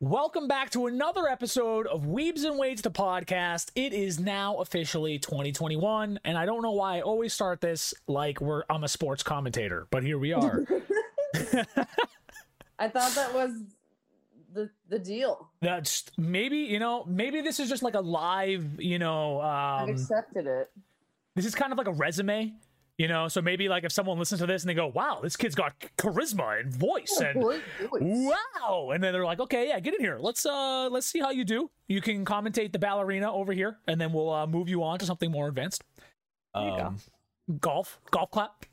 Welcome 0.00 0.46
back 0.46 0.70
to 0.70 0.86
another 0.86 1.26
episode 1.26 1.88
of 1.88 2.02
Weebs 2.02 2.44
and 2.44 2.56
Weights, 2.56 2.82
the 2.82 2.90
podcast. 2.90 3.72
It 3.74 3.92
is 3.92 4.20
now 4.20 4.58
officially 4.58 5.18
2021, 5.18 6.20
and 6.24 6.38
I 6.38 6.46
don't 6.46 6.62
know 6.62 6.70
why 6.70 6.98
I 6.98 7.00
always 7.00 7.32
start 7.32 7.60
this 7.60 7.92
like 8.06 8.40
we're 8.40 8.62
I'm 8.70 8.84
a 8.84 8.88
sports 8.88 9.24
commentator, 9.24 9.88
but 9.90 10.04
here 10.04 10.16
we 10.16 10.32
are. 10.32 10.64
I 12.78 12.88
thought 12.88 13.12
that 13.16 13.34
was 13.34 13.60
the 14.54 14.70
the 14.88 15.00
deal. 15.00 15.50
That's 15.62 16.04
maybe 16.16 16.58
you 16.58 16.78
know 16.78 17.04
maybe 17.04 17.40
this 17.40 17.58
is 17.58 17.68
just 17.68 17.82
like 17.82 17.94
a 17.94 18.00
live 18.00 18.80
you 18.80 19.00
know 19.00 19.40
I've 19.40 19.88
um, 19.88 19.90
accepted 19.90 20.46
it. 20.46 20.70
this 21.34 21.44
is 21.44 21.56
kind 21.56 21.72
of 21.72 21.78
like 21.78 21.88
a 21.88 21.92
resume, 21.92 22.52
you 22.98 23.08
know. 23.08 23.28
So 23.28 23.40
maybe 23.40 23.68
like 23.68 23.84
if 23.84 23.92
someone 23.92 24.18
listens 24.18 24.40
to 24.40 24.46
this 24.46 24.62
and 24.62 24.68
they 24.68 24.74
go, 24.74 24.88
"Wow, 24.88 25.20
this 25.22 25.36
kid's 25.36 25.54
got 25.54 25.78
charisma 25.96 26.60
and 26.60 26.70
voice," 26.70 27.20
and 27.24 27.40
Boy, 27.40 27.60
wow 27.90 28.90
and 28.90 29.02
then 29.02 29.12
they're 29.12 29.24
like 29.24 29.40
okay 29.40 29.68
yeah 29.68 29.80
get 29.80 29.94
in 29.94 30.00
here 30.00 30.18
let's 30.20 30.44
uh 30.44 30.88
let's 30.90 31.06
see 31.06 31.20
how 31.20 31.30
you 31.30 31.44
do 31.44 31.70
you 31.86 32.00
can 32.00 32.24
commentate 32.24 32.72
the 32.72 32.78
ballerina 32.78 33.32
over 33.32 33.52
here 33.52 33.78
and 33.86 34.00
then 34.00 34.12
we'll 34.12 34.30
uh, 34.30 34.46
move 34.46 34.68
you 34.68 34.82
on 34.82 34.98
to 34.98 35.06
something 35.06 35.30
more 35.30 35.48
advanced. 35.48 35.82
Um, 36.54 36.98
golf 37.60 38.00
golf 38.10 38.30
clap 38.30 38.64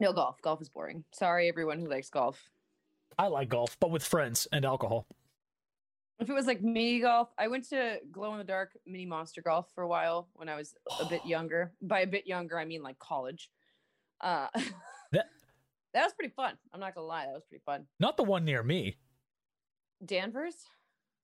No 0.00 0.12
golf. 0.12 0.40
Golf 0.42 0.60
is 0.62 0.68
boring. 0.68 1.04
Sorry, 1.12 1.48
everyone 1.48 1.78
who 1.78 1.88
likes 1.88 2.10
golf. 2.10 2.50
i 3.18 3.26
like 3.26 3.48
golf 3.48 3.76
but 3.80 3.90
with 3.90 4.04
friends 4.04 4.46
and 4.52 4.64
alcohol 4.64 5.06
If 6.20 6.30
it 6.30 6.32
was 6.32 6.46
like 6.46 6.62
mini 6.62 7.00
golf, 7.00 7.28
I 7.36 7.48
went 7.48 7.68
to 7.70 7.98
glow 8.12 8.32
in 8.32 8.38
the 8.38 8.44
dark 8.44 8.70
mini 8.86 9.04
monster 9.06 9.42
golf 9.42 9.66
for 9.74 9.82
a 9.82 9.88
while 9.88 10.28
when 10.34 10.48
I 10.48 10.54
was 10.56 10.74
a 11.00 11.04
bit 11.06 11.24
younger. 11.26 11.72
By 11.82 12.00
a 12.00 12.06
bit 12.06 12.26
younger, 12.26 12.58
I 12.58 12.64
mean 12.64 12.82
like 12.82 12.98
college. 12.98 13.50
Uh, 14.20 14.46
That- 15.12 15.26
that 15.92 16.04
was 16.04 16.12
pretty 16.12 16.32
fun. 16.34 16.54
I'm 16.72 16.80
not 16.80 16.94
gonna 16.94 17.06
lie, 17.06 17.26
that 17.26 17.34
was 17.34 17.44
pretty 17.48 17.62
fun. 17.64 17.86
not 18.00 18.16
the 18.16 18.24
one 18.24 18.44
near 18.44 18.62
me 18.64 18.96
Danvers. 20.04 20.54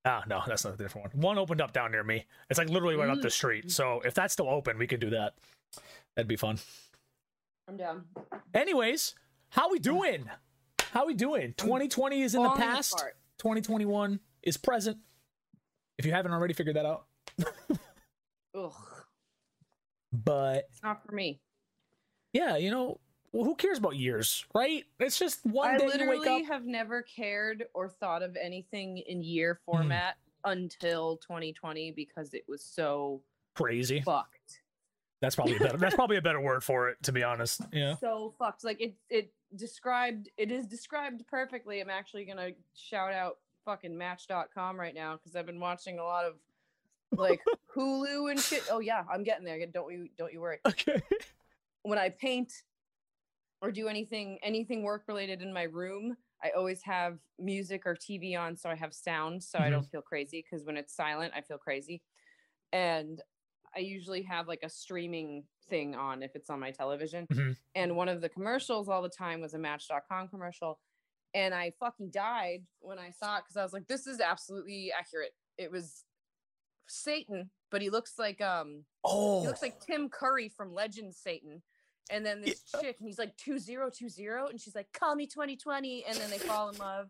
ah 0.05 0.23
no 0.29 0.43
that's 0.47 0.65
not 0.65 0.75
a 0.75 0.77
different 0.77 1.12
one 1.15 1.23
one 1.23 1.39
opened 1.39 1.61
up 1.61 1.73
down 1.73 1.91
near 1.91 2.03
me 2.05 2.25
it's 2.48 2.59
like 2.59 2.70
literally 2.70 2.95
right 2.97 3.11
up 3.11 3.20
the 3.20 3.29
street 3.31 3.70
so 3.70 4.01
if 4.05 4.14
that's 4.14 4.33
still 4.33 4.48
open 4.48 4.79
we 4.79 4.86
could 4.86 5.01
do 5.01 5.11
that 5.11 5.34
that'd 6.17 6.29
be 6.29 6.36
fun 6.36 6.59
I'm 7.69 7.77
down. 7.77 8.05
anyways 8.55 9.14
how 9.51 9.70
we 9.70 9.79
doing 9.81 10.31
how 10.92 11.05
we 11.07 11.14
doing 11.14 11.53
2020 11.57 12.23
is 12.23 12.34
in 12.34 12.42
the 12.42 12.51
past 12.51 12.95
apart. 12.95 13.17
2021 13.39 14.20
is 14.42 14.56
present 14.56 14.98
if 15.98 16.06
you 16.06 16.12
haven't 16.12 16.33
already 16.33 16.55
figured 16.55 16.77
that 16.77 16.86
out 16.86 17.05
Ugh, 18.56 18.72
but 20.12 20.66
it's 20.70 20.83
not 20.83 21.05
for 21.05 21.12
me. 21.12 21.41
yeah, 22.33 22.56
you 22.56 22.70
know, 22.70 22.98
well, 23.33 23.44
who 23.44 23.55
cares 23.55 23.78
about 23.78 23.94
years, 23.96 24.44
right? 24.55 24.84
It's 24.98 25.18
just 25.18 25.44
one 25.46 25.70
I 25.74 25.78
day 25.78 25.84
you 25.84 25.91
wake 25.91 26.00
literally 26.20 26.42
up. 26.42 26.48
have 26.48 26.64
never 26.66 27.02
cared 27.02 27.64
or 27.74 27.88
thought 27.88 28.22
of 28.22 28.36
anything 28.36 28.98
in 28.98 29.22
year 29.22 29.61
Hmm. 29.66 29.72
format 29.72 30.16
until 30.44 31.18
2020 31.18 31.92
because 31.92 32.34
it 32.34 32.44
was 32.48 32.64
so 32.64 33.22
Crazy. 33.55 34.00
fucked. 34.00 34.62
That's 35.20 35.36
probably 35.36 35.56
a 35.56 35.61
better. 35.61 35.77
that's 35.77 35.94
probably 35.94 36.16
a 36.16 36.22
better 36.22 36.41
word 36.41 36.64
for 36.64 36.88
it, 36.88 36.96
to 37.05 37.12
be 37.12 37.22
honest. 37.22 37.61
Yeah. 37.72 37.94
So 37.96 38.34
fucked. 38.38 38.64
Like 38.64 38.80
it 38.80 38.94
it 39.11 39.33
described 39.55 40.30
it 40.38 40.50
is 40.50 40.66
described 40.66 41.27
perfectly. 41.28 41.80
I'm 41.80 41.91
actually 41.91 42.24
gonna 42.24 42.50
shout 42.74 43.12
out 43.12 43.36
fucking 43.64 43.97
match.com 43.97 44.78
right 44.78 44.94
now 44.94 45.16
because 45.16 45.36
I've 45.36 45.47
been 45.47 45.61
watching 45.61 45.98
a 45.98 46.05
lot 46.05 46.25
of 46.25 46.34
like 47.16 47.41
Hulu 47.77 48.30
and 48.30 48.41
shit. 48.41 48.64
Oh 48.70 48.80
yeah, 48.80 49.05
I'm 49.12 49.22
getting 49.22 49.44
there. 49.44 49.58
Don't 49.67 49.92
you 49.92 50.08
don't 50.19 50.33
you 50.33 50.41
worry. 50.41 50.58
Okay. 50.67 51.00
when 51.83 51.98
I 51.98 52.11
paint 52.11 52.52
or 53.62 53.70
do 53.70 53.89
anything 53.89 54.39
anything 54.42 54.83
work 54.83 55.05
related 55.08 55.42
in 55.42 55.52
my 55.52 55.64
room, 55.64 56.17
I 56.42 56.50
always 56.56 56.83
have 56.83 57.19
music 57.39 57.83
or 57.86 57.94
TV 57.94 58.39
on 58.39 58.56
so 58.56 58.70
I 58.70 58.75
have 58.75 58.94
sound 58.94 59.42
so 59.42 59.58
I 59.58 59.69
Mhm. 59.69 59.70
don't 59.72 59.91
feel 59.91 60.02
crazy 60.02 60.42
because 60.48 60.64
when 60.64 60.77
it's 60.77 60.95
silent 60.95 61.33
I 61.36 61.41
feel 61.42 61.58
crazy. 61.58 62.02
And 62.72 63.20
I 63.77 63.80
usually 63.80 64.22
have 64.22 64.48
like 64.48 64.61
a 64.64 64.69
streaming 64.69 65.45
thing 65.69 65.95
on 65.95 66.22
if 66.22 66.35
it's 66.35 66.51
on 66.51 66.58
my 66.58 66.70
television. 66.73 67.27
Mhm. 67.29 67.56
And 67.77 67.96
one 67.96 68.08
of 68.08 68.20
the 68.20 68.29
commercials 68.29 68.89
all 68.89 69.02
the 69.02 69.08
time 69.08 69.40
was 69.40 69.55
a 69.55 69.58
match.com 69.58 70.29
commercial. 70.29 70.80
And 71.35 71.55
I 71.55 71.73
fucking 71.79 72.11
died 72.11 72.63
when 72.80 72.98
I 72.98 73.11
saw 73.11 73.36
it 73.39 73.45
because 73.45 73.57
I 73.57 73.63
was 73.63 73.73
like, 73.73 73.86
this 73.86 74.07
is 74.07 74.20
absolutely 74.20 74.92
accurate. 74.96 75.33
It 75.58 75.70
was 75.70 76.05
Satan, 76.89 77.51
but 77.70 77.83
he 77.83 77.91
looks 77.91 78.18
like 78.18 78.41
um 78.41 78.85
Oh. 79.05 79.41
he 79.42 79.46
looks 79.46 79.63
like 79.63 79.80
Tim 79.80 80.08
Curry 80.08 80.48
from 80.48 80.74
Legend 80.74 81.14
Satan. 81.14 81.63
And 82.11 82.27
then 82.27 82.42
this 82.42 82.64
chick, 82.80 82.96
and 82.98 83.07
he's 83.07 83.18
like 83.20 83.36
2020, 83.36 84.51
and 84.51 84.61
she's 84.61 84.74
like, 84.74 84.89
call 84.92 85.14
me 85.14 85.27
2020. 85.27 86.05
And 86.08 86.17
then 86.17 86.29
they 86.29 86.39
fall 86.39 86.68
in 86.70 86.77
love. 86.79 87.08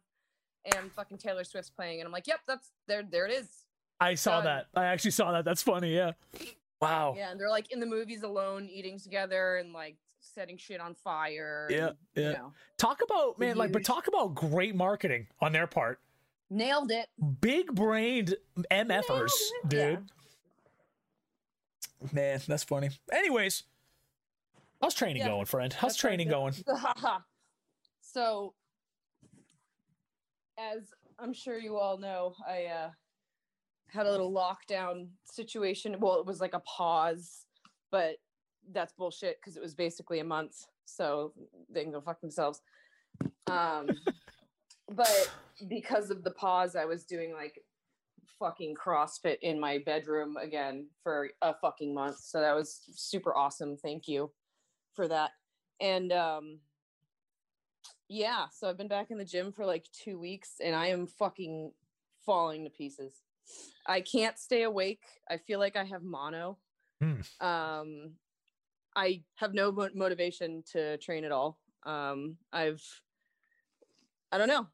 And 0.77 0.93
fucking 0.93 1.17
Taylor 1.17 1.43
Swift's 1.45 1.71
playing. 1.71 2.01
And 2.01 2.07
I'm 2.07 2.13
like, 2.13 2.27
yep, 2.27 2.41
that's 2.47 2.71
there, 2.87 3.03
there 3.03 3.25
it 3.25 3.33
is. 3.33 3.49
I 3.99 4.15
saw 4.15 4.43
that. 4.43 4.67
I 4.75 4.85
actually 4.87 5.13
saw 5.13 5.33
that. 5.33 5.47
That's 5.47 5.63
funny. 5.63 5.95
Yeah. 5.95 6.13
Wow. 6.83 7.15
Yeah. 7.17 7.31
And 7.31 7.41
they're 7.41 7.49
like 7.49 7.73
in 7.73 7.81
the 7.81 7.87
movies 7.87 8.23
alone, 8.23 8.69
eating 8.71 8.99
together 8.99 9.57
and 9.57 9.73
like 9.73 9.97
setting 10.35 10.57
shit 10.57 10.81
on 10.81 10.95
fire. 10.95 11.67
Yeah, 11.71 11.89
and, 11.89 11.97
yeah. 12.15 12.27
You 12.29 12.33
know, 12.35 12.53
Talk 12.79 13.01
about 13.03 13.39
man, 13.39 13.57
like, 13.57 13.73
but 13.73 13.85
talk 13.85 14.07
about 14.09 14.35
great 14.35 14.75
marketing 14.75 15.27
on 15.41 15.53
their 15.53 15.67
part. 15.67 16.01
nailed 16.51 16.91
it. 16.91 17.09
Big 17.41 17.75
brained 17.75 18.35
MFers, 18.71 19.31
dude. 19.69 19.81
yeah. 19.81 19.97
Man, 22.13 22.41
that's 22.47 22.65
funny. 22.65 22.89
Anyways, 23.13 23.65
how's 24.81 24.95
training 24.95 25.19
Yeah, 25.19 25.29
going, 25.29 25.45
friend? 25.47 25.73
How's 25.73 25.93
that's 25.93 26.01
training 26.01 26.29
did. 26.29 26.33
going? 26.35 26.55
so, 28.01 28.55
as 30.59 30.93
I'm 31.19 31.33
sure 31.35 31.59
you 31.59 31.77
all 31.77 31.99
know, 31.99 32.35
I 32.49 32.65
uh, 32.65 32.91
had 33.89 34.07
a 34.07 34.11
little 34.11 34.33
lockdown 34.33 35.09
situation. 35.25 35.97
Well, 36.01 36.19
it 36.21 36.27
was 36.27 36.41
like 36.41 36.55
a 36.55 36.61
pause, 36.61 37.45
but 37.91 38.17
that's 38.73 38.93
bullshit 38.93 39.39
because 39.41 39.57
it 39.57 39.63
was 39.63 39.75
basically 39.75 40.21
a 40.21 40.25
month. 40.25 40.67
So 40.85 41.33
they 41.73 41.83
can 41.83 41.93
go 41.93 42.01
fuck 42.01 42.21
themselves. 42.21 42.63
Um, 43.47 43.89
but 44.91 45.31
because 45.69 46.11
of 46.11 46.25
the 46.25 46.33
pause, 46.33 46.77
I 46.77 46.85
was 46.85 47.05
doing 47.05 47.33
like 47.33 47.63
fucking 48.41 48.75
CrossFit 48.75 49.37
in 49.43 49.61
my 49.61 49.79
bedroom 49.85 50.37
again 50.39 50.87
for 51.03 51.29
a 51.43 51.55
fucking 51.55 51.95
month. 51.95 52.19
So 52.21 52.41
that 52.41 52.57
was 52.57 52.81
super 52.95 53.37
awesome. 53.37 53.77
Thank 53.77 54.09
you 54.09 54.33
for 54.95 55.07
that. 55.07 55.31
And 55.81 56.13
um 56.13 56.59
yeah, 58.09 58.47
so 58.51 58.69
I've 58.69 58.79
been 58.79 58.89
back 58.89 59.11
in 59.11 59.19
the 59.19 59.25
gym 59.25 59.53
for 59.53 59.65
like 59.65 59.87
2 60.05 60.19
weeks 60.19 60.55
and 60.65 60.75
I 60.75 60.89
am 60.89 61.07
fucking 61.07 61.71
falling 62.25 62.65
to 62.65 62.71
pieces. 62.71 63.23
I 63.87 64.01
can't 64.01 64.39
stay 64.39 64.65
awake. 64.65 65.03
I 65.29 65.37
feel 65.37 65.61
like 65.61 65.77
I 65.77 65.85
have 65.85 66.03
mono. 66.03 66.59
Hmm. 67.01 67.21
Um 67.41 68.13
I 68.97 69.23
have 69.37 69.55
no 69.55 69.71
mo- 69.73 69.89
motivation 69.95 70.63
to 70.73 70.97
train 70.99 71.25
at 71.25 71.33
all. 71.33 71.59
Um 71.85 72.37
I've 72.53 72.83
I 74.33 74.39
don't 74.39 74.49
know. 74.49 74.67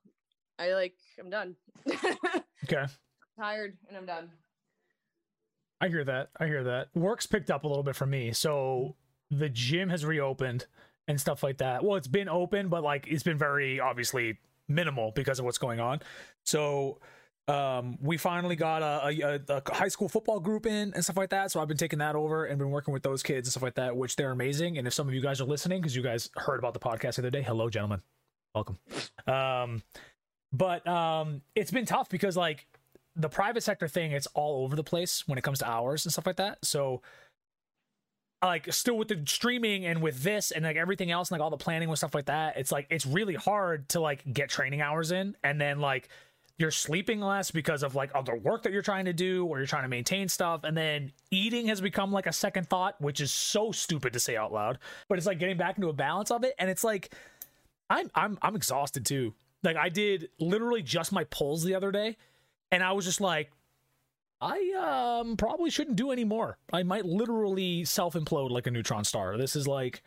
I 0.58 0.72
like 0.72 0.94
I'm 1.18 1.30
done. 1.30 1.56
Okay. 2.64 2.86
Tired 3.38 3.76
and 3.88 3.96
I'm 3.96 4.06
done. 4.06 4.30
I 5.80 5.88
hear 5.88 6.04
that. 6.04 6.30
I 6.40 6.46
hear 6.46 6.64
that. 6.64 6.88
Work's 6.94 7.26
picked 7.26 7.50
up 7.50 7.64
a 7.64 7.68
little 7.68 7.82
bit 7.82 7.94
for 7.94 8.06
me. 8.06 8.32
So 8.32 8.96
the 9.30 9.48
gym 9.48 9.90
has 9.90 10.04
reopened 10.04 10.66
and 11.06 11.20
stuff 11.20 11.42
like 11.42 11.58
that. 11.58 11.84
Well, 11.84 11.96
it's 11.96 12.08
been 12.08 12.28
open, 12.28 12.68
but 12.68 12.82
like 12.82 13.06
it's 13.06 13.22
been 13.22 13.38
very 13.38 13.78
obviously 13.78 14.38
minimal 14.68 15.12
because 15.14 15.38
of 15.38 15.44
what's 15.44 15.58
going 15.58 15.78
on. 15.78 16.00
So 16.44 16.98
um 17.48 17.96
we 18.00 18.16
finally 18.16 18.56
got 18.56 18.82
a, 18.82 19.40
a, 19.48 19.56
a, 19.56 19.74
high 19.74 19.86
school 19.86 20.08
football 20.08 20.40
group 20.40 20.66
in 20.66 20.92
and 20.94 21.04
stuff 21.04 21.16
like 21.16 21.30
that. 21.30 21.52
So 21.52 21.60
i've 21.60 21.68
been 21.68 21.76
taking 21.76 22.00
that 22.00 22.16
over 22.16 22.44
and 22.44 22.58
been 22.58 22.70
working 22.70 22.92
with 22.92 23.04
those 23.04 23.22
kids 23.22 23.46
and 23.46 23.52
stuff 23.52 23.62
like 23.62 23.76
that 23.76 23.96
which 23.96 24.16
they're 24.16 24.32
amazing. 24.32 24.78
And 24.78 24.86
if 24.86 24.94
some 24.94 25.06
of 25.06 25.14
you 25.14 25.20
guys 25.20 25.40
are 25.40 25.44
listening 25.44 25.80
because 25.80 25.94
you 25.94 26.02
guys 26.02 26.28
heard 26.36 26.58
about 26.58 26.74
the 26.74 26.80
podcast 26.80 27.16
the 27.16 27.22
other 27.22 27.30
day 27.30 27.42
hello 27.42 27.70
gentlemen. 27.70 28.02
Welcome. 28.54 28.78
Um 29.28 29.82
but 30.52 30.86
um 30.88 31.42
it's 31.54 31.70
been 31.70 31.86
tough 31.86 32.08
because 32.08 32.36
like 32.36 32.66
the 33.14 33.28
private 33.28 33.62
sector 33.62 33.86
thing 33.86 34.12
it's 34.12 34.26
all 34.28 34.64
over 34.64 34.74
the 34.74 34.84
place 34.84 35.26
when 35.28 35.38
it 35.38 35.42
comes 35.42 35.60
to 35.60 35.68
hours 35.68 36.04
and 36.04 36.12
stuff 36.12 36.26
like 36.26 36.36
that. 36.36 36.58
So 36.64 37.00
like 38.42 38.72
still 38.72 38.98
with 38.98 39.08
the 39.08 39.22
streaming 39.26 39.86
and 39.86 40.02
with 40.02 40.24
this 40.24 40.50
and 40.50 40.64
like 40.64 40.76
everything 40.76 41.12
else 41.12 41.30
and 41.30 41.38
like 41.38 41.44
all 41.44 41.50
the 41.50 41.56
planning 41.56 41.88
with 41.88 41.98
stuff 41.98 42.14
like 42.14 42.26
that 42.26 42.56
it's 42.58 42.70
like 42.70 42.86
it's 42.90 43.06
really 43.06 43.34
hard 43.34 43.88
to 43.90 44.00
like 44.00 44.24
get 44.32 44.48
training 44.48 44.80
hours 44.80 45.12
in. 45.12 45.36
And 45.44 45.60
then 45.60 45.78
like 45.78 46.08
you're 46.58 46.70
sleeping 46.70 47.20
less 47.20 47.50
because 47.50 47.82
of 47.82 47.94
like 47.94 48.10
other 48.14 48.34
work 48.34 48.62
that 48.62 48.72
you're 48.72 48.82
trying 48.82 49.04
to 49.04 49.12
do 49.12 49.44
or 49.46 49.58
you're 49.58 49.66
trying 49.66 49.82
to 49.82 49.88
maintain 49.88 50.28
stuff. 50.28 50.64
And 50.64 50.76
then 50.76 51.12
eating 51.30 51.66
has 51.68 51.80
become 51.80 52.12
like 52.12 52.26
a 52.26 52.32
second 52.32 52.68
thought 52.68 53.00
which 53.00 53.20
is 53.20 53.32
so 53.32 53.72
stupid 53.72 54.12
to 54.14 54.20
say 54.20 54.36
out 54.36 54.52
loud. 54.52 54.78
But 55.08 55.18
it's 55.18 55.26
like 55.26 55.38
getting 55.38 55.58
back 55.58 55.76
into 55.76 55.88
a 55.88 55.92
balance 55.92 56.30
of 56.30 56.44
it. 56.44 56.54
And 56.58 56.70
it's 56.70 56.84
like 56.84 57.12
i'm 57.90 58.10
i'm 58.14 58.38
i'm 58.40 58.56
exhausted 58.56 59.04
too. 59.04 59.34
Like 59.62 59.76
i 59.76 59.88
did 59.88 60.30
literally 60.40 60.82
just 60.82 61.12
my 61.12 61.24
pulls 61.24 61.62
the 61.62 61.74
other 61.74 61.92
day. 61.92 62.16
And 62.72 62.82
i 62.82 62.92
was 62.92 63.04
just 63.04 63.20
like 63.20 63.50
i 64.40 65.18
um 65.20 65.36
probably 65.36 65.68
shouldn't 65.68 65.96
do 65.96 66.10
any 66.10 66.24
more. 66.24 66.56
I 66.72 66.82
might 66.84 67.04
literally 67.04 67.84
self 67.84 68.14
implode 68.14 68.50
like 68.50 68.66
a 68.66 68.70
neutron 68.70 69.04
star. 69.04 69.36
This 69.36 69.56
is 69.56 69.68
like 69.68 70.02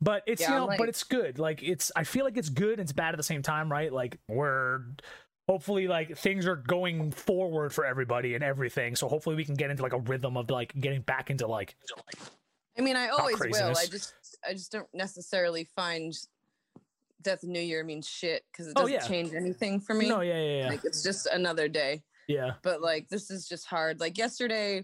but 0.00 0.22
it's 0.26 0.42
Yeah, 0.42 0.50
you 0.50 0.54
know 0.60 0.66
like- 0.66 0.78
but 0.78 0.88
it's 0.88 1.02
good 1.04 1.38
like 1.38 1.62
it's 1.62 1.90
i 1.96 2.04
feel 2.04 2.24
like 2.24 2.36
it's 2.36 2.50
good 2.50 2.72
and 2.72 2.80
it's 2.80 2.92
bad 2.92 3.14
at 3.14 3.16
the 3.16 3.22
same 3.22 3.40
time 3.42 3.70
right 3.72 3.92
like 3.92 4.18
we're 4.28 4.80
hopefully 5.48 5.86
like 5.88 6.16
things 6.18 6.46
are 6.46 6.56
going 6.56 7.10
forward 7.12 7.72
for 7.72 7.84
everybody 7.84 8.34
and 8.34 8.42
everything. 8.42 8.96
So 8.96 9.06
hopefully 9.06 9.36
we 9.36 9.44
can 9.44 9.54
get 9.54 9.70
into 9.70 9.80
like 9.80 9.92
a 9.92 10.00
rhythm 10.00 10.36
of 10.36 10.50
like 10.50 10.74
getting 10.80 11.02
back 11.02 11.30
into 11.30 11.46
like 11.46 11.76
I 12.76 12.80
mean, 12.82 12.96
I 12.96 13.10
always 13.10 13.38
will. 13.38 13.54
I 13.78 13.86
just, 13.86 14.12
I 14.44 14.52
just 14.54 14.72
don't 14.72 14.88
necessarily 14.92 15.68
find 15.76 16.12
that 17.22 17.40
the 17.42 17.46
new 17.46 17.60
year 17.60 17.84
means 17.84 18.08
shit 18.08 18.44
because 18.50 18.66
it 18.66 18.72
Oh, 18.74 18.80
doesn't 18.82 18.94
yeah. 18.94 19.06
change 19.06 19.34
anything 19.34 19.78
for 19.80 19.94
me. 19.94 20.08
no, 20.08 20.20
yeah, 20.20 20.34
yeah, 20.42 20.62
yeah, 20.62 20.68
Like 20.68 20.84
it's 20.84 21.02
just 21.04 21.26
another 21.26 21.68
day. 21.68 22.02
yeah. 22.26 22.54
But 22.62 22.82
like 22.82 23.08
this 23.08 23.30
is 23.30 23.48
just 23.48 23.66
hard. 23.66 24.00
Like 24.00 24.18
yesterday, 24.18 24.82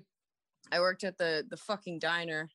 I 0.70 0.78
worked 0.78 1.02
at 1.02 1.18
the 1.18 1.44
the 1.50 1.56
fucking 1.56 1.98
diner 1.98 2.48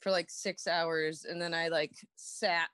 for 0.00 0.10
like 0.10 0.30
six 0.30 0.66
hours, 0.66 1.24
and 1.24 1.40
then 1.40 1.54
I 1.54 1.68
like 1.68 1.92
sat 2.16 2.70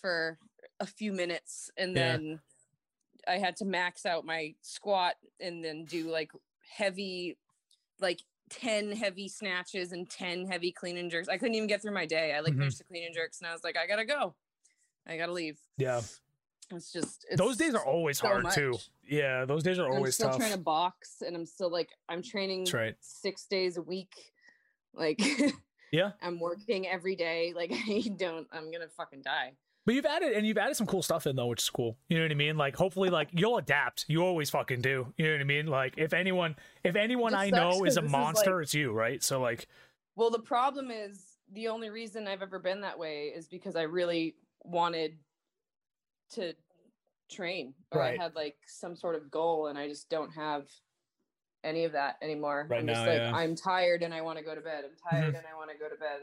for 0.00 0.38
a 0.80 0.86
few 0.86 1.12
minutes, 1.12 1.70
and 1.76 1.96
Yeah. 1.96 2.16
then 2.16 2.40
I 3.28 3.38
had 3.38 3.56
to 3.56 3.64
max 3.64 4.04
out 4.04 4.24
my 4.24 4.54
squat, 4.62 5.14
and 5.40 5.64
then 5.64 5.84
do 5.84 6.10
like 6.10 6.30
heavy, 6.76 7.36
like. 8.00 8.20
10 8.50 8.92
heavy 8.92 9.28
snatches 9.28 9.92
and 9.92 10.10
10 10.10 10.44
heavy 10.44 10.70
clean 10.72 10.98
and 10.98 11.10
jerks. 11.10 11.26
I 11.26 11.38
couldn't 11.38 11.54
even 11.54 11.68
get 11.68 11.80
through 11.80 11.94
my 11.94 12.04
day. 12.04 12.34
I 12.34 12.40
like 12.40 12.52
Mhm. 12.52 12.58
finished 12.58 12.76
the 12.78 12.84
clean 12.84 13.06
and 13.06 13.14
jerks 13.14 13.38
and 13.40 13.46
I 13.48 13.52
was 13.54 13.64
like, 13.64 13.78
I 13.78 13.86
gotta 13.86 14.04
go. 14.04 14.34
I 15.06 15.16
gotta 15.16 15.32
leave. 15.32 15.58
Yeah. 15.78 16.02
It's 16.70 16.92
just 16.92 17.24
it's 17.30 17.38
those 17.38 17.56
days 17.56 17.74
are 17.74 17.82
always 17.86 18.18
so 18.18 18.26
hard 18.26 18.50
too. 18.50 18.74
Yeah, 19.08 19.46
those 19.46 19.62
days 19.62 19.78
are 19.78 19.86
and 19.86 20.04
I'm 20.04 20.12
still 20.12 20.28
tough. 20.28 20.36
trying 20.38 20.52
to 20.52 20.58
box, 20.58 21.22
and 21.22 21.34
I'm 21.34 21.46
still 21.46 21.70
like 21.70 21.92
I'm 22.10 22.20
training 22.22 22.66
right. 22.74 22.94
six 23.00 23.46
days 23.46 23.78
a 23.78 23.82
week. 23.82 24.34
Like 24.92 25.18
Yeah. 25.92 26.12
I'm 26.20 26.40
working 26.40 26.88
every 26.88 27.14
day. 27.14 27.52
Like 27.54 27.72
I 27.88 28.10
don't. 28.16 28.48
I'm 28.52 28.72
gonna 28.72 28.88
fucking 28.96 29.22
die. 29.22 29.52
But 29.84 29.94
you've 29.96 30.06
added 30.06 30.32
and 30.32 30.46
you've 30.46 30.58
added 30.58 30.76
some 30.76 30.86
cool 30.86 31.02
stuff 31.02 31.26
in 31.26 31.36
though, 31.36 31.46
which 31.46 31.62
is 31.62 31.70
cool. 31.70 31.96
You 32.08 32.16
know 32.18 32.24
what 32.24 32.30
I 32.30 32.34
mean? 32.34 32.56
Like 32.56 32.74
hopefully 32.76 33.10
like 33.10 33.28
you'll 33.32 33.58
adapt. 33.58 34.06
You 34.08 34.24
always 34.24 34.50
fucking 34.50 34.80
do. 34.80 35.12
You 35.16 35.26
know 35.26 35.32
what 35.32 35.40
I 35.40 35.44
mean? 35.44 35.66
Like 35.66 35.94
if 35.96 36.12
anyone 36.12 36.56
if 36.82 36.96
anyone 36.96 37.34
I 37.34 37.50
know 37.50 37.84
is 37.84 37.96
a 37.96 38.00
this 38.00 38.06
is, 38.06 38.12
monster, 38.12 38.56
like- 38.56 38.62
it's 38.64 38.74
you, 38.74 38.92
right? 38.92 39.22
So 39.22 39.40
like 39.40 39.68
Well, 40.16 40.30
the 40.30 40.38
problem 40.40 40.90
is 40.90 41.24
the 41.52 41.68
only 41.68 41.90
reason 41.90 42.26
I've 42.26 42.42
ever 42.42 42.58
been 42.58 42.80
that 42.80 42.98
way 42.98 43.32
is 43.36 43.46
because 43.48 43.76
I 43.76 43.82
really 43.82 44.36
wanted 44.64 45.18
to 46.34 46.54
train, 47.30 47.74
or 47.90 48.00
Right. 48.00 48.18
I 48.18 48.22
had 48.22 48.34
like 48.34 48.56
some 48.66 48.96
sort 48.96 49.16
of 49.16 49.30
goal, 49.30 49.66
and 49.66 49.76
I 49.78 49.88
just 49.88 50.08
don't 50.08 50.30
have 50.30 50.66
any 51.64 51.84
of 51.84 51.92
that 51.92 52.16
anymore. 52.22 52.66
Right 52.68 52.80
I'm 52.80 52.86
just 52.86 53.00
now, 53.00 53.06
like 53.06 53.18
yeah. 53.20 53.26
Mm-hmm. 53.28 53.36
I'm 53.36 53.56
tired 53.56 54.02
and 54.02 54.12
I 54.12 54.20
want 54.20 54.38
to 54.38 54.44
go 54.44 54.54
to 54.54 54.60
bed. 54.60 54.84
I'm 54.84 55.10
tired 55.10 55.34
and 55.34 55.44
I 55.50 55.56
want 55.56 55.70
to 55.70 55.76
go 55.78 55.88
to 55.88 55.96
bed. 55.96 56.20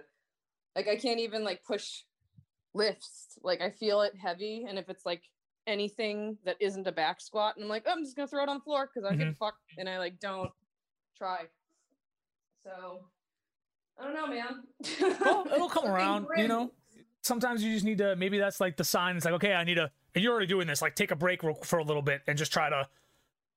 Like 0.76 0.88
I 0.88 0.96
can't 0.96 1.20
even 1.20 1.44
like 1.44 1.64
push 1.64 2.02
lifts. 2.74 3.38
Like 3.44 3.62
I 3.62 3.70
feel 3.70 4.02
it 4.02 4.14
heavy, 4.16 4.66
and 4.68 4.78
if 4.78 4.90
it's 4.90 5.06
like 5.06 5.24
anything 5.68 6.38
that 6.46 6.58
isn't 6.60 6.88
a 6.88 6.92
back 6.92 7.22
squat, 7.22 7.56
and 7.56 7.64
I'm 7.64 7.70
like, 7.70 7.84
oh, 7.88 7.92
I'm 7.92 8.04
just 8.04 8.16
gonna 8.16 8.28
throw 8.28 8.44
it 8.44 8.50
on 8.50 8.58
the 8.58 8.64
floor 8.64 8.90
because 8.94 9.08
I 9.08 9.14
Mm-hmm. 9.14 9.22
can 9.24 9.36
fuck, 9.36 9.56
and 9.78 9.90
I 9.90 9.98
like 10.00 10.20
don't 10.20 10.52
try. 11.18 11.42
So 12.64 13.02
I 14.00 14.04
don't 14.04 14.14
know, 14.14 14.28
man. 14.28 14.64
well, 15.22 15.48
it'll 15.54 15.70
come 15.70 15.86
around, 15.86 16.28
you 16.38 16.48
know. 16.48 16.72
Sometimes 17.22 17.62
you 17.64 17.74
just 17.74 17.84
need 17.86 17.98
to 17.98 18.16
maybe 18.16 18.38
that's 18.38 18.62
like 18.62 18.78
the 18.78 18.84
sign. 18.84 19.18
It's 19.18 19.26
like, 19.26 19.34
okay, 19.36 19.54
I 19.54 19.64
need 19.64 19.76
to 19.76 19.92
and 20.16 20.24
you're 20.24 20.32
already 20.34 20.48
doing 20.48 20.68
this, 20.68 20.82
like 20.82 20.96
take 20.96 21.12
a 21.12 21.16
break 21.16 21.42
for 21.66 21.80
a 21.80 21.84
little 21.84 22.02
bit 22.02 22.22
and 22.28 22.38
just 22.38 22.52
try 22.52 22.70
to 22.70 22.88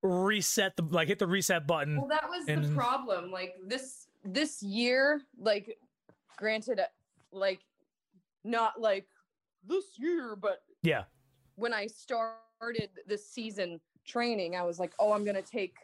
reset 0.02 0.76
the 0.76 0.82
like 0.82 1.08
hit 1.08 1.18
the 1.18 1.26
reset 1.26 1.66
button. 1.66 1.96
Well, 1.96 2.08
that 2.08 2.28
was 2.28 2.46
the 2.46 2.72
problem. 2.74 3.30
Like 3.30 3.54
this 3.64 4.08
this 4.24 4.62
year, 4.62 5.22
like 5.38 5.78
granted, 6.36 6.80
uh, 6.80 6.86
like 7.32 7.60
not 8.44 8.80
like 8.80 9.06
this 9.64 9.98
year, 9.98 10.36
but 10.36 10.62
Yeah. 10.82 11.04
when 11.54 11.72
I 11.72 11.86
started 11.86 12.90
this 13.06 13.28
season 13.28 13.80
training, 14.04 14.56
I 14.56 14.62
was 14.62 14.78
like, 14.80 14.92
oh, 14.98 15.12
I'm 15.12 15.24
gonna 15.24 15.42
take 15.42 15.76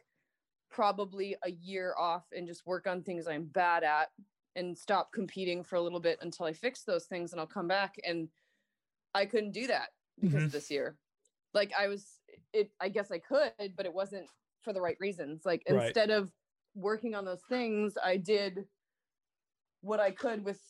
probably 0.70 1.36
a 1.44 1.50
year 1.50 1.94
off 1.96 2.26
and 2.32 2.46
just 2.46 2.66
work 2.66 2.86
on 2.86 3.02
things 3.02 3.26
I'm 3.26 3.44
bad 3.46 3.84
at 3.84 4.10
and 4.56 4.76
stop 4.76 5.12
competing 5.12 5.62
for 5.62 5.76
a 5.76 5.80
little 5.80 6.00
bit 6.00 6.18
until 6.20 6.46
I 6.46 6.52
fix 6.52 6.82
those 6.82 7.06
things 7.06 7.32
and 7.32 7.40
I'll 7.40 7.46
come 7.46 7.68
back. 7.68 7.96
And 8.04 8.28
I 9.14 9.24
couldn't 9.24 9.52
do 9.52 9.66
that 9.68 9.90
because 10.20 10.42
Mhm. 10.42 10.46
of 10.46 10.52
this 10.52 10.70
year. 10.70 10.98
Like 11.54 11.72
I 11.78 11.88
was 11.88 12.20
it 12.52 12.70
I 12.80 12.88
guess 12.88 13.10
I 13.10 13.18
could, 13.18 13.74
but 13.76 13.86
it 13.86 13.92
wasn't 13.92 14.26
for 14.62 14.72
the 14.72 14.80
right 14.80 14.96
reasons. 15.00 15.42
Like 15.44 15.62
Right. 15.68 15.86
instead 15.86 16.10
of 16.10 16.30
working 16.74 17.14
on 17.14 17.24
those 17.24 17.42
things, 17.48 17.94
I 18.02 18.16
did 18.16 18.66
what 19.80 20.00
I 20.00 20.10
could 20.10 20.44
with 20.44 20.60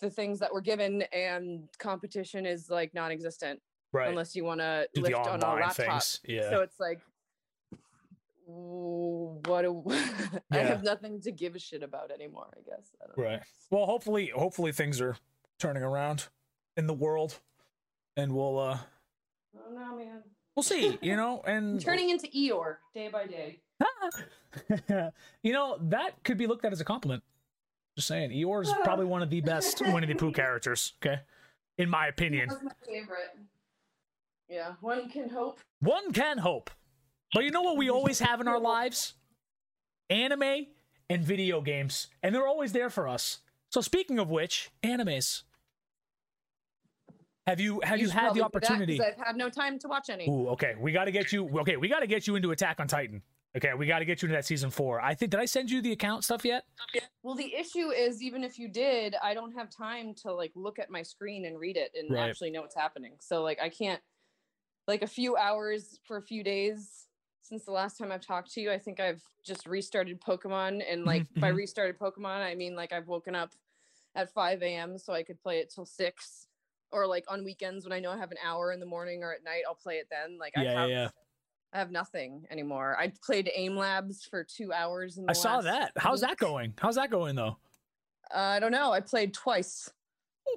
the 0.00 0.10
things 0.10 0.38
that 0.40 0.52
were 0.52 0.60
given 0.60 1.02
and 1.12 1.68
competition 1.78 2.46
is 2.46 2.68
like 2.70 2.92
non-existent 2.94 3.60
Right. 3.92 4.08
unless 4.08 4.34
you 4.36 4.44
want 4.44 4.60
to 4.60 4.88
lift 4.96 5.14
on 5.14 5.40
a 5.42 5.54
laptop. 5.54 5.74
things. 5.76 6.20
Yeah. 6.26 6.50
So 6.50 6.60
it's 6.60 6.78
like, 6.80 7.00
what? 8.44 9.62
Do, 9.62 9.82
I 10.52 10.58
have 10.58 10.82
nothing 10.82 11.20
to 11.22 11.32
give 11.32 11.54
a 11.54 11.58
shit 11.58 11.82
about 11.82 12.10
anymore. 12.10 12.48
I 12.56 12.60
guess. 12.68 12.90
I 13.02 13.06
don't 13.06 13.18
know. 13.18 13.24
Right. 13.24 13.40
Well, 13.70 13.86
hopefully, 13.86 14.32
hopefully 14.34 14.72
things 14.72 15.00
are 15.00 15.16
turning 15.58 15.82
around 15.82 16.26
in 16.76 16.86
the 16.86 16.94
world, 16.94 17.38
and 18.16 18.34
we'll 18.34 18.58
uh 18.58 18.78
Man. 19.96 20.22
we'll 20.54 20.62
see. 20.62 20.98
You 21.00 21.16
know, 21.16 21.42
and 21.46 21.80
turning 21.80 22.10
into 22.10 22.28
Eeyore 22.28 22.76
day 22.94 23.08
by 23.08 23.26
day. 23.26 23.60
you 25.42 25.52
know 25.52 25.78
that 25.80 26.22
could 26.24 26.38
be 26.38 26.46
looked 26.46 26.64
at 26.64 26.72
as 26.72 26.80
a 26.80 26.84
compliment. 26.84 27.22
Just 27.96 28.08
saying, 28.08 28.30
Eeyore 28.30 28.62
is 28.62 28.72
probably 28.84 29.06
one 29.06 29.22
of 29.22 29.30
the 29.30 29.40
best 29.40 29.80
Winnie 29.86 30.06
the 30.06 30.14
Pooh 30.14 30.32
characters. 30.32 30.94
Okay, 31.02 31.20
in 31.78 31.88
my 31.88 32.06
opinion, 32.08 32.48
my 32.62 32.72
favorite. 32.86 33.36
Yeah, 34.48 34.74
one 34.80 35.08
can 35.08 35.28
hope. 35.28 35.60
one 35.80 36.12
can 36.12 36.38
hope. 36.38 36.70
But 37.34 37.44
you 37.44 37.50
know 37.50 37.62
what 37.62 37.76
we 37.76 37.90
always 37.90 38.20
have 38.20 38.40
in 38.40 38.48
our 38.48 38.60
lives? 38.60 39.14
Anime 40.08 40.66
and 41.10 41.24
video 41.24 41.60
games, 41.60 42.06
and 42.22 42.34
they're 42.34 42.46
always 42.46 42.72
there 42.72 42.90
for 42.90 43.08
us. 43.08 43.38
So 43.70 43.80
speaking 43.80 44.18
of 44.18 44.30
which, 44.30 44.70
animes. 44.82 45.42
Have 47.46 47.60
you 47.60 47.80
have 47.84 47.98
you, 47.98 48.06
should 48.06 48.14
had 48.14 48.34
the 48.34 48.40
probably 48.40 48.40
do 48.40 48.42
that 48.42 48.52
'cause 48.52 48.70
opportunity? 48.70 49.00
I've 49.02 49.26
had 49.26 49.36
no 49.36 49.48
time 49.48 49.78
to 49.78 49.88
watch 49.88 50.10
any. 50.10 50.28
Ooh, 50.28 50.48
okay. 50.48 50.74
We 50.78 50.90
got 50.92 51.04
to 51.04 51.12
get 51.12 51.32
you. 51.32 51.48
Okay, 51.60 51.76
we 51.76 51.88
got 51.88 52.00
to 52.00 52.06
get 52.08 52.26
you 52.26 52.34
into 52.34 52.50
Attack 52.50 52.80
on 52.80 52.88
Titan. 52.88 53.22
Okay, 53.56 53.72
we 53.72 53.86
got 53.86 54.00
to 54.00 54.04
get 54.04 54.20
you 54.20 54.26
into 54.26 54.36
that 54.36 54.44
season 54.44 54.68
four. 54.70 55.00
I 55.00 55.14
think. 55.14 55.30
Did 55.30 55.40
I 55.40 55.44
send 55.44 55.70
you 55.70 55.80
the 55.80 55.92
account 55.92 56.24
stuff 56.24 56.44
yet? 56.44 56.64
Well, 57.22 57.36
the 57.36 57.54
issue 57.54 57.90
is 57.90 58.20
even 58.22 58.42
if 58.42 58.58
you 58.58 58.68
did, 58.68 59.14
I 59.22 59.32
don't 59.32 59.52
have 59.52 59.70
time 59.70 60.12
to 60.22 60.32
like 60.32 60.50
look 60.56 60.78
at 60.80 60.90
my 60.90 61.02
screen 61.02 61.44
and 61.46 61.58
read 61.58 61.76
it 61.76 61.92
and 61.94 62.10
Right. 62.10 62.28
actually 62.28 62.50
know 62.50 62.62
what's 62.62 62.74
happening. 62.74 63.14
So 63.20 63.42
like 63.42 63.60
I 63.60 63.68
can't 63.68 64.02
like 64.88 65.02
a 65.02 65.06
few 65.06 65.36
hours 65.36 66.00
for 66.04 66.16
a 66.16 66.22
few 66.22 66.42
days 66.42 67.06
since 67.42 67.64
the 67.64 67.70
last 67.70 67.96
time 67.96 68.10
I've 68.10 68.26
talked 68.26 68.52
to 68.54 68.60
you. 68.60 68.72
I 68.72 68.78
think 68.78 68.98
I've 68.98 69.22
just 69.44 69.66
restarted 69.68 70.20
Pokemon 70.20 70.82
and 70.90 71.04
like 71.04 71.26
by 71.36 71.48
restarted 71.62 71.96
Pokemon, 71.96 72.44
I 72.44 72.56
mean 72.56 72.74
like 72.74 72.92
I've 72.92 73.06
woken 73.06 73.36
up 73.36 73.52
at 74.16 74.32
5 74.32 74.62
a.m. 74.62 74.98
so 74.98 75.12
I 75.12 75.22
could 75.22 75.40
play 75.40 75.60
it 75.60 75.70
till 75.72 75.86
six. 75.86 76.45
Or 76.92 77.06
like 77.06 77.24
on 77.28 77.44
weekends 77.44 77.84
when 77.84 77.92
I 77.92 78.00
know 78.00 78.10
I 78.10 78.16
have 78.16 78.30
an 78.30 78.38
hour 78.44 78.72
in 78.72 78.80
the 78.80 78.86
morning 78.86 79.22
or 79.22 79.32
at 79.32 79.44
night, 79.44 79.62
I'll 79.66 79.74
play 79.74 79.96
it 79.96 80.08
then. 80.10 80.38
Like 80.38 80.54
I 80.56 80.62
Yeah, 80.62 80.80
have 80.80 80.90
yeah. 80.90 81.08
I 81.72 81.78
have 81.78 81.90
nothing 81.90 82.46
anymore. 82.50 82.96
I 82.98 83.12
played 83.22 83.50
Aim 83.54 83.76
Labs 83.76 84.24
for 84.24 84.44
two 84.44 84.72
hours. 84.72 85.18
In 85.18 85.26
the 85.26 85.30
I 85.30 85.34
saw 85.34 85.60
that. 85.60 85.92
How's 85.96 86.20
that 86.20 86.38
going? 86.38 86.74
How's 86.78 86.94
that 86.94 87.10
going 87.10 87.36
though? 87.36 87.58
Uh, 88.32 88.38
I 88.38 88.60
don't 88.60 88.72
know. 88.72 88.92
I 88.92 89.00
played 89.00 89.34
twice. 89.34 89.90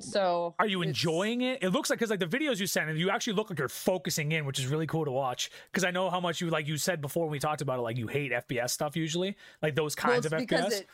So 0.01 0.55
Are 0.59 0.67
you 0.67 0.81
enjoying 0.81 1.41
it? 1.41 1.63
It 1.63 1.69
looks 1.69 1.89
like 1.89 1.99
because 1.99 2.09
like 2.09 2.19
the 2.19 2.25
videos 2.27 2.59
you 2.59 2.67
sent, 2.67 2.89
and 2.89 2.97
you 2.97 3.09
actually 3.09 3.33
look 3.33 3.49
like 3.49 3.59
you're 3.59 3.67
focusing 3.67 4.31
in, 4.31 4.45
which 4.45 4.59
is 4.59 4.67
really 4.67 4.87
cool 4.87 5.03
to 5.03 5.11
watch. 5.11 5.49
Because 5.71 5.83
I 5.83 5.91
know 5.91 6.09
how 6.09 6.19
much 6.19 6.41
you 6.41 6.49
like 6.49 6.67
you 6.67 6.77
said 6.77 7.01
before 7.01 7.25
when 7.25 7.31
we 7.31 7.39
talked 7.39 7.61
about 7.61 7.79
it, 7.79 7.81
like 7.81 7.97
you 7.97 8.07
hate 8.07 8.31
FPS 8.31 8.69
stuff 8.69 8.95
usually, 8.95 9.35
like 9.61 9.75
those 9.75 9.95
kinds 9.95 10.25
it's 10.25 10.33
of 10.33 10.41
FPS. 10.47 10.81
It, 10.81 10.87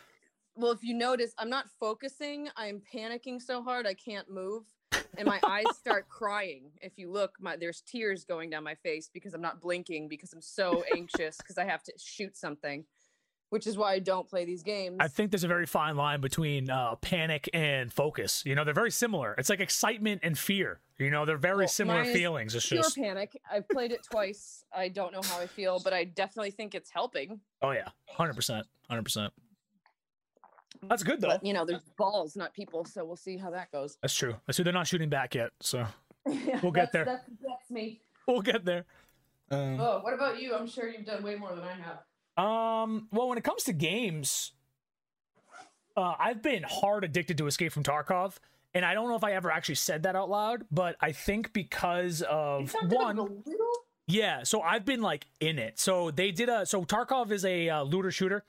well, 0.56 0.72
if 0.72 0.82
you 0.82 0.94
notice, 0.94 1.34
I'm 1.38 1.50
not 1.50 1.70
focusing. 1.80 2.50
I'm 2.56 2.82
panicking 2.94 3.42
so 3.42 3.62
hard 3.62 3.86
I 3.86 3.94
can't 3.94 4.30
move, 4.30 4.66
and 5.18 5.28
my 5.28 5.40
eyes 5.46 5.66
start 5.78 6.08
crying. 6.10 6.72
If 6.82 6.94
you 6.98 7.12
look, 7.12 7.36
my 7.40 7.56
there's 7.56 7.82
tears 7.82 8.24
going 8.26 8.50
down 8.50 8.64
my 8.64 8.76
face 8.76 9.10
because 9.14 9.34
I'm 9.34 9.42
not 9.42 9.62
blinking 9.62 10.08
because 10.08 10.34
I'm 10.34 10.42
so 10.42 10.84
anxious 10.96 11.38
because 11.38 11.58
I 11.58 11.66
have 11.66 11.84
to 11.84 11.94
shoot 11.98 12.36
something, 12.38 12.86
which 13.50 13.68
is 13.68 13.78
why 13.78 13.94
I 13.94 14.00
don't 14.00 14.28
play 14.28 14.46
these 14.46 14.64
games. 14.64 14.98
I 15.00 15.08
think 15.08 15.32
there's 15.32 15.44
a 15.44 15.48
very 15.48 15.66
fine 15.66 15.96
line 15.96 16.22
between 16.22 16.70
uh, 16.70 16.96
panic 16.96 17.50
and 17.54 17.92
focus. 17.92 18.44
You 18.46 18.56
know, 18.56 18.64
they're 18.64 18.74
very 18.74 18.92
similar. 18.92 19.36
It's 19.38 19.50
like 19.50 19.60
excitement 19.60 20.22
and 20.24 20.38
fear. 20.38 20.80
You 20.98 21.10
know, 21.10 21.26
they're 21.26 21.38
very 21.38 21.60
Well, 21.60 21.68
similar 21.68 22.06
feelings. 22.06 22.56
It's 22.56 22.68
Pure 22.68 22.84
just, 22.84 22.96
panic. 22.98 23.40
I've 23.52 23.68
played 23.68 23.92
it 23.92 24.04
twice. 24.04 24.64
I 24.74 24.88
don't 24.88 25.12
know 25.12 25.22
how 25.24 25.40
I 25.40 25.48
feel, 25.48 25.80
but 25.84 25.92
I 25.94 26.06
definitely 26.06 26.52
think 26.52 26.74
it's 26.74 26.90
helping. 26.90 27.40
oh 27.62 27.72
yeah, 27.72 27.90
hundred 28.10 28.36
percent, 28.36 28.66
hundred 28.90 29.04
percent. 29.04 29.34
That's 30.90 31.04
good 31.04 31.22
though. 31.22 31.28
But 31.30 31.46
you 31.46 31.54
know, 31.54 31.66
there's 31.66 31.82
balls, 31.98 32.36
not 32.36 32.54
people, 32.54 32.86
so 32.86 33.04
we'll 33.06 33.16
see 33.16 33.38
how 33.38 33.50
that 33.52 33.72
goes. 33.72 33.98
That's 34.02 34.14
true. 34.16 34.36
I 34.48 34.52
see 34.52 34.64
They're 34.64 34.74
not 34.74 34.88
shooting 34.88 35.10
back 35.10 35.36
yet, 35.36 35.52
so 35.62 35.86
Yeah, 36.28 36.60
We'll 36.64 36.72
get 36.72 36.92
that's- 36.92 36.92
there. 36.94 37.06
That's, 37.06 37.24
that's 37.42 37.70
me. 37.72 38.02
we'll 38.28 38.42
get 38.42 38.66
there. 38.66 38.86
Um, 39.52 39.80
Oh, 39.80 40.00
what 40.02 40.14
about 40.14 40.42
you? 40.42 40.56
I'm 40.56 40.68
sure 40.68 40.90
you've 40.90 41.06
done 41.06 41.22
way 41.24 41.36
more 41.36 41.54
than 41.54 41.64
I 41.64 41.74
have. 41.74 42.00
Um, 42.44 43.08
well, 43.12 43.28
when 43.30 43.38
it 43.38 43.44
comes 43.44 43.64
to 43.66 43.74
games, 43.74 44.52
uh, 45.96 46.14
I've 46.20 46.42
been 46.42 46.64
hard 46.64 47.04
addicted 47.04 47.38
to 47.38 47.48
Escape 47.48 47.72
from 47.72 47.84
Tarkov, 47.84 48.36
and 48.74 48.84
I 48.84 48.94
don't 48.94 49.08
know 49.08 49.16
if 49.16 49.24
I 49.24 49.34
ever 49.34 49.50
actually 49.52 49.76
said 49.76 50.04
that 50.04 50.16
out 50.16 50.30
loud, 50.30 50.66
but 50.72 50.96
I 51.00 51.12
think 51.14 51.54
because 51.54 52.22
of 52.24 52.62
You 52.62 52.68
talked 52.68 52.86
about 52.92 53.16
it 53.16 53.22
one, 53.22 53.44
Yeah, 54.08 54.44
so 54.44 54.62
I've 54.62 54.84
been 54.84 55.02
like 55.02 55.28
in 55.40 55.58
it. 55.60 55.80
So 55.80 56.12
they 56.12 56.32
did 56.32 56.50
a 56.50 56.66
so 56.66 56.84
Tarkov 56.84 57.32
is 57.32 57.46
a 57.46 57.70
uh, 57.70 57.84
looter 57.84 58.12
shooter. 58.12 58.44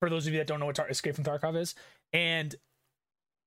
For 0.00 0.10
those 0.10 0.26
of 0.26 0.32
you 0.32 0.38
that 0.38 0.46
don't 0.46 0.60
know 0.60 0.66
what 0.66 0.76
Tar- 0.76 0.88
Escape 0.88 1.14
from 1.14 1.24
Tarkov 1.24 1.56
is, 1.56 1.74
and 2.12 2.54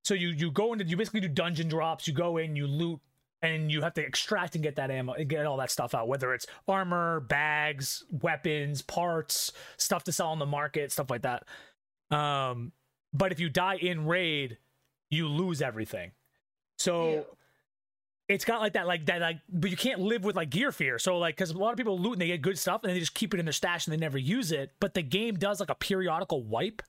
so 0.04 0.14
you 0.14 0.30
you 0.30 0.52
go 0.52 0.74
into 0.74 0.86
you 0.86 0.98
basically 0.98 1.22
do 1.22 1.28
dungeon 1.28 1.68
drops. 1.68 2.08
You 2.08 2.14
go 2.14 2.38
in, 2.38 2.56
you 2.56 2.68
loot, 2.68 3.00
and 3.42 3.72
you 3.72 3.82
have 3.82 3.94
to 3.96 4.06
extract 4.06 4.56
and 4.56 4.64
get 4.64 4.76
that 4.76 4.92
ammo 4.92 5.14
and 5.14 5.30
get 5.30 5.46
all 5.46 5.58
that 5.58 5.72
stuff 5.72 5.96
out. 5.96 6.08
Whether 6.08 6.34
it's 6.34 6.46
armor, 6.68 7.22
bags, 7.22 8.04
weapons, 8.10 8.82
parts, 8.82 9.52
stuff 9.78 10.04
to 10.06 10.12
sell 10.12 10.28
on 10.28 10.40
the 10.40 10.46
market, 10.46 10.92
stuff 10.92 11.10
like 11.10 11.22
that. 11.22 11.46
Um, 12.16 12.74
but 13.14 13.32
if 13.32 13.40
you 13.40 13.50
die 13.50 13.76
in 13.76 14.06
raid, 14.06 14.58
you 15.10 15.28
lose 15.28 15.62
everything. 15.62 16.12
So. 16.78 17.26
It's 18.32 18.46
got 18.46 18.62
like 18.62 18.74
that, 18.74 18.88
like 18.88 19.06
that, 19.08 19.20
like, 19.20 19.40
but 19.50 19.70
you 19.70 19.76
can't 19.76 20.00
live 20.00 20.24
with 20.24 20.36
like 20.36 20.50
gear 20.50 20.72
fear. 20.72 20.98
So 20.98 21.18
like, 21.18 21.36
because 21.36 21.52
a 21.52 21.58
lot 21.58 21.72
of 21.72 21.78
people 21.78 22.00
loot 22.00 22.14
and 22.14 22.22
they 22.22 22.28
get 22.28 22.42
good 22.42 22.58
stuff 22.58 22.84
and 22.84 22.94
they 22.94 23.00
just 23.00 23.14
keep 23.14 23.34
it 23.34 23.40
in 23.40 23.46
their 23.46 23.54
stash 23.54 23.86
and 23.86 23.94
they 23.94 23.98
never 23.98 24.18
use 24.18 24.52
it. 24.52 24.72
But 24.80 24.94
the 24.94 25.02
game 25.02 25.36
does 25.36 25.60
like 25.60 25.70
a 25.70 25.76
periodical 25.76 26.42
wipe, 26.44 26.82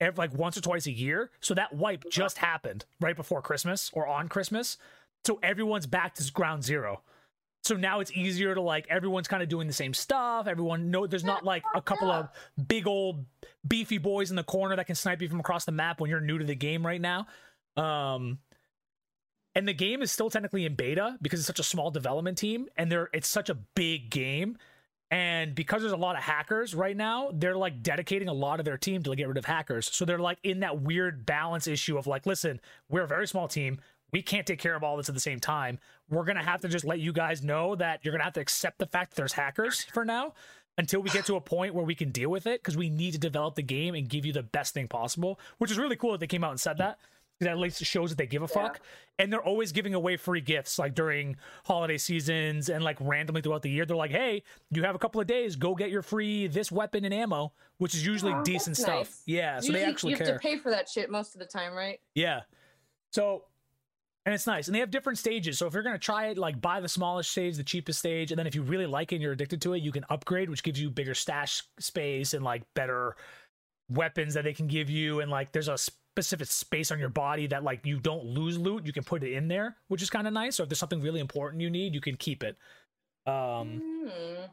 every, 0.00 0.16
like 0.16 0.32
once 0.34 0.56
or 0.56 0.60
twice 0.60 0.86
a 0.86 0.92
year. 0.92 1.30
So 1.40 1.54
that 1.54 1.74
wipe 1.74 2.04
just 2.08 2.38
happened 2.38 2.84
right 3.00 3.16
before 3.16 3.42
Christmas 3.42 3.90
or 3.92 4.06
on 4.06 4.28
Christmas. 4.28 4.76
So 5.24 5.40
everyone's 5.42 5.86
back 5.86 6.14
to 6.14 6.32
ground 6.32 6.62
zero. 6.62 7.02
So 7.64 7.76
now 7.76 8.00
it's 8.00 8.12
easier 8.12 8.54
to 8.54 8.60
like 8.60 8.86
everyone's 8.88 9.28
kind 9.28 9.42
of 9.42 9.48
doing 9.48 9.66
the 9.66 9.72
same 9.72 9.94
stuff. 9.94 10.46
Everyone 10.46 10.90
know 10.90 11.06
there's 11.06 11.24
not 11.24 11.44
like 11.44 11.62
a 11.74 11.82
couple 11.82 12.10
of 12.10 12.28
big 12.68 12.86
old 12.86 13.24
beefy 13.66 13.98
boys 13.98 14.30
in 14.30 14.36
the 14.36 14.42
corner 14.44 14.76
that 14.76 14.86
can 14.86 14.96
snipe 14.96 15.22
you 15.22 15.28
from 15.28 15.40
across 15.40 15.64
the 15.64 15.72
map 15.72 16.00
when 16.00 16.10
you're 16.10 16.20
new 16.20 16.38
to 16.38 16.44
the 16.44 16.54
game 16.54 16.84
right 16.86 17.00
now. 17.00 17.26
Um 17.76 18.38
and 19.54 19.68
the 19.68 19.74
game 19.74 20.02
is 20.02 20.10
still 20.10 20.30
technically 20.30 20.64
in 20.64 20.74
beta 20.74 21.16
because 21.20 21.40
it's 21.40 21.46
such 21.46 21.58
a 21.58 21.64
small 21.64 21.90
development 21.90 22.38
team 22.38 22.68
and 22.76 22.90
they're 22.90 23.10
it's 23.12 23.28
such 23.28 23.50
a 23.50 23.54
big 23.54 24.10
game. 24.10 24.56
And 25.10 25.54
because 25.54 25.82
there's 25.82 25.92
a 25.92 25.96
lot 25.96 26.16
of 26.16 26.22
hackers 26.22 26.74
right 26.74 26.96
now 26.96 27.30
they're 27.34 27.56
like 27.56 27.82
dedicating 27.82 28.28
a 28.28 28.32
lot 28.32 28.60
of 28.60 28.64
their 28.64 28.78
team 28.78 29.02
to 29.02 29.14
get 29.14 29.28
rid 29.28 29.36
of 29.36 29.44
hackers. 29.44 29.90
So 29.92 30.04
they're 30.04 30.18
like 30.18 30.38
in 30.42 30.60
that 30.60 30.80
weird 30.80 31.26
balance 31.26 31.66
issue 31.66 31.98
of 31.98 32.06
like 32.06 32.26
listen 32.26 32.60
we're 32.88 33.02
a 33.02 33.08
very 33.08 33.28
small 33.28 33.48
team. 33.48 33.78
We 34.12 34.22
can't 34.22 34.46
take 34.46 34.58
care 34.58 34.74
of 34.74 34.82
all 34.82 34.96
this 34.96 35.08
at 35.08 35.14
the 35.14 35.20
same 35.20 35.40
time. 35.40 35.78
We're 36.08 36.24
gonna 36.24 36.42
have 36.42 36.60
to 36.62 36.68
just 36.68 36.84
let 36.84 37.00
you 37.00 37.12
guys 37.12 37.42
know 37.42 37.74
that 37.76 38.00
you're 38.04 38.12
gonna 38.12 38.24
have 38.24 38.34
to 38.34 38.40
accept 38.40 38.78
the 38.78 38.86
fact 38.86 39.10
that 39.10 39.16
there's 39.16 39.32
hackers 39.32 39.84
for 39.84 40.04
now 40.04 40.34
until 40.78 41.00
we 41.00 41.10
get 41.10 41.26
to 41.26 41.36
a 41.36 41.40
point 41.40 41.74
where 41.74 41.84
we 41.84 41.94
can 41.94 42.10
deal 42.10 42.30
with 42.30 42.46
it 42.46 42.62
because 42.62 42.76
we 42.76 42.88
need 42.88 43.12
to 43.12 43.18
develop 43.18 43.54
the 43.54 43.62
game 43.62 43.94
and 43.94 44.08
give 44.08 44.24
you 44.24 44.32
the 44.32 44.42
best 44.42 44.72
thing 44.72 44.88
possible 44.88 45.38
which 45.58 45.70
is 45.70 45.78
really 45.78 45.96
cool 45.96 46.12
that 46.12 46.20
they 46.20 46.26
came 46.26 46.42
out 46.42 46.50
and 46.50 46.60
said 46.60 46.78
that 46.78 46.98
because 47.42 47.50
at 47.52 47.58
least 47.58 47.80
it 47.82 47.86
shows 47.86 48.10
that 48.10 48.18
they 48.18 48.26
give 48.26 48.42
a 48.42 48.46
Yeah. 48.46 48.62
fuck. 48.62 48.80
And 49.18 49.32
they're 49.32 49.42
always 49.42 49.72
giving 49.72 49.94
away 49.94 50.16
free 50.16 50.40
gifts 50.40 50.78
like 50.78 50.94
during 50.94 51.36
holiday 51.64 51.98
seasons 51.98 52.68
and 52.68 52.82
like 52.84 52.96
randomly 53.00 53.42
throughout 53.42 53.62
the 53.62 53.70
year. 53.70 53.84
They're 53.84 53.96
like 53.96 54.10
hey 54.12 54.42
you 54.70 54.82
have 54.84 54.94
a 54.94 54.98
couple 54.98 55.20
of 55.20 55.26
days 55.26 55.56
go 55.56 55.74
get 55.74 55.90
your 55.90 56.02
free 56.02 56.46
this 56.46 56.70
weapon 56.72 57.04
and 57.04 57.12
ammo 57.12 57.52
which 57.78 57.94
is 57.94 58.06
usually 58.06 58.32
Oh, 58.32 58.42
decent 58.44 58.76
that's 58.76 58.82
stuff. 58.82 58.98
Nice. 59.08 59.22
yeah 59.26 59.58
so 59.60 59.66
Usually 59.66 59.78
they 59.80 59.84
actually 59.86 60.10
you 60.12 60.16
have 60.18 60.26
care. 60.26 60.38
to 60.38 60.40
pay 60.42 60.58
for 60.58 60.70
that 60.70 60.88
shit 60.88 61.10
most 61.10 61.34
of 61.34 61.40
the 61.40 61.46
time, 61.46 61.74
right? 61.74 62.00
yeah. 62.14 62.40
So 63.12 63.44
and 64.24 64.32
it's 64.34 64.46
nice. 64.46 64.68
And 64.68 64.74
they 64.74 64.78
have 64.78 64.92
different 64.92 65.18
stages. 65.18 65.58
So 65.58 65.66
if 65.66 65.74
you're 65.74 65.82
going 65.82 65.96
to 65.96 65.98
try 65.98 66.28
it 66.28 66.38
like 66.38 66.60
buy 66.60 66.80
the 66.80 66.88
smallest 66.88 67.30
stage 67.32 67.56
the 67.56 67.64
cheapest 67.64 67.98
stage 67.98 68.30
and 68.30 68.38
then 68.38 68.46
if 68.46 68.54
you 68.54 68.62
really 68.62 68.86
like 68.86 69.12
it 69.12 69.16
and 69.16 69.22
you're 69.22 69.32
addicted 69.32 69.60
to 69.62 69.74
it 69.74 69.82
you 69.82 69.90
can 69.92 70.04
upgrade 70.10 70.48
which 70.48 70.62
gives 70.62 70.80
you 70.80 70.90
bigger 70.90 71.14
stash 71.14 71.62
space 71.80 72.32
and 72.34 72.44
like 72.44 72.62
better 72.74 73.16
weapons 73.90 74.34
that 74.34 74.44
they 74.44 74.54
can 74.54 74.68
give 74.68 74.88
you. 74.88 75.20
And 75.20 75.30
like 75.30 75.52
there's 75.52 75.68
a 75.68 75.76
specific 76.12 76.46
space 76.48 76.90
on 76.90 76.98
your 76.98 77.08
body 77.08 77.46
that 77.46 77.64
like 77.64 77.86
you 77.86 77.98
don't 77.98 78.24
lose 78.24 78.58
loot 78.58 78.84
you 78.84 78.92
can 78.92 79.02
put 79.02 79.22
it 79.22 79.32
in 79.32 79.48
there 79.48 79.76
which 79.88 80.02
is 80.02 80.10
kind 80.10 80.26
of 80.26 80.32
nice 80.34 80.56
so 80.56 80.62
if 80.62 80.68
there's 80.68 80.78
something 80.78 81.00
really 81.00 81.20
important 81.20 81.62
you 81.62 81.70
need 81.70 81.94
you 81.94 82.02
can 82.02 82.16
keep 82.16 82.42
it 82.42 82.56
um 83.26 83.80
Hmm. 84.04 84.44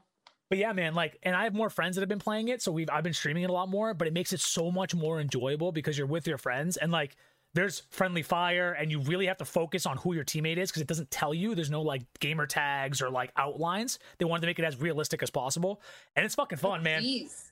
but 0.49 0.57
yeah 0.57 0.71
man 0.71 0.95
like 0.95 1.17
and 1.23 1.35
i 1.35 1.43
have 1.43 1.53
more 1.53 1.69
friends 1.69 1.95
that 1.95 2.01
have 2.01 2.07
been 2.07 2.17
playing 2.17 2.47
it 2.47 2.61
so 2.61 2.71
we've 2.71 2.89
i've 2.89 3.03
been 3.03 3.13
streaming 3.13 3.43
it 3.43 3.49
a 3.49 3.53
lot 3.53 3.67
more 3.67 3.93
but 3.93 4.07
it 4.07 4.13
makes 4.13 4.31
it 4.31 4.39
so 4.39 4.71
much 4.71 4.95
more 4.95 5.19
enjoyable 5.19 5.73
because 5.73 5.97
you're 5.97 6.07
with 6.07 6.25
your 6.27 6.37
friends 6.37 6.77
and 6.77 6.93
like 6.93 7.17
there's 7.55 7.81
friendly 7.89 8.21
fire 8.21 8.73
and 8.73 8.91
you 8.91 8.99
really 9.01 9.25
have 9.25 9.37
to 9.37 9.45
focus 9.45 9.85
on 9.85 9.97
who 9.97 10.13
your 10.13 10.23
teammate 10.23 10.57
is 10.57 10.69
because 10.69 10.81
it 10.83 10.87
doesn't 10.87 11.09
tell 11.09 11.33
you 11.33 11.55
there's 11.55 11.71
no 11.71 11.81
like 11.81 12.03
gamer 12.19 12.45
tags 12.45 13.01
or 13.01 13.09
like 13.09 13.31
outlines 13.37 13.97
they 14.19 14.25
wanted 14.25 14.41
to 14.41 14.47
make 14.47 14.59
it 14.59 14.65
as 14.65 14.79
realistic 14.79 15.23
as 15.23 15.29
possible 15.31 15.81
and 16.15 16.25
it's 16.25 16.35
fucking 16.35 16.59
fun 16.59 16.83
man 16.83 17.03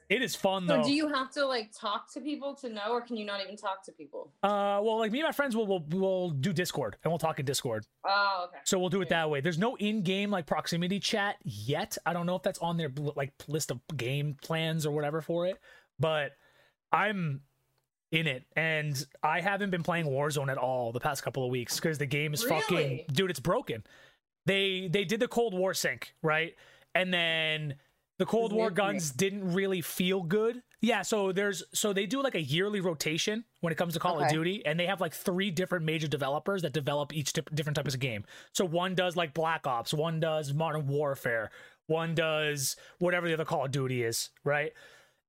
it 0.09 0.21
is 0.21 0.35
fun 0.35 0.67
So 0.67 0.77
though 0.77 0.83
do 0.83 0.93
you 0.93 1.07
have 1.07 1.31
to 1.31 1.45
like 1.45 1.71
talk 1.77 2.13
to 2.13 2.21
people 2.21 2.53
to 2.61 2.69
know, 2.69 2.91
or 2.91 3.01
can 3.01 3.17
you 3.17 3.25
not 3.25 3.41
even 3.41 3.57
talk 3.57 3.83
to 3.85 3.91
people? 3.91 4.31
uh 4.43 4.79
well 4.83 4.99
like 4.99 5.11
me 5.11 5.19
and 5.19 5.27
my 5.27 5.31
friends 5.31 5.55
will 5.55 5.65
will 5.67 5.83
will 5.91 6.29
do 6.29 6.53
discord 6.53 6.95
and 7.03 7.11
we'll 7.11 7.17
talk 7.19 7.39
in 7.39 7.45
discord 7.45 7.85
Oh, 8.05 8.45
okay. 8.47 8.59
So 8.63 8.79
we'll 8.79 8.89
do 8.89 9.01
it 9.01 9.09
that 9.09 9.29
way. 9.29 9.41
There's 9.41 9.57
no 9.57 9.75
in-game 9.75 10.31
like 10.31 10.45
proximity 10.45 10.97
chat 10.99 11.35
yet. 11.43 11.97
I 12.05 12.13
don't 12.13 12.25
know 12.25 12.35
if 12.37 12.41
that's 12.43 12.59
on 12.59 12.77
their 12.77 12.89
like 13.17 13.33
list 13.49 13.69
of 13.69 13.81
game 13.97 14.37
plans 14.41 14.85
or 14.85 14.91
whatever 14.91 15.19
for 15.21 15.45
it, 15.47 15.57
but 15.99 16.31
I'm 16.91 17.41
in 18.11 18.25
it 18.25 18.45
and 18.55 19.05
I 19.21 19.41
haven't 19.41 19.69
been 19.69 19.83
playing 19.83 20.05
Warzone 20.05 20.49
at 20.49 20.57
all 20.57 20.93
the 20.93 20.99
past 20.99 21.23
couple 21.23 21.43
of 21.43 21.51
weeks 21.51 21.75
because 21.75 21.97
the 21.97 22.05
game 22.05 22.33
is 22.33 22.41
fucking 22.43 23.05
dude, 23.11 23.29
it's 23.29 23.39
broken. 23.39 23.83
They 24.45 24.87
they 24.89 25.03
did 25.03 25.19
the 25.19 25.27
Cold 25.27 25.53
War 25.53 25.73
sync, 25.73 26.13
right? 26.21 26.55
And 26.95 27.13
then 27.13 27.75
the 28.17 28.25
Cold 28.25 28.51
War 28.53 28.71
guns 28.71 29.11
didn't 29.11 29.53
really 29.53 29.81
feel 29.81 30.23
good. 30.23 30.63
Yeah, 30.79 31.01
so 31.01 31.31
there's 31.31 31.63
so 31.73 31.91
they 31.91 32.05
do 32.05 32.23
like 32.23 32.35
a 32.35 32.41
yearly 32.41 32.79
rotation 32.79 33.43
when 33.61 33.73
it 33.73 33.75
comes 33.75 33.93
to 33.93 33.99
Call 33.99 34.19
of 34.19 34.29
Duty, 34.29 34.65
and 34.65 34.79
they 34.79 34.85
have 34.85 35.01
like 35.01 35.13
three 35.13 35.51
different 35.51 35.85
major 35.85 36.07
developers 36.07 36.61
that 36.61 36.71
develop 36.73 37.13
each 37.13 37.33
dip- 37.33 37.53
different 37.53 37.75
types 37.75 37.93
of 37.93 37.99
game. 37.99 38.23
So 38.53 38.63
one 38.65 38.95
does 38.95 39.15
like 39.15 39.33
Black 39.33 39.67
Ops, 39.67 39.93
one 39.93 40.19
does 40.19 40.53
Modern 40.53 40.87
Warfare, 40.87 41.51
one 41.87 42.15
does 42.15 42.75
whatever 42.99 43.27
the 43.27 43.33
other 43.33 43.45
Call 43.45 43.65
of 43.65 43.71
Duty 43.71 44.01
is, 44.03 44.29
right? 44.43 44.71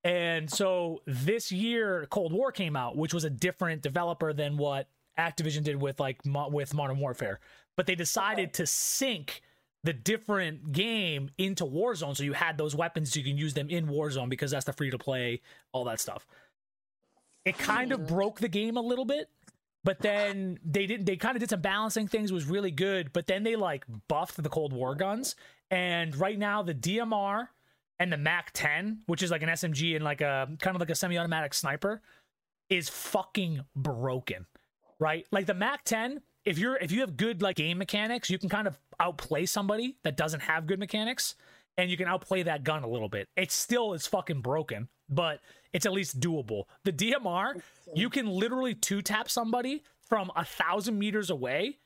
And 0.05 0.51
so 0.51 1.03
this 1.07 1.51
year, 1.51 2.07
Cold 2.11 2.33
War 2.33 2.53
came 2.53 2.77
out, 2.77 2.97
which 2.97 3.13
was 3.13 3.25
a 3.25 3.31
different 3.31 3.83
developer 3.83 4.33
than 4.33 4.57
what 4.57 4.89
Activision 5.19 5.65
did 5.65 5.81
with 5.81 5.99
like 5.99 6.25
mo- 6.25 6.49
with 6.49 6.73
Modern 6.75 6.99
Warfare. 6.99 7.41
But 7.77 7.87
they 7.87 7.95
decided 7.95 8.55
to 8.55 8.67
sync 8.67 9.43
the 9.85 9.93
different 9.93 10.73
game 10.73 11.31
into 11.39 11.65
Warzone, 11.65 12.17
so 12.17 12.23
you 12.25 12.33
had 12.33 12.59
those 12.59 12.75
weapons, 12.75 13.13
so 13.13 13.19
you 13.21 13.25
can 13.25 13.39
use 13.39 13.55
them 13.55 13.71
in 13.71 13.87
Warzone 13.87 14.29
because 14.29 14.51
that's 14.51 14.65
the 14.65 14.73
free 14.73 14.91
to 14.91 14.99
play, 14.99 15.41
all 15.73 15.85
that 15.85 16.01
stuff. 16.01 16.27
It 17.45 17.57
kind 17.59 17.93
of 17.93 18.01
Hmm. 18.01 18.07
broke 18.07 18.41
the 18.41 18.49
game 18.49 18.77
a 18.77 18.81
little 18.81 19.05
bit, 19.05 19.31
but 19.85 20.01
then 20.01 20.59
they 20.65 20.87
didn't. 20.87 21.07
They 21.07 21.17
kind 21.17 21.37
of 21.37 21.41
did 21.41 21.51
some 21.51 21.61
balancing 21.61 22.09
things, 22.09 22.33
was 22.33 22.45
really 22.45 22.71
good. 22.71 23.13
But 23.13 23.27
then 23.27 23.43
they 23.45 23.57
like 23.57 23.85
buffed 24.09 24.43
the 24.43 24.49
Cold 24.49 24.73
War 24.73 24.95
guns, 24.95 25.35
and 25.71 26.15
right 26.17 26.39
now 26.39 26.63
the 26.63 26.75
DMR 26.75 27.49
and 27.99 28.13
the 28.13 28.17
Mac 28.17 28.51
10, 28.53 29.01
which 29.07 29.23
is 29.23 29.31
like 29.31 29.43
an 29.43 29.49
SMG 29.49 29.97
and 29.97 30.05
like 30.05 30.21
a 30.21 30.49
kind 30.61 30.77
of 30.77 30.81
like 30.81 30.91
a 30.91 30.95
semi-automatic 30.95 31.55
sniper, 31.55 32.03
is 32.71 32.89
fucking 32.89 33.65
broken. 33.75 34.47
Right? 35.01 35.27
Like 35.31 35.47
the 35.47 35.55
Mac 35.55 35.85
10, 35.85 36.21
if 36.45 36.59
you're 36.59 36.77
if 36.77 36.91
you 36.91 37.01
have 37.01 37.17
good 37.17 37.43
like 37.43 37.57
game 37.57 37.79
mechanics, 37.79 38.31
you 38.31 38.39
can 38.39 38.49
kind 38.49 38.67
of 38.67 38.79
outplay 38.99 39.47
somebody 39.47 39.97
that 40.03 40.17
doesn't 40.17 40.41
have 40.41 40.67
good 40.67 40.79
mechanics 40.79 41.35
and 41.77 41.91
you 41.91 41.97
can 41.97 42.09
outplay 42.09 42.43
that 42.43 42.65
gun 42.65 42.83
a 42.83 42.89
little 42.89 43.09
bit. 43.09 43.29
It 43.37 43.53
still 43.53 43.93
is 43.93 44.07
fucking 44.07 44.41
broken, 44.41 44.89
but 45.09 45.41
it's 45.73 45.87
at 45.87 45.93
least 45.93 46.19
doable. 46.19 46.65
The 46.85 46.93
DMR, 46.93 47.63
you 47.95 48.11
can 48.11 48.27
literally 48.27 48.75
two 48.75 49.01
tap 49.01 49.31
somebody 49.31 49.85
from 50.09 50.31
a 50.35 50.45
thousand 50.45 50.99
meters 50.99 51.31
away 51.31 51.79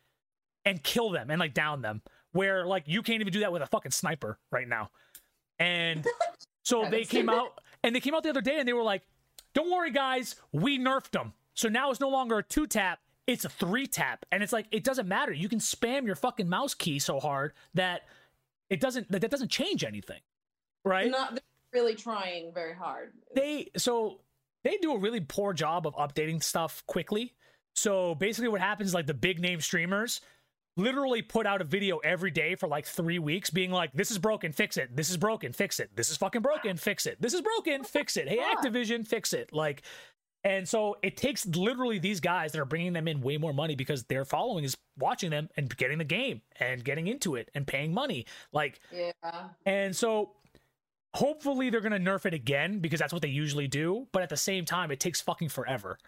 and 0.64 0.82
kill 0.82 1.10
them 1.10 1.30
and 1.30 1.38
like 1.38 1.54
down 1.54 1.82
them. 1.82 2.02
Where 2.32 2.64
like 2.64 2.84
you 2.86 3.02
can't 3.02 3.20
even 3.20 3.32
do 3.32 3.40
that 3.40 3.52
with 3.52 3.60
a 3.60 3.66
fucking 3.66 3.92
sniper 3.92 4.38
right 4.50 4.66
now. 4.66 4.90
And 5.62 6.06
so 6.64 6.88
they 6.90 7.04
came 7.04 7.28
out 7.28 7.60
and 7.82 7.94
they 7.94 8.00
came 8.00 8.14
out 8.14 8.22
the 8.22 8.30
other 8.30 8.40
day 8.40 8.58
and 8.58 8.66
they 8.66 8.72
were 8.72 8.82
like, 8.82 9.02
"Don't 9.54 9.70
worry, 9.70 9.90
guys, 9.90 10.36
we 10.52 10.78
nerfed 10.78 11.12
them. 11.12 11.32
So 11.54 11.68
now 11.68 11.90
it's 11.90 12.00
no 12.00 12.08
longer 12.08 12.38
a 12.38 12.42
two 12.42 12.66
tap." 12.66 12.98
It's 13.28 13.44
a 13.44 13.48
three 13.48 13.86
tap, 13.86 14.26
and 14.32 14.42
it's 14.42 14.52
like 14.52 14.66
it 14.72 14.82
doesn't 14.82 15.06
matter. 15.06 15.32
You 15.32 15.48
can 15.48 15.60
spam 15.60 16.06
your 16.06 16.16
fucking 16.16 16.48
mouse 16.48 16.74
key 16.74 16.98
so 16.98 17.20
hard 17.20 17.52
that 17.74 18.02
it 18.68 18.80
doesn't 18.80 19.10
that, 19.12 19.20
that 19.20 19.30
doesn't 19.30 19.50
change 19.50 19.84
anything, 19.84 20.20
right? 20.84 21.08
Not 21.08 21.38
really 21.72 21.94
trying 21.94 22.52
very 22.52 22.74
hard. 22.74 23.12
they 23.34 23.70
so 23.76 24.20
they 24.64 24.76
do 24.78 24.92
a 24.92 24.98
really 24.98 25.20
poor 25.20 25.52
job 25.52 25.86
of 25.86 25.94
updating 25.94 26.42
stuff 26.42 26.82
quickly. 26.86 27.34
So 27.74 28.16
basically, 28.16 28.48
what 28.48 28.60
happens 28.60 28.88
is 28.88 28.94
like 28.94 29.06
the 29.06 29.14
big 29.14 29.38
name 29.38 29.60
streamers 29.60 30.20
literally 30.76 31.22
put 31.22 31.46
out 31.46 31.60
a 31.60 31.64
video 31.64 31.98
every 31.98 32.30
day 32.30 32.54
for 32.54 32.66
like 32.68 32.86
three 32.86 33.18
weeks, 33.18 33.50
being 33.50 33.70
like, 33.70 33.92
"This 33.92 34.10
is 34.10 34.18
broken, 34.18 34.52
fix 34.52 34.76
it. 34.76 34.94
This 34.96 35.10
is 35.10 35.16
broken, 35.16 35.52
fix 35.52 35.78
it. 35.80 35.94
This 35.94 36.10
is 36.10 36.16
fucking 36.16 36.42
broken, 36.42 36.76
fix 36.76 37.06
it. 37.06 37.20
This 37.20 37.34
is 37.34 37.40
broken, 37.40 37.84
fix 37.84 38.16
it. 38.16 38.28
Hey, 38.28 38.38
Activision, 38.38 39.06
fix 39.06 39.32
it." 39.32 39.52
Like, 39.52 39.82
and 40.44 40.68
so 40.68 40.96
it 41.02 41.16
takes 41.16 41.46
literally 41.46 41.98
these 41.98 42.20
guys 42.20 42.52
that 42.52 42.60
are 42.60 42.64
bringing 42.64 42.92
them 42.92 43.06
in 43.06 43.20
way 43.20 43.36
more 43.36 43.52
money 43.52 43.76
because 43.76 44.04
their 44.04 44.24
following 44.24 44.64
is 44.64 44.76
watching 44.98 45.30
them 45.30 45.48
and 45.56 45.74
getting 45.76 45.98
the 45.98 46.04
game 46.04 46.42
and 46.58 46.84
getting 46.84 47.06
into 47.06 47.36
it 47.36 47.48
and 47.54 47.66
paying 47.66 47.94
money. 47.94 48.26
Like, 48.52 48.80
Yeah. 48.92 49.12
and 49.64 49.94
so 49.94 50.32
hopefully 51.14 51.70
they're 51.70 51.80
going 51.80 51.92
to 51.92 52.10
nerf 52.10 52.26
it 52.26 52.34
again 52.34 52.78
because 52.80 52.98
that's 52.98 53.12
what 53.12 53.22
they 53.22 53.28
usually 53.28 53.68
do. 53.68 54.08
But 54.12 54.22
at 54.22 54.28
the 54.30 54.36
same 54.36 54.64
time, 54.64 54.90
it 54.90 54.98
takes 55.00 55.20
fucking 55.20 55.50
forever. 55.50 55.98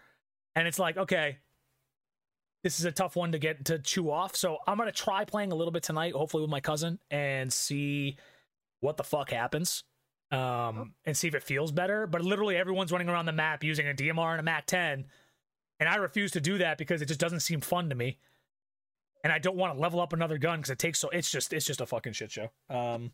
And 0.55 0.67
it's 0.67 0.79
like, 0.79 0.97
okay, 0.97 1.37
this 2.65 2.79
is 2.79 2.85
a 2.85 2.91
tough 2.91 3.15
one 3.15 3.31
to 3.31 3.37
get 3.37 3.65
to 3.65 3.77
chew 3.77 4.09
off. 4.09 4.35
So 4.35 4.57
I'm 4.65 4.75
going 4.75 4.89
to 4.89 4.91
try 4.91 5.23
playing 5.23 5.51
a 5.51 5.55
little 5.55 5.71
bit 5.71 5.83
tonight, 5.83 6.13
hopefully 6.13 6.41
with 6.41 6.49
my 6.49 6.61
cousin, 6.61 6.97
and 7.11 7.53
see 7.53 8.17
what 8.79 8.97
the 8.97 9.03
fuck 9.03 9.29
happens 9.29 9.83
um, 10.31 10.95
and 11.05 11.15
see 11.15 11.27
if 11.27 11.35
it 11.35 11.43
feels 11.43 11.71
better. 11.71 12.07
But 12.07 12.23
literally, 12.23 12.57
everyone's 12.57 12.91
running 12.91 13.07
around 13.07 13.27
the 13.27 13.33
map 13.33 13.63
using 13.63 13.87
a 13.87 13.93
DMR 13.93 14.31
and 14.31 14.39
a 14.39 14.43
MAC 14.43 14.65
10, 14.65 15.05
and 15.79 15.87
I 15.87 15.97
refuse 15.97 16.31
to 16.31 16.41
do 16.41 16.57
that 16.57 16.79
because 16.79 17.03
it 17.03 17.05
just 17.05 17.19
doesn't 17.19 17.41
seem 17.41 17.61
fun 17.61 17.89
to 17.89 17.95
me. 17.95 18.17
And 19.23 19.31
I 19.31 19.37
don't 19.37 19.57
want 19.57 19.75
to 19.75 19.79
level 19.79 19.99
up 19.99 20.13
another 20.13 20.39
gun 20.39 20.57
because 20.57 20.71
it 20.71 20.79
takes 20.79 20.97
so. 20.97 21.09
It's 21.09 21.29
just 21.29 21.53
it's 21.53 21.67
just 21.67 21.81
a 21.81 21.85
fucking 21.85 22.13
shit 22.13 22.31
show. 22.31 22.49
Um, 22.67 23.11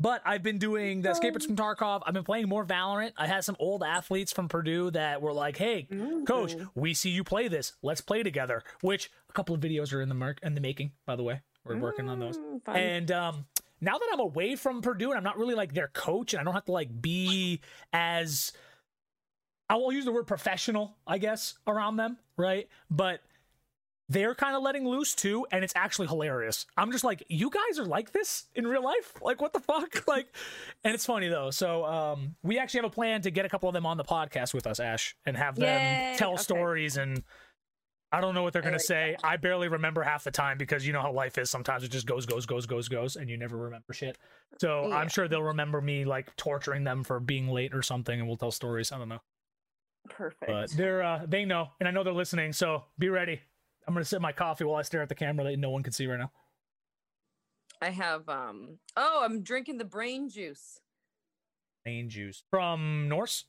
but 0.00 0.22
I've 0.24 0.42
been 0.42 0.58
doing 0.58 1.02
the 1.02 1.10
escapers 1.10 1.44
from 1.44 1.56
Tarkov. 1.56 2.02
I've 2.06 2.14
been 2.14 2.24
playing 2.24 2.48
more 2.48 2.64
Valorant. 2.64 3.12
I 3.16 3.26
had 3.26 3.44
some 3.44 3.56
old 3.58 3.82
athletes 3.82 4.32
from 4.32 4.48
Purdue 4.48 4.90
that 4.92 5.20
were 5.20 5.32
like, 5.32 5.56
"Hey, 5.56 5.86
coach, 6.26 6.56
we 6.74 6.94
see 6.94 7.10
you 7.10 7.22
play 7.22 7.48
this. 7.48 7.74
Let's 7.82 8.00
play 8.00 8.22
together." 8.22 8.62
Which 8.80 9.10
a 9.28 9.32
couple 9.32 9.54
of 9.54 9.60
videos 9.60 9.92
are 9.92 10.00
in 10.00 10.08
the 10.08 10.14
mark 10.14 10.40
in 10.42 10.54
the 10.54 10.60
making, 10.60 10.92
by 11.06 11.16
the 11.16 11.22
way. 11.22 11.42
We're 11.64 11.76
working 11.76 12.08
on 12.08 12.18
those. 12.18 12.38
Mm, 12.38 12.64
fun. 12.64 12.76
And 12.76 13.10
um, 13.12 13.44
now 13.80 13.98
that 13.98 14.08
I'm 14.12 14.20
away 14.20 14.56
from 14.56 14.80
Purdue 14.80 15.10
and 15.10 15.18
I'm 15.18 15.24
not 15.24 15.36
really 15.36 15.54
like 15.54 15.74
their 15.74 15.88
coach, 15.88 16.32
and 16.32 16.40
I 16.40 16.44
don't 16.44 16.54
have 16.54 16.64
to 16.64 16.72
like 16.72 17.02
be 17.02 17.60
as 17.92 18.52
I 19.68 19.76
will 19.76 19.92
use 19.92 20.04
the 20.04 20.12
word 20.12 20.26
professional, 20.26 20.96
I 21.06 21.18
guess, 21.18 21.54
around 21.66 21.96
them, 21.96 22.18
right? 22.36 22.68
But 22.90 23.20
they're 24.10 24.34
kind 24.34 24.56
of 24.56 24.62
letting 24.62 24.86
loose 24.86 25.14
too, 25.14 25.46
and 25.52 25.62
it's 25.62 25.72
actually 25.76 26.08
hilarious. 26.08 26.66
I'm 26.76 26.90
just 26.90 27.04
like, 27.04 27.24
you 27.28 27.48
guys 27.48 27.78
are 27.78 27.86
like 27.86 28.10
this 28.12 28.48
in 28.56 28.66
real 28.66 28.82
life? 28.82 29.14
Like, 29.22 29.40
what 29.40 29.52
the 29.52 29.60
fuck? 29.60 30.04
Like, 30.08 30.26
and 30.82 30.92
it's 30.92 31.06
funny 31.06 31.28
though. 31.28 31.50
So, 31.52 31.84
um, 31.84 32.34
we 32.42 32.58
actually 32.58 32.78
have 32.78 32.90
a 32.90 32.94
plan 32.94 33.22
to 33.22 33.30
get 33.30 33.44
a 33.44 33.48
couple 33.48 33.68
of 33.68 33.72
them 33.72 33.86
on 33.86 33.96
the 33.96 34.04
podcast 34.04 34.52
with 34.52 34.66
us, 34.66 34.80
Ash, 34.80 35.14
and 35.24 35.36
have 35.36 35.54
them 35.54 35.66
Yay, 35.66 36.16
tell 36.18 36.32
okay. 36.34 36.42
stories 36.42 36.96
and. 36.98 37.22
I 38.12 38.20
don't 38.20 38.34
know 38.34 38.42
what 38.42 38.52
they're 38.52 38.60
gonna 38.60 38.74
like 38.74 38.80
say. 38.80 39.16
I 39.22 39.36
barely 39.36 39.68
remember 39.68 40.02
half 40.02 40.24
the 40.24 40.32
time 40.32 40.58
because 40.58 40.84
you 40.84 40.92
know 40.92 41.00
how 41.00 41.12
life 41.12 41.38
is. 41.38 41.48
Sometimes 41.48 41.84
it 41.84 41.92
just 41.92 42.06
goes, 42.08 42.26
goes, 42.26 42.44
goes, 42.44 42.66
goes, 42.66 42.88
goes, 42.88 43.14
and 43.14 43.30
you 43.30 43.36
never 43.36 43.56
remember 43.56 43.92
shit. 43.92 44.18
So 44.58 44.88
Yeah. 44.88 44.96
I'm 44.96 45.08
sure 45.08 45.28
they'll 45.28 45.44
remember 45.44 45.80
me 45.80 46.04
like 46.04 46.34
torturing 46.34 46.82
them 46.82 47.04
for 47.04 47.20
being 47.20 47.46
late 47.46 47.72
or 47.72 47.82
something, 47.82 48.18
and 48.18 48.26
we'll 48.26 48.36
tell 48.36 48.50
stories. 48.50 48.90
I 48.90 48.98
don't 48.98 49.08
know, 49.10 49.20
Perfect. 50.08 50.44
but 50.44 50.70
they're 50.72 51.04
uh, 51.04 51.24
they 51.28 51.44
know, 51.44 51.68
and 51.78 51.88
I 51.88 51.92
know 51.92 52.02
they're 52.02 52.12
listening. 52.12 52.52
So 52.52 52.82
be 52.98 53.08
ready. 53.10 53.42
I'm 53.90 53.94
gonna 53.94 54.04
sip 54.04 54.22
my 54.22 54.30
coffee 54.30 54.62
while 54.62 54.76
I 54.76 54.82
stare 54.82 55.02
at 55.02 55.08
the 55.08 55.16
camera 55.16 55.44
that 55.50 55.58
no 55.58 55.70
one 55.70 55.82
can 55.82 55.92
see 55.92 56.06
right 56.06 56.20
now. 56.20 56.30
I 57.82 57.90
have 57.90 58.28
um 58.28 58.78
oh, 58.96 59.22
I'm 59.24 59.42
drinking 59.42 59.78
the 59.78 59.84
brain 59.84 60.28
juice. 60.28 60.78
Brain 61.82 62.08
juice 62.08 62.44
from 62.50 63.08
Norse. 63.08 63.46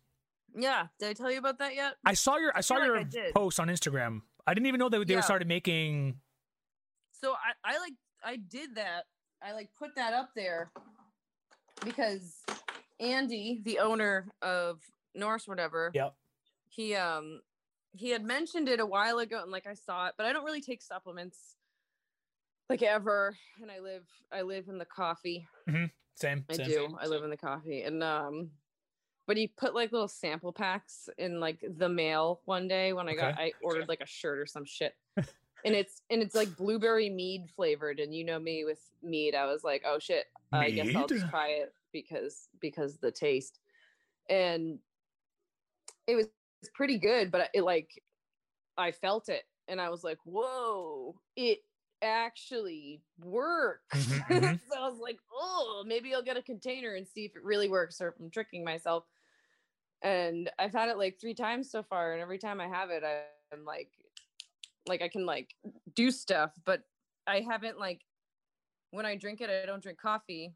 Yeah, 0.56 0.88
did 1.00 1.10
I 1.10 1.14
tell 1.14 1.32
you 1.32 1.38
about 1.38 1.60
that 1.60 1.76
yet? 1.76 1.94
I 2.04 2.16
saw 2.16 2.38
your 2.38 2.52
I 2.56 2.62
saw 2.62 2.78
feel 2.80 2.96
like 2.96 3.14
your 3.14 3.32
post 3.34 3.60
on 3.60 3.68
Instagram. 3.68 4.22
I 4.48 4.56
didn't 4.56 4.66
even 4.66 4.80
know 4.80 4.90
that 4.90 5.08
they 5.08 5.14
Yeah. 5.14 5.20
started 5.22 5.48
making. 5.48 6.20
So 7.12 7.34
I, 7.34 7.54
I 7.76 7.78
like 7.78 7.94
I 8.24 8.38
did 8.38 8.74
that. 8.76 9.04
I 9.44 9.52
like 9.52 9.70
put 9.78 9.94
that 9.96 10.14
up 10.14 10.32
there 10.36 10.72
because 11.86 12.38
Andy, 13.00 13.62
the 13.64 13.78
owner 13.78 14.28
of 14.42 14.80
Norse, 15.14 15.48
whatever, 15.48 15.92
Yep. 15.94 16.16
he 16.70 16.96
um 16.96 17.42
he 17.94 18.10
had 18.10 18.24
mentioned 18.24 18.70
it 18.70 18.80
a 18.80 18.86
while 18.86 19.20
ago 19.20 19.42
and 19.42 19.52
like 19.52 19.68
I 19.68 19.74
saw 19.74 20.08
it, 20.08 20.14
but 20.18 20.26
I 20.26 20.34
don't 20.34 20.46
really 20.46 20.62
take 20.62 20.82
supplements 20.82 21.56
like 22.70 22.84
ever. 22.84 23.38
And 23.62 23.70
I 23.70 23.80
live 23.80 24.06
I 24.32 24.44
live 24.44 24.70
in 24.70 24.78
the 24.78 24.86
coffee. 24.86 25.48
Same. 26.16 26.46
I 26.50 26.54
same. 26.54 26.66
do. 26.66 26.98
I 27.00 27.08
live 27.08 27.24
in 27.24 27.30
the 27.30 27.38
coffee. 27.38 27.84
And 27.84 28.04
um 28.04 28.52
but 29.28 29.38
he 29.38 29.48
put 29.48 29.76
like 29.76 29.92
little 29.92 30.08
sample 30.08 30.52
packs 30.52 31.10
in 31.18 31.40
like 31.40 31.64
the 31.78 31.90
mail 31.90 32.42
one 32.46 32.68
day 32.68 32.94
when 32.94 33.08
I 33.08 33.16
got 33.16 33.34
Okay. 33.34 33.44
I 33.44 33.52
ordered 33.64 33.88
like 33.90 34.02
a 34.02 34.08
shirt 34.08 34.40
or 34.40 34.46
some 34.46 34.66
shit. 34.66 34.94
and 35.18 35.76
it's 35.76 36.02
and 36.10 36.22
it's 36.22 36.36
like 36.36 36.56
blueberry 36.56 37.10
mead 37.10 37.50
flavored 37.56 38.00
and 38.00 38.16
you 38.16 38.24
know 38.24 38.40
me 38.40 38.64
with 38.66 38.80
mead 39.04 39.36
I 39.36 39.46
was 39.46 39.64
like, 39.64 39.84
"Oh 39.86 40.00
shit, 40.00 40.26
I 40.52 40.72
guess 40.72 40.96
I'll 40.96 41.08
just 41.08 41.30
try 41.30 41.50
it 41.50 41.74
because 41.92 42.48
because 42.60 42.98
the 42.98 43.12
taste." 43.12 43.60
And 44.30 44.80
it 46.08 46.16
was 46.16 46.28
it's 46.62 46.72
pretty 46.74 46.98
good, 47.00 47.32
but 47.32 47.50
it 47.54 47.64
like 47.64 48.04
I 48.78 48.92
felt 48.92 49.30
it 49.30 49.46
and 49.68 49.82
I 49.82 49.90
was 49.90 50.04
like, 50.04 50.20
"Whoa, 50.26 51.22
it 51.36 51.62
actually 52.02 53.04
works." 53.20 53.96
Mhm, 53.96 54.26
mhm. 54.30 54.62
so 54.70 54.78
I 54.80 54.90
was 54.90 55.00
like, 55.00 55.20
"Oh, 55.32 55.84
maybe 55.88 56.14
I'll 56.16 56.24
get 56.24 56.38
a 56.38 56.44
container 56.44 56.96
and 56.96 57.08
see 57.08 57.26
if 57.26 57.36
it 57.36 57.44
really 57.44 57.70
works 57.70 58.02
or 58.02 58.10
if 58.10 58.16
I'm 58.20 58.32
tricking 58.32 58.64
myself." 58.66 59.06
And 60.04 60.52
I've 60.60 60.74
had 60.74 60.90
it 60.90 60.98
like 60.98 61.20
3 61.20 61.36
times 61.36 61.72
so 61.72 61.84
far 61.84 62.14
and 62.14 62.22
every 62.22 62.40
time 62.40 62.62
I 62.62 62.68
have 62.68 62.90
it 62.92 63.04
I'm 63.54 63.66
like 63.66 63.92
like 64.88 65.02
I 65.02 65.10
can 65.10 65.26
like 65.26 65.56
do 65.94 66.12
stuff, 66.12 66.54
but 66.66 66.84
I 67.28 67.42
haven't 67.42 67.80
like 67.80 68.06
when 68.92 69.06
I 69.06 69.18
drink 69.18 69.42
it, 69.42 69.50
I 69.50 69.66
don't 69.66 69.84
drink 69.84 70.00
coffee, 70.00 70.56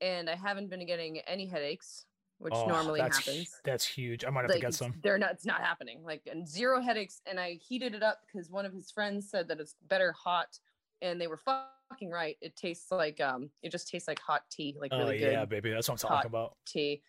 and 0.00 0.28
I 0.28 0.34
haven't 0.36 0.68
been 0.68 0.84
getting 0.86 1.18
any 1.20 1.46
headaches, 1.46 2.06
which 2.38 2.52
Oh, 2.54 2.66
normally 2.66 3.00
that's, 3.00 3.18
happens. 3.18 3.60
That's 3.64 3.84
huge. 3.86 4.24
I 4.24 4.30
might 4.30 4.42
have 4.42 4.52
to 4.52 4.58
get 4.58 4.74
some. 4.74 4.94
they're 5.02 5.18
not. 5.18 5.32
It's 5.32 5.46
not 5.46 5.60
happening. 5.60 6.02
Like 6.02 6.22
and 6.30 6.46
zero 6.48 6.80
headaches, 6.80 7.20
and 7.26 7.38
I 7.40 7.54
heated 7.54 7.94
it 7.94 8.02
up 8.02 8.20
because 8.26 8.50
one 8.50 8.66
of 8.66 8.72
his 8.72 8.90
friends 8.90 9.30
said 9.30 9.48
that 9.48 9.60
it's 9.60 9.76
better 9.88 10.12
hot, 10.12 10.58
and 11.02 11.20
they 11.20 11.26
were 11.26 11.36
fucking 11.38 12.10
right. 12.10 12.36
It 12.40 12.56
tastes 12.56 12.90
like 12.90 13.20
um, 13.20 13.50
it 13.62 13.70
just 13.70 13.88
tastes 13.88 14.08
like 14.08 14.18
hot 14.20 14.42
tea, 14.50 14.76
like 14.80 14.90
Oh 14.92 14.98
really 14.98 15.18
good 15.18 15.32
yeah, 15.32 15.44
baby. 15.44 15.70
That's 15.70 15.88
what 15.88 16.02
I'm 16.02 16.08
hot 16.08 16.16
talking 16.16 16.30
about. 16.30 16.56
tea. 16.66 17.02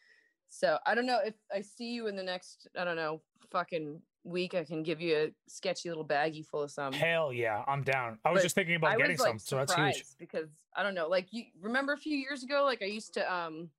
So 0.48 0.78
I 0.86 0.96
don't 0.96 1.08
know 1.08 1.20
if 1.26 1.34
I 1.54 1.62
see 1.62 1.92
you 1.92 2.08
in 2.08 2.16
the 2.16 2.24
next, 2.24 2.68
I 2.78 2.84
don't 2.86 2.96
know, 2.96 3.22
fucking 3.52 4.00
week. 4.24 4.54
I 4.54 4.64
can 4.64 4.84
give 4.84 5.02
you 5.02 5.16
a 5.18 5.34
sketchy 5.50 5.90
little 5.90 6.06
baggie 6.06 6.46
full 6.46 6.62
of 6.62 6.72
some. 6.72 6.94
Hell 6.94 7.34
yeah, 7.34 7.64
I'm 7.68 7.84
down. 7.84 8.20
I 8.24 8.30
was 8.30 8.40
But 8.40 8.44
just 8.44 8.56
thinking 8.56 8.76
about 8.76 8.92
I 8.92 8.96
getting 8.98 9.14
was 9.14 9.22
some, 9.22 9.40
so 9.40 9.56
that's 9.58 9.74
huge. 9.74 10.04
because 10.20 10.50
I 10.76 10.84
don't 10.84 10.94
know, 10.94 11.08
like 11.10 11.28
you 11.32 11.46
remember 11.60 11.94
a 11.94 11.98
few 11.98 12.16
years 12.16 12.44
ago, 12.44 12.64
like 12.64 12.82
I 12.84 12.86
used 12.86 13.14
to 13.16 13.34
um 13.34 13.70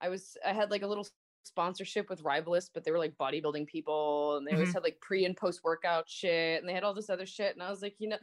I 0.00 0.08
was 0.08 0.36
I 0.46 0.52
had 0.52 0.70
like 0.70 0.82
a 0.82 0.86
little 0.86 1.06
sponsorship 1.44 2.08
with 2.10 2.22
Rivalus, 2.22 2.70
but 2.72 2.84
they 2.84 2.90
were 2.90 2.98
like 2.98 3.16
bodybuilding 3.16 3.66
people 3.66 4.36
and 4.36 4.46
they 4.46 4.52
always 4.52 4.70
Mhm. 4.70 4.74
had 4.74 4.82
like 4.82 5.00
pre 5.00 5.24
and 5.24 5.36
post 5.36 5.62
workout 5.64 6.08
shit 6.08 6.60
and 6.60 6.68
they 6.68 6.74
had 6.74 6.84
all 6.84 6.94
this 6.94 7.10
other 7.10 7.26
shit. 7.26 7.54
And 7.54 7.62
I 7.62 7.70
was 7.70 7.82
like, 7.82 7.96
you 7.98 8.08
know, 8.08 8.18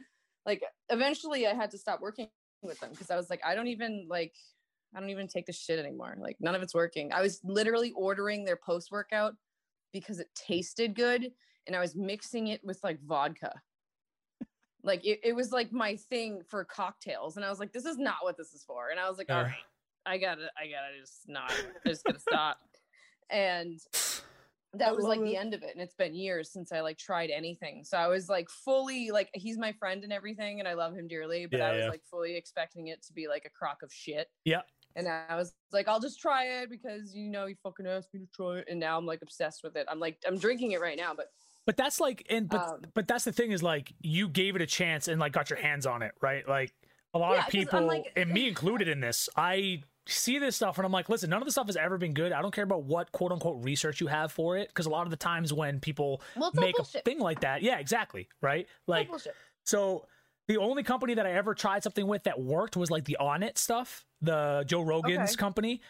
like 0.46 0.62
eventually 0.90 1.46
I 1.46 1.54
had 1.54 1.70
to 1.72 1.78
stop 1.78 2.00
working 2.00 2.30
with 2.62 2.80
them 2.80 2.90
because 2.90 3.10
I 3.10 3.16
was 3.16 3.30
like, 3.30 3.40
I 3.44 3.54
don't 3.54 3.68
even 3.68 4.06
like 4.08 4.34
I 4.94 5.00
don't 5.00 5.10
even 5.10 5.28
take 5.28 5.46
this 5.46 5.58
shit 5.60 5.78
anymore. 5.78 6.16
Like 6.18 6.36
none 6.40 6.54
of 6.54 6.62
it's 6.62 6.74
working. 6.74 7.12
I 7.12 7.20
was 7.22 7.40
literally 7.44 7.92
ordering 7.92 8.44
their 8.44 8.56
post 8.56 8.90
workout 8.90 9.34
because 9.92 10.20
it 10.20 10.34
tasted 10.34 10.94
good 10.94 11.32
and 11.66 11.76
I 11.76 11.80
was 11.80 11.94
mixing 11.96 12.48
it 12.48 12.64
with 12.64 12.82
like 12.84 13.00
vodka. 13.02 13.62
Like 14.82 15.04
it, 15.04 15.20
it 15.24 15.34
was 15.34 15.52
like 15.52 15.72
my 15.72 15.96
thing 15.96 16.42
for 16.48 16.64
cocktails. 16.64 17.36
And 17.36 17.44
I 17.44 17.50
was 17.50 17.58
like, 17.58 17.72
this 17.72 17.84
is 17.84 17.98
not 17.98 18.18
what 18.22 18.36
this 18.36 18.54
is 18.54 18.64
for. 18.64 18.90
And 18.90 19.00
I 19.00 19.08
was 19.08 19.18
like, 19.18 19.30
all 19.30 19.42
right, 19.42 19.67
I 20.08 20.18
gotta, 20.18 20.50
I 20.56 20.66
gotta 20.66 20.98
just 21.00 21.28
not, 21.28 21.50
I 21.86 21.88
just 21.88 22.04
gotta 22.04 22.18
stop. 22.20 22.58
And 23.30 23.78
that 24.74 24.88
I 24.88 24.92
was 24.92 25.04
like 25.04 25.18
love 25.18 25.26
the 25.26 25.36
end 25.36 25.54
of 25.54 25.62
it. 25.62 25.70
And 25.74 25.80
it's 25.82 25.94
been 25.94 26.14
years 26.14 26.50
since 26.52 26.72
I 26.72 26.80
like 26.80 26.98
tried 26.98 27.30
anything. 27.30 27.84
So 27.84 27.96
I 27.98 28.06
was 28.08 28.28
like 28.28 28.48
fully 28.50 29.10
like 29.10 29.30
he's 29.34 29.58
my 29.58 29.72
friend 29.72 30.04
and 30.04 30.12
everything, 30.12 30.60
and 30.60 30.68
I 30.68 30.74
love 30.74 30.94
him 30.94 31.08
dearly, 31.08 31.46
but 31.46 31.58
Yeah, 31.60 31.68
I 31.68 31.72
was 31.72 31.84
yeah. 31.84 31.88
like 31.90 32.02
fully 32.10 32.36
expecting 32.36 32.88
it 32.88 33.02
to 33.06 33.12
be 33.12 33.28
like 33.28 33.44
a 33.44 33.50
crock 33.50 33.82
of 33.82 33.92
shit. 33.92 34.28
Yeah. 34.44 34.62
And 34.96 35.06
I 35.06 35.36
was 35.36 35.54
like, 35.72 35.86
I'll 35.86 36.00
just 36.00 36.20
try 36.20 36.44
it 36.62 36.70
because 36.70 37.14
you 37.14 37.30
know 37.30 37.46
you 37.46 37.54
fucking 37.62 37.86
asked 37.86 38.12
me 38.12 38.20
to 38.20 38.26
try 38.34 38.58
it. 38.58 38.66
And 38.68 38.80
now 38.80 38.96
I'm 38.98 39.06
like 39.06 39.20
obsessed 39.22 39.62
with 39.62 39.76
it. 39.76 39.86
I'm 39.90 40.00
like, 40.00 40.18
I'm 40.26 40.38
drinking 40.38 40.72
it 40.72 40.80
right 40.80 40.96
now, 40.96 41.12
but 41.14 41.26
But 41.66 41.76
that's 41.76 42.00
like, 42.00 42.26
and 42.30 42.48
but 42.48 42.60
Um, 42.60 42.80
but 42.94 43.06
that's 43.06 43.24
the 43.24 43.32
thing 43.32 43.52
is 43.52 43.62
like 43.62 43.92
you 44.00 44.28
gave 44.28 44.56
it 44.56 44.62
a 44.62 44.66
chance 44.66 45.06
and 45.08 45.20
like 45.20 45.32
got 45.32 45.50
your 45.50 45.58
hands 45.60 45.86
on 45.86 46.02
it, 46.02 46.12
right? 46.20 46.48
Like 46.48 46.72
a 47.14 47.18
lot 47.18 47.32
Yeah, 47.32 47.38
of 47.38 47.44
'cause 47.44 47.54
I'm 47.54 47.60
people, 47.60 47.86
like- 47.86 48.12
and 48.16 48.30
me 48.30 48.48
included 48.52 48.88
in 48.88 49.00
this, 49.00 49.28
I 49.36 49.82
see 50.08 50.38
this 50.38 50.56
stuff 50.56 50.78
and 50.78 50.86
I'm 50.86 50.92
like, 50.92 51.08
listen, 51.08 51.30
none 51.30 51.40
of 51.42 51.46
this 51.46 51.54
stuff 51.54 51.66
has 51.66 51.76
ever 51.76 51.98
been 51.98 52.14
good. 52.14 52.32
I 52.32 52.42
don't 52.42 52.54
care 52.54 52.64
about 52.64 52.84
what 52.84 53.12
quote 53.12 53.30
unquote 53.32 53.62
research 53.64 54.00
you 54.00 54.06
have 54.06 54.32
for 54.32 54.56
it, 54.56 54.68
because 54.68 54.86
a 54.86 54.90
lot 54.90 55.06
of 55.06 55.10
the 55.10 55.16
times 55.16 55.52
when 55.52 55.80
people 55.80 56.22
well, 56.36 56.50
make 56.54 56.78
a 56.78 56.84
thing 56.84 57.18
like 57.20 57.40
that, 57.40 57.62
yeah, 57.62 57.78
exactly, 57.78 58.28
right? 58.40 58.66
Like. 58.86 59.08
So 59.64 60.06
the 60.46 60.56
only 60.56 60.82
company 60.82 61.12
that 61.14 61.26
I 61.26 61.32
ever 61.32 61.54
tried 61.54 61.82
something 61.82 62.06
with 62.06 62.22
that 62.24 62.40
worked 62.40 62.74
was 62.74 62.90
like 62.90 63.04
the 63.04 63.18
Onnit 63.20 63.58
stuff, 63.58 64.06
the 64.22 64.64
Joe 64.66 64.80
Rogan's 64.80 65.32
Okay. 65.32 65.36
company. 65.36 65.82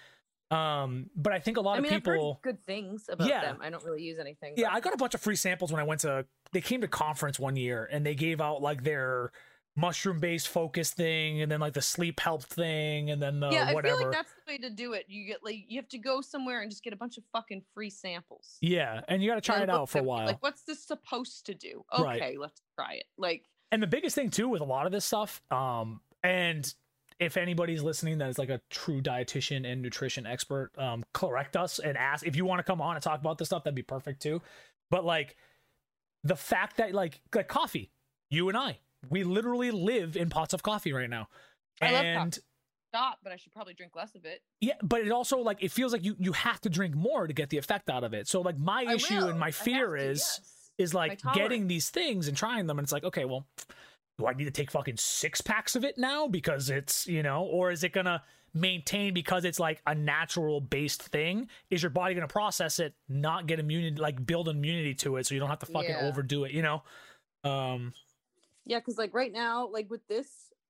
Um, 0.51 1.11
but 1.15 1.33
I 1.33 1.39
think 1.39 1.59
a 1.59 1.61
lot 1.61 1.77
I 1.79 1.81
mean, 1.81 1.93
of 1.93 2.03
people. 2.03 2.41
good 2.43 2.65
things 2.65 3.09
about 3.09 3.29
Yeah. 3.29 3.43
them. 3.43 3.59
I 3.61 3.71
don't 3.71 3.85
really 3.85 4.03
use 4.03 4.19
anything. 4.19 4.55
Yeah, 4.57 4.69
but- 4.71 4.77
I 4.77 4.81
got 4.81 4.95
a 4.95 4.97
bunch 4.97 5.15
of 5.15 5.21
free 5.21 5.37
samples 5.37 5.71
when 5.71 5.81
I 5.81 5.85
went 5.85 6.01
to. 6.01 6.27
They 6.53 6.61
came 6.63 6.81
to 6.81 6.89
conference 6.89 7.39
one 7.39 7.55
year 7.55 7.89
and 7.93 8.05
they 8.05 8.15
gave 8.15 8.41
out 8.41 8.63
like 8.63 8.83
their 8.83 9.31
mushroom 9.77 10.19
based 10.21 10.49
focus 10.49 10.91
thing, 10.91 11.43
and 11.43 11.51
then 11.51 11.61
like 11.61 11.75
the 11.75 11.83
sleep 11.83 12.21
help 12.21 12.45
thing, 12.45 13.11
and 13.11 13.23
then 13.23 13.41
the 13.41 13.51
yeah, 13.51 13.65
I 13.67 13.81
feel 13.81 13.97
like 13.97 14.13
that's 14.13 14.33
the 14.33 14.53
way 14.53 14.59
to 14.59 14.71
do 14.71 14.93
it. 14.95 15.07
You 15.09 15.27
get 15.27 15.45
like 15.45 15.65
you 15.69 15.79
have 15.79 15.89
to 15.89 15.99
go 15.99 16.21
somewhere 16.21 16.63
and 16.63 16.71
just 16.71 16.83
get 16.83 16.93
a 16.93 16.97
bunch 16.97 17.19
of 17.19 17.25
fucking 17.33 17.63
free 17.75 17.91
samples. 17.91 18.57
yeah, 18.61 19.01
and 19.09 19.23
you 19.23 19.31
got 19.31 19.37
to 19.37 19.41
try 19.41 19.57
And 19.57 19.65
it 19.65 19.71
out 19.71 19.89
for 19.89 19.99
a 19.99 20.03
while. 20.03 20.27
Like, 20.27 20.43
what's 20.43 20.63
this 20.63 20.83
supposed 20.83 21.47
to 21.47 21.55
do? 21.55 21.85
Right. 21.97 22.21
Okay, 22.21 22.37
let's 22.39 22.61
try 22.77 22.95
it. 22.95 23.05
Like, 23.17 23.45
and 23.71 23.83
the 23.83 23.87
biggest 23.87 24.15
thing 24.15 24.31
too 24.31 24.49
with 24.49 24.61
a 24.61 24.65
lot 24.65 24.87
of 24.87 24.93
this 24.93 25.05
stuff 25.05 25.43
um 25.51 26.01
and 26.23 26.75
if 27.21 27.37
anybody's 27.37 27.83
listening 27.83 28.19
that 28.19 28.29
is 28.29 28.39
like 28.39 28.49
a 28.49 28.61
true 28.71 29.01
dietitian 29.03 29.71
and 29.71 29.83
nutrition 29.83 30.27
expert 30.27 30.71
um 30.79 31.05
correct 31.13 31.57
us 31.57 31.79
and 31.79 31.97
ask 31.99 32.27
if 32.27 32.37
you 32.37 32.45
want 32.45 32.59
to 32.59 32.63
come 32.63 32.81
on 32.81 32.95
and 32.95 33.03
talk 33.03 33.21
about 33.21 33.39
this 33.39 33.49
stuff 33.49 33.65
that'd 33.65 33.75
be 33.75 33.83
perfect 33.83 34.23
too 34.23 34.41
but 34.91 35.05
like 35.05 35.37
the 36.25 36.37
fact 36.37 36.79
that 36.79 36.95
like 36.95 37.21
like 37.35 37.49
coffee 37.49 37.91
you 38.31 38.49
and 38.49 38.57
i 38.57 38.79
we 39.11 39.25
literally 39.25 39.71
live 39.71 40.17
in 40.17 40.29
pots 40.31 40.53
of 40.55 40.63
coffee 40.63 40.93
right 40.93 41.11
now 41.11 41.29
I 41.81 41.93
love 41.93 42.05
and 42.05 42.39
stop, 42.93 43.19
but 43.23 43.33
I 43.33 43.37
should 43.37 43.53
probably 43.53 43.75
drink 43.75 43.95
less 43.95 44.15
of 44.15 44.25
it. 44.25 44.41
Yeah, 44.61 44.75
but 44.83 45.01
it 45.03 45.13
also 45.13 45.39
like 45.39 45.63
it 45.63 45.71
feels 45.71 45.93
like 45.93 46.05
you 46.05 46.17
you 46.19 46.33
have 46.33 46.61
to 46.63 46.69
drink 46.69 46.95
more 46.95 47.27
to 47.27 47.33
get 47.33 47.51
the 47.51 47.59
effect 47.59 47.89
out 47.91 48.03
of 48.05 48.15
it. 48.15 48.27
So 48.29 48.41
like 48.41 48.59
my 48.59 48.85
I 48.89 48.95
issue 48.95 49.17
will. 49.17 49.29
and 49.29 49.39
my 49.39 49.51
fear 49.51 49.95
to, 49.95 50.03
is 50.11 50.19
yes. 50.21 50.71
is 50.79 50.95
like 50.95 51.21
getting 51.35 51.69
these 51.69 51.91
things 51.91 52.29
and 52.29 52.37
trying 52.37 52.67
them 52.67 52.79
and 52.79 52.85
it's 52.87 52.93
like 52.93 53.05
okay 53.05 53.25
well 53.25 53.47
do 54.19 54.27
i 54.27 54.33
need 54.33 54.45
to 54.47 54.51
take 54.51 54.71
fucking 54.71 54.97
six 54.97 55.41
packs 55.41 55.77
of 55.77 55.85
it 55.85 55.97
now 55.99 56.27
because 56.27 56.71
it's 56.71 57.07
you 57.07 57.23
know 57.23 57.43
or 57.45 57.71
is 57.71 57.85
it 57.85 57.93
gonna 57.93 58.23
maintain 58.55 59.13
because 59.15 59.45
it's 59.45 59.61
like 59.61 59.81
a 59.87 59.95
natural 59.95 60.61
based 60.61 61.03
thing 61.03 61.49
is 61.71 61.83
your 61.83 61.91
body 61.91 62.15
gonna 62.15 62.27
process 62.27 62.79
it 62.81 62.95
not 63.09 63.47
get 63.47 63.61
immunity 63.61 64.01
like 64.01 64.25
build 64.27 64.49
immunity 64.49 64.95
to 64.95 65.17
it 65.17 65.27
so 65.27 65.35
you 65.35 65.41
don't 65.41 65.51
have 65.51 65.59
to 65.61 65.67
fucking 65.67 65.91
Yeah. 65.91 66.09
overdo 66.09 66.45
it 66.45 66.53
you 66.53 66.63
know 66.63 66.83
um 67.45 67.93
Yeah, 68.69 68.79
because 68.79 68.99
like 68.99 69.13
right 69.15 69.33
now, 69.33 69.67
like 69.67 69.91
with 69.91 70.07
this, 70.07 70.29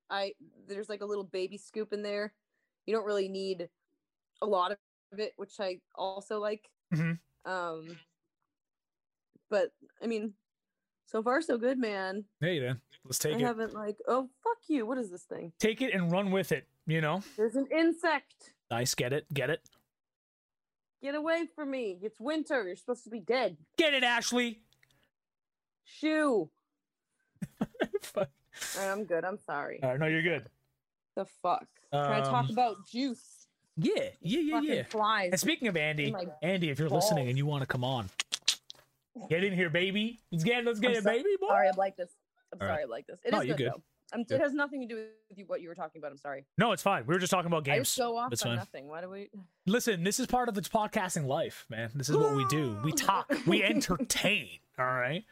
I 0.08 0.32
there's 0.66 0.88
like 0.88 1.02
a 1.02 1.06
little 1.06 1.24
baby 1.24 1.58
scoop 1.58 1.92
in 1.92 2.00
there. 2.02 2.32
You 2.87 2.94
don't 2.94 3.04
really 3.04 3.28
need 3.28 3.68
a 4.40 4.46
lot 4.46 4.70
of 4.72 4.78
it, 5.18 5.34
which 5.37 5.61
I 5.61 5.80
also 5.94 6.38
like. 6.40 6.70
Mhm. 6.94 7.18
Um, 7.44 7.98
but 9.50 9.72
I 10.02 10.06
mean, 10.06 10.32
so 11.06 11.22
far 11.22 11.42
so 11.42 11.58
good, 11.58 11.78
man. 11.78 12.24
hey 12.40 12.58
then 12.61 12.80
let's 13.04 13.18
take 13.18 13.34
I 13.34 13.38
it 13.38 13.42
I 13.42 13.46
haven't 13.48 13.74
like, 13.74 13.98
oh 14.06 14.28
fuck 14.44 14.58
you, 14.68 14.87
what 14.87 14.96
is 14.98 15.11
this 15.11 15.24
thing? 15.24 15.52
take 15.58 15.82
it 15.82 15.92
and 15.92 16.11
run 16.12 16.30
with 16.30 16.52
it 16.52 16.66
you 16.87 17.00
know 17.00 17.22
There's 17.37 17.56
an 17.56 17.66
insect. 17.72 18.52
nice 18.70 18.94
get 18.94 19.12
it 19.12 19.26
get 19.34 19.50
it 19.50 19.61
Get 21.00 21.14
away 21.14 21.46
from 21.54 21.70
me! 21.70 21.96
It's 22.02 22.18
winter. 22.18 22.66
You're 22.66 22.74
supposed 22.74 23.04
to 23.04 23.11
be 23.11 23.20
dead. 23.20 23.56
get 23.76 23.92
it 23.94 24.02
ashley 24.02 24.61
Shoo. 25.84 26.50
Fuck. 28.02 28.28
Right, 28.78 28.88
I'm 28.88 29.04
good. 29.04 29.24
I'm 29.24 29.38
sorry. 29.46 29.78
Right, 29.82 29.98
no 29.98 30.06
you're 30.06 30.22
good 30.22 30.46
The 31.16 31.24
fuck. 31.42 31.66
Can 31.92 32.00
I 32.12 32.20
talk 32.20 32.44
Um, 32.46 32.50
about 32.50 32.87
juice? 32.88 33.46
yeah 33.76 33.92
yeah 34.20 34.40
yeah 34.40 34.54
Fucking 34.56 34.70
yeah 34.72 34.82
flies. 34.84 35.30
And 35.32 35.40
speaking 35.40 35.68
of 35.68 35.76
Andy, 35.76 36.14
Andy, 36.42 36.70
if 36.70 36.78
you're 36.78 36.88
listening 36.88 37.28
and 37.28 37.38
you 37.38 37.46
want 37.46 37.62
to 37.62 37.66
come 37.66 37.84
on, 37.84 38.11
get 39.30 39.44
in 39.44 39.52
here, 39.52 39.70
baby. 39.70 40.18
Let's 40.32 40.44
get 40.44 40.64
let's 40.64 40.80
get 40.80 40.90
I'm 40.92 40.96
it, 40.98 41.04
so- 41.04 41.11
baby. 41.11 41.28
Boy. 41.40 41.48
Sorry, 41.48 41.68
I 41.68 41.72
like 41.76 41.96
this. 41.96 42.11
I'm 42.52 42.58
All 42.61 42.66
right. 42.68 42.74
sorry, 42.74 42.82
I 42.84 42.87
like 42.87 43.06
this. 43.06 43.18
It 43.24 43.28
is 43.28 43.32
No, 43.32 43.40
you're 43.42 43.56
good, 43.56 43.64
good. 43.64 43.72
though. 43.74 43.82
Um, 44.18 44.24
it 44.30 44.40
has 44.40 44.54
nothing 44.54 44.80
to 44.80 44.87
do 44.87 44.94
with 44.96 45.38
you, 45.38 45.44
what 45.46 45.61
you 45.61 45.68
were 45.68 45.74
talking 45.74 46.00
about. 46.00 46.11
I'm 46.12 46.16
sorry. 46.16 46.46
No, 46.56 46.72
it's 46.72 46.82
fine. 46.82 47.04
We 47.06 47.12
were 47.14 47.20
just 47.20 47.30
talking 47.30 47.46
about 47.48 47.68
I 47.68 47.74
games. 47.76 47.88
just 47.88 47.98
go 47.98 48.16
off 48.16 48.30
That's 48.30 48.42
on 48.42 48.48
fine. 48.52 48.56
nothing. 48.56 48.88
Why 48.88 49.02
do 49.02 49.11
we? 49.11 49.28
Listen, 49.66 50.02
this 50.02 50.18
is 50.18 50.26
part 50.26 50.48
of 50.48 50.54
the 50.54 50.62
podcasting 50.62 51.26
life, 51.26 51.66
man. 51.68 51.90
This 51.94 52.08
is 52.08 52.16
what 52.16 52.34
we 52.34 52.46
do. 52.46 52.78
We 52.82 52.92
talk. 53.06 53.30
We 53.46 53.62
entertain. 53.74 54.48
All 54.78 54.87
right. 54.87 55.24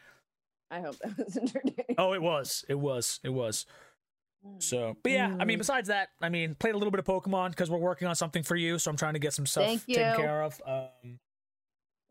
I 0.69 0.81
hope 0.81 0.97
that 0.99 1.17
was 1.17 1.37
entertaining. 1.41 1.95
Oh, 1.97 2.13
it 2.13 2.21
was. 2.21 2.65
It 2.67 2.75
was. 2.75 3.19
It 3.23 3.29
was. 3.29 3.65
So, 4.59 4.95
but 5.03 5.11
yeah, 5.11 5.35
I 5.39 5.45
mean, 5.45 5.57
Mm. 5.57 5.59
besides 5.59 5.87
that, 5.89 6.09
I 6.21 6.29
mean, 6.29 6.55
played 6.55 6.73
a 6.75 6.77
little 6.77 6.91
bit 6.91 6.99
of 6.99 7.05
Pokemon 7.05 7.49
because 7.49 7.69
we're 7.69 7.77
working 7.79 8.07
on 8.07 8.15
something 8.15 8.43
for 8.43 8.55
you. 8.55 8.77
So 8.79 8.89
I'm 8.89 8.95
trying 8.97 9.13
to 9.13 9.19
get 9.19 9.33
some 9.33 9.45
stuff 9.45 9.85
taken 9.85 10.15
care 10.15 10.43
of. 10.43 10.61
Um, 10.65 11.19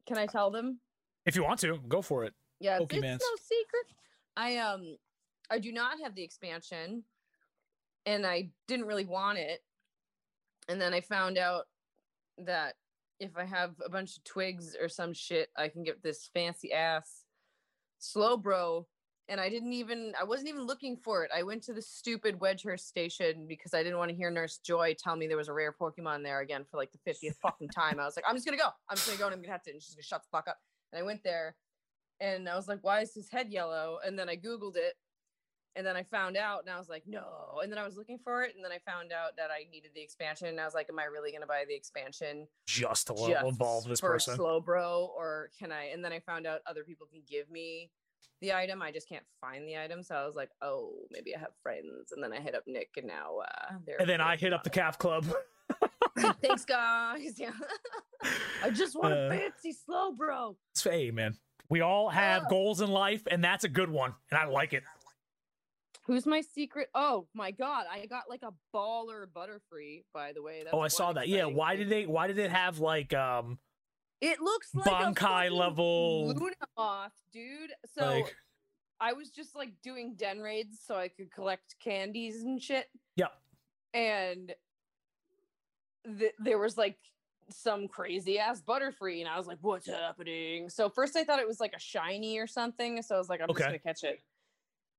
Can 0.07 0.19
I 0.19 0.27
tell 0.27 0.51
them? 0.51 0.81
if 1.25 1.35
you 1.35 1.43
want 1.45 1.61
to, 1.61 1.79
go 1.89 2.03
for 2.03 2.25
it. 2.25 2.35
Yeah, 2.61 2.79
it's, 2.81 2.85
Pokemans. 2.95 3.15
it's 3.17 3.25
no 3.25 3.37
secret. 3.43 3.97
I 4.37 4.57
um, 4.59 4.97
I 5.51 5.59
do 5.59 5.73
not 5.73 6.01
have 6.03 6.15
the 6.15 6.23
expansion, 6.23 7.05
and 8.05 8.27
I 8.27 8.51
didn't 8.69 8.87
really 8.87 9.07
want 9.07 9.39
it. 9.39 9.61
And 10.69 10.81
then 10.81 10.93
I 10.95 11.01
found 11.01 11.39
out 11.39 11.65
that 12.39 12.75
if 13.21 13.37
I 13.37 13.45
have 13.45 13.75
a 13.85 13.89
bunch 13.89 14.17
of 14.19 14.25
twigs 14.25 14.77
or 14.81 14.89
some 14.89 15.15
shit, 15.15 15.49
I 15.57 15.69
can 15.69 15.85
get 15.85 16.03
this 16.03 16.29
fancy 16.35 16.73
ass 16.73 17.23
Slowbro. 18.15 18.85
And 19.29 19.41
I 19.41 19.49
didn't 19.49 19.73
even, 19.73 20.13
I 20.21 20.23
wasn't 20.23 20.51
even 20.51 20.67
looking 20.67 20.97
for 20.97 21.25
it. 21.25 21.33
I 21.37 21.43
went 21.43 21.65
to 21.65 21.73
the 21.73 21.83
stupid 21.83 22.39
Wedgehurst 22.39 22.87
station 22.87 23.47
because 23.49 23.75
I 23.75 23.83
didn't 23.83 23.99
want 23.99 24.11
to 24.11 24.17
hear 24.17 24.31
Nurse 24.31 24.59
Joy 24.59 24.95
tell 24.97 25.17
me 25.17 25.27
there 25.27 25.37
was 25.37 25.49
a 25.49 25.53
rare 25.53 25.73
Pokemon 25.73 26.23
there 26.23 26.41
again 26.41 26.65
for 26.71 26.77
like 26.77 26.93
the 26.93 27.11
50th 27.11 27.35
fucking 27.43 27.71
time. 27.71 27.99
I 27.99 28.05
was 28.05 28.15
like, 28.15 28.25
I'm 28.29 28.37
just 28.37 28.47
gonna 28.47 28.57
go. 28.57 28.69
I'm 28.89 28.97
just 28.97 29.09
gonna 29.09 29.19
go 29.19 29.27
and 29.27 29.35
I'm 29.35 29.41
gonna 29.41 29.51
have 29.51 29.65
to, 29.65 29.73
and 29.73 29.83
she's 29.83 29.97
gonna 29.97 30.05
shut 30.05 30.23
the 30.23 30.29
fuck 30.31 30.47
up. 30.47 30.59
And 30.93 31.01
I 31.01 31.03
went 31.03 31.25
there 31.25 31.57
and 32.21 32.49
I 32.49 32.55
was 32.55 32.69
like, 32.69 32.79
why 32.83 33.01
is 33.01 33.15
his 33.15 33.29
head 33.29 33.51
yellow? 33.51 33.99
And 34.07 34.17
then 34.17 34.29
I 34.29 34.37
Googled 34.37 34.77
it 34.77 34.95
and 35.77 35.87
then 35.87 35.95
I 35.97 36.03
found 36.03 36.37
out 36.37 36.63
and 36.63 36.71
I 36.71 36.79
was 36.79 36.89
like, 36.89 37.03
no. 37.07 37.59
And 37.63 37.71
then 37.71 37.79
I 37.79 37.85
was 37.85 37.97
looking 37.97 38.19
for 38.25 38.43
it 38.43 38.55
and 38.57 38.65
then 38.65 38.73
I 38.73 38.79
found 38.91 39.13
out 39.13 39.37
that 39.37 39.51
I 39.51 39.71
needed 39.71 39.91
the 39.95 40.01
expansion. 40.03 40.49
And 40.49 40.61
I 40.61 40.65
was 40.65 40.75
like, 40.75 40.89
am 40.91 40.99
I 40.99 41.05
really 41.05 41.31
going 41.31 41.43
to 41.43 41.47
buy 41.47 41.65
the 41.69 41.75
expansion 41.75 42.47
Just 42.67 43.07
to 43.09 43.15
just 43.15 43.45
involve 43.45 43.85
this 43.85 44.01
for 44.01 44.13
person. 44.15 44.37
slow 44.37 44.61
bro 44.61 45.13
or 45.17 45.51
can 45.59 45.71
I? 45.73 45.85
And 45.93 46.05
then 46.05 46.13
I 46.13 46.21
found 46.21 46.47
out 46.47 46.61
other 46.67 46.83
people 46.85 47.07
can 47.07 47.21
give 47.31 47.51
me 47.51 47.91
the 48.41 48.53
item. 48.55 48.83
I 48.83 48.91
just 48.91 49.09
can't 49.09 49.25
find 49.41 49.69
the 49.69 49.77
item. 49.79 50.03
So 50.03 50.15
I 50.15 50.27
was 50.27 50.35
like, 50.35 50.51
oh, 50.63 50.93
maybe 51.11 51.35
I 51.37 51.39
have 51.39 51.53
friends. 51.63 52.13
And 52.13 52.23
then 52.23 52.33
I 52.33 52.41
hit 52.41 52.55
up 52.55 52.65
Nick 52.67 52.91
and 52.97 53.07
now 53.07 53.39
uh, 53.47 53.75
they're. 53.87 54.01
And 54.01 54.09
then 54.09 54.21
I 54.21 54.37
hit 54.37 54.53
up 54.53 54.65
the 54.65 54.71
calf 54.71 54.99
club. 54.99 55.27
Thanks, 56.41 56.65
guys. 56.65 57.35
Yeah. 57.39 57.51
I 58.63 58.71
just 58.71 58.97
want 58.97 59.13
Uh, 59.15 59.17
a 59.17 59.29
fancy 59.31 59.75
Slowbro. 59.89 60.57
Hey, 60.83 61.11
man. 61.11 61.37
We 61.69 61.81
all 61.81 62.09
have 62.09 62.45
Oh. 62.47 62.49
goals 62.49 62.81
in 62.81 62.91
life, 62.91 63.23
and 63.31 63.43
that's 63.43 63.65
a 63.65 63.69
good 63.69 63.91
one, 63.91 64.15
and 64.31 64.39
I 64.39 64.45
like 64.47 64.73
it. 64.73 64.85
Who's 66.07 66.25
my 66.27 66.41
secret? 66.41 66.89
Oh 66.95 67.27
my 67.35 67.51
god, 67.51 67.87
I 67.91 68.07
got 68.07 68.25
like 68.29 68.43
a 68.43 68.53
baller 68.75 69.27
butterfree, 69.27 70.05
by 70.15 70.33
the 70.33 70.43
way. 70.43 70.61
That's 70.63 70.73
oh, 70.75 70.81
I 70.81 70.89
saw 70.89 71.13
that. 71.15 71.29
Yeah, 71.29 71.47
why 71.47 71.71
thing. 71.71 71.81
did 71.81 71.89
they? 71.91 72.07
Why 72.07 72.27
did 72.29 72.39
it 72.39 72.51
have 72.53 72.79
like 72.79 73.13
um 73.13 73.59
It 74.21 74.41
looks 74.41 74.75
like 74.75 74.85
fucking 75.17 75.53
level- 75.53 76.29
Luna 76.29 76.55
moth, 76.77 77.13
dude. 77.33 77.73
So 77.99 78.07
like? 78.07 78.37
I 79.01 79.13
was 79.15 79.31
just 79.31 79.55
like 79.57 79.73
doing 79.83 80.15
den 80.17 80.41
raids 80.41 80.79
so 80.87 80.97
I 80.97 81.09
could 81.09 81.31
collect 81.33 81.75
candies 81.83 82.43
and 82.43 82.63
shit, 82.63 82.87
Yeah, 83.17 83.27
and 83.93 84.55
th- 86.19 86.33
there 86.39 86.59
was 86.59 86.79
like 86.79 86.97
some 87.51 87.89
crazy 87.89 88.39
ass 88.39 88.63
butterfree, 88.63 89.21
and 89.21 89.29
I 89.29 89.37
was 89.37 89.47
like, 89.47 89.59
"What's 89.61 89.87
happening?" 89.87 90.71
So 90.71 90.89
first 90.89 91.17
I 91.17 91.25
thought 91.25 91.41
it 91.41 91.47
was 91.47 91.61
like 91.61 91.75
a 91.77 91.79
shiny 91.81 92.39
or 92.39 92.47
something, 92.47 93.03
so 93.03 93.17
I 93.17 93.19
was 93.19 93.29
like, 93.29 93.41
"I'm 93.41 93.51
Okay. 93.51 93.59
just 93.59 93.67
gonna 93.69 93.79
catch 93.81 94.05
it." 94.05 94.21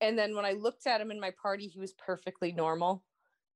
And 0.02 0.18
then 0.18 0.36
when 0.36 0.46
I 0.46 0.52
looked 0.52 0.86
at 0.88 1.02
him 1.02 1.12
in 1.12 1.20
my 1.20 1.32
party, 1.32 1.68
he 1.68 1.80
was 1.80 1.94
perfectly 1.94 2.52
normal, 2.52 3.04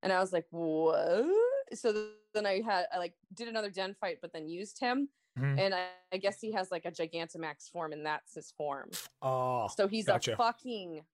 and 0.01 0.11
I 0.11 0.19
was 0.19 0.33
like, 0.33 0.45
"What?" 0.49 1.25
So 1.73 2.09
then 2.33 2.45
I 2.45 2.61
had 2.61 2.85
I 2.93 2.97
like 2.97 3.13
did 3.33 3.47
another 3.47 3.69
den 3.69 3.95
fight, 3.99 4.17
but 4.21 4.33
then 4.33 4.47
used 4.49 4.79
him, 4.79 5.09
Mhm. 5.37 5.59
and 5.59 5.73
I, 5.75 5.87
I 6.11 6.17
guess 6.17 6.41
he 6.41 6.51
has 6.53 6.71
like 6.71 6.85
a 6.85 6.91
Gigantamax 6.91 7.69
form, 7.71 7.93
and 7.93 8.05
that's 8.05 8.33
his 8.35 8.51
form. 8.51 8.89
Oh, 9.21 9.67
So 9.75 9.87
he's 9.87 10.05
gotcha. 10.07 10.33
a 10.33 10.35
fucking 10.35 11.05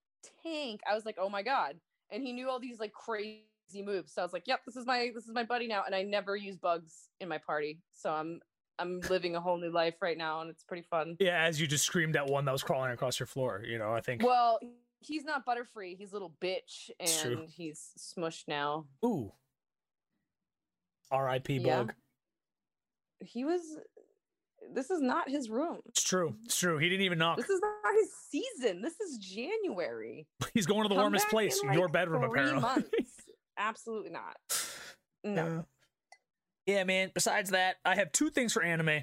tank. 0.43 0.81
I 0.89 0.95
was 0.95 1.05
like, 1.05 1.17
oh 1.19 1.29
my 1.29 1.43
god. 1.43 1.79
And 2.09 2.23
he 2.23 2.31
knew 2.33 2.49
all 2.49 2.59
these 2.59 2.79
like 2.79 2.93
crazy 2.93 3.43
moves. 3.83 4.13
So 4.13 4.21
I 4.21 4.25
was 4.25 4.33
like, 4.33 4.47
yep, 4.47 4.61
this 4.65 4.75
is 4.77 4.85
my 4.85 5.11
this 5.13 5.25
is 5.27 5.33
my 5.33 5.43
buddy 5.43 5.67
now. 5.67 5.83
And 5.85 5.93
I 5.93 6.01
never 6.03 6.35
use 6.35 6.55
bugs 6.57 7.09
in 7.19 7.27
my 7.27 7.37
party. 7.37 7.81
So 7.93 8.11
I'm 8.11 8.39
I'm 8.79 8.99
living 9.01 9.35
a 9.35 9.41
whole 9.41 9.57
new 9.57 9.71
life 9.71 9.95
right 10.01 10.17
now 10.17 10.41
and 10.41 10.49
it's 10.49 10.63
pretty 10.63 10.83
fun. 10.83 11.17
yeah. 11.19 11.43
As 11.43 11.59
you 11.59 11.67
just 11.67 11.83
screamed 11.83 12.15
at 12.15 12.25
one 12.27 12.45
that 12.45 12.51
was 12.51 12.63
crawling 12.63 12.91
across 12.91 13.19
your 13.19 13.25
floor, 13.27 13.63
you 13.65 13.77
know, 13.77 13.91
I 13.91 14.01
think. 14.01 14.23
Well, 14.23 14.59
he's 14.99 15.23
not 15.23 15.45
butterfree. 15.45 15.97
He's 15.97 16.11
a 16.11 16.13
little 16.15 16.33
bitch 16.41 16.89
and 16.99 17.47
he's 17.49 17.91
smushed 17.97 18.47
now. 18.47 18.85
Ooh. 19.05 19.31
R.I.P. 21.11 21.57
Yeah. 21.57 21.77
Bug. 21.83 21.93
He 23.19 23.45
was 23.45 23.61
this 24.73 24.89
is 24.91 25.01
not 25.01 25.29
his 25.29 25.49
room. 25.49 25.79
It's 25.87 26.03
true. 26.03 26.35
It's 26.45 26.57
true. 26.57 26.77
He 26.77 26.89
didn't 26.89 27.05
even 27.05 27.17
knock. 27.19 27.37
This 27.37 27.49
is 27.49 27.61
not 27.61 27.93
his 27.99 28.09
season. 28.29 28.81
This 28.81 28.99
is 28.99 29.17
January. 29.17 30.27
He's 30.53 30.65
going 30.65 30.83
to 30.83 30.89
the 30.89 30.95
Come 30.95 31.03
warmest 31.03 31.29
place, 31.29 31.61
in, 31.63 31.71
your 31.73 31.83
like, 31.83 31.93
bedroom, 31.93 32.23
apparently. 32.23 32.61
months. 32.61 32.89
Absolutely 33.57 34.11
not. 34.11 34.35
No. 35.23 35.41
Uh, 35.59 35.61
yeah, 36.67 36.83
man. 36.85 37.11
Besides 37.13 37.49
that, 37.49 37.77
I 37.83 37.95
have 37.95 38.11
two 38.13 38.29
things 38.29 38.53
for 38.53 38.61
anime. 38.63 39.01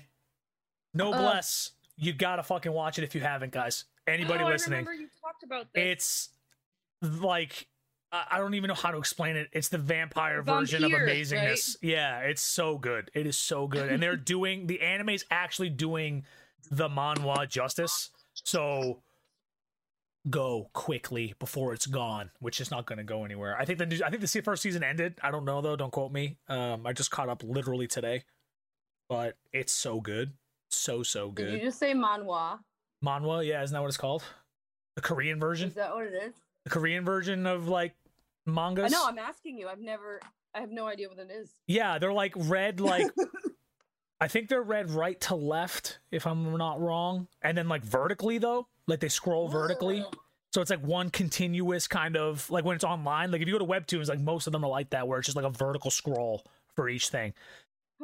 No 0.95 1.13
Uh. 1.13 1.19
bless. 1.19 1.73
You 1.97 2.13
gotta 2.13 2.43
fucking 2.43 2.73
watch 2.73 2.99
it 2.99 3.05
if 3.05 3.15
you 3.15 3.21
haven't, 3.21 3.53
guys. 3.53 3.85
Anybody 4.07 4.43
Oh, 4.45 4.49
listening? 4.49 4.87
you 4.99 5.09
about 5.45 5.73
this. 5.73 5.85
It's 5.85 6.29
like 7.21 7.69
I 8.13 8.39
don't 8.39 8.55
even 8.55 8.69
know 8.69 8.75
how 8.75 8.93
to 8.93 8.99
explain 8.99 9.37
it. 9.37 9.49
It's 9.53 9.69
the 9.69 9.79
vampire 9.79 10.43
version 10.43 10.85
of 10.85 10.93
amazingness. 10.93 11.77
Yeah, 11.83 12.21
it's 12.21 12.43
so 12.43 12.79
good. 12.79 13.11
It 13.15 13.27
is 13.27 13.37
so 13.37 13.67
good, 13.67 13.91
and 13.91 14.03
they're 14.03 14.17
doing 14.35 14.67
the 14.67 14.81
anime's 14.83 15.25
actually 15.31 15.71
doing 15.71 16.25
the 16.71 16.89
manhwa 16.89 17.49
justice. 17.49 18.11
So 18.35 19.03
go 20.31 20.71
quickly 20.73 21.35
before 21.39 21.75
it's 21.75 21.87
gone, 21.87 22.31
which 22.39 22.61
is 22.61 22.71
not 22.71 22.87
going 22.87 22.99
to 22.99 23.05
go 23.05 23.25
anywhere. 23.25 23.59
I 23.59 23.65
think 23.65 23.79
the 23.79 24.03
I 24.05 24.11
think 24.11 24.23
the 24.23 24.43
first 24.43 24.63
season 24.63 24.85
ended. 24.85 25.19
I 25.23 25.31
don't 25.31 25.45
know 25.45 25.61
though. 25.61 25.77
Don't 25.77 25.93
quote 25.93 26.13
me. 26.13 26.39
Um, 26.49 26.87
I 26.87 26.93
just 26.93 27.11
caught 27.11 27.29
up 27.29 27.43
literally 27.43 27.89
today, 27.89 28.25
but 29.09 29.37
it's 29.53 29.73
so 29.73 30.01
good, 30.01 30.33
so 30.69 31.03
so 31.03 31.31
good. 31.31 31.47
Did 31.47 31.55
you 31.61 31.67
just 31.67 31.79
say 31.79 31.95
manhwa? 31.95 32.61
Manhwa, 33.05 33.45
yeah, 33.45 33.63
isn't 33.63 33.75
that 33.75 33.81
what 33.81 33.89
it's 33.89 33.97
called? 33.97 34.23
The 34.97 35.03
Korean 35.03 35.41
version 35.41 35.69
Is 35.69 35.75
that 35.75 35.95
what 35.95 36.07
it 36.07 36.15
is? 36.15 36.35
the 36.65 36.71
Korean 36.71 37.05
version 37.05 37.47
of 37.47 37.69
like 37.69 37.95
I 38.47 38.51
mangas. 38.51 38.93
know. 38.93 39.05
I'm 39.07 39.19
asking 39.19 39.59
you. 39.59 39.69
I've 39.69 39.81
never. 39.81 40.21
I 40.55 40.61
have 40.61 40.71
no 40.71 40.87
idea 40.87 41.09
what 41.09 41.19
it 41.19 41.31
is. 41.33 41.51
yeah, 41.67 41.99
they're 41.99 42.13
like 42.13 42.33
red, 42.37 42.79
like 42.81 43.11
I 44.21 44.29
think 44.29 44.49
they're 44.49 44.63
red 44.63 44.91
right 44.91 45.21
to 45.23 45.35
left, 45.35 45.99
if 46.13 46.27
I'm 46.27 46.57
not 46.57 46.81
wrong, 46.81 47.27
and 47.43 47.59
then 47.59 47.69
like 47.69 47.83
vertically 47.83 48.39
though, 48.39 48.69
like 48.87 49.01
they 49.01 49.09
scroll 49.09 49.49
vertically. 49.49 50.05
So 50.53 50.61
it's 50.61 50.71
like 50.71 50.85
one 50.85 51.11
continuous 51.11 51.89
kind 51.89 52.17
of 52.17 52.49
like 52.51 52.65
when 52.65 52.77
it's 52.77 52.85
online. 52.85 53.33
Like 53.33 53.43
if 53.43 53.49
you 53.49 53.59
go 53.59 53.59
to 53.59 53.71
webtoons, 53.71 54.09
like 54.09 54.21
most 54.21 54.47
of 54.47 54.53
them 54.53 54.65
are 54.65 54.71
like 54.71 54.91
that, 54.91 55.09
where 55.09 55.19
it's 55.19 55.27
just 55.27 55.37
like 55.37 55.45
a 55.45 55.51
vertical 55.51 55.91
scroll 55.91 56.45
for 56.77 56.89
each 56.89 57.09
thing. 57.09 57.35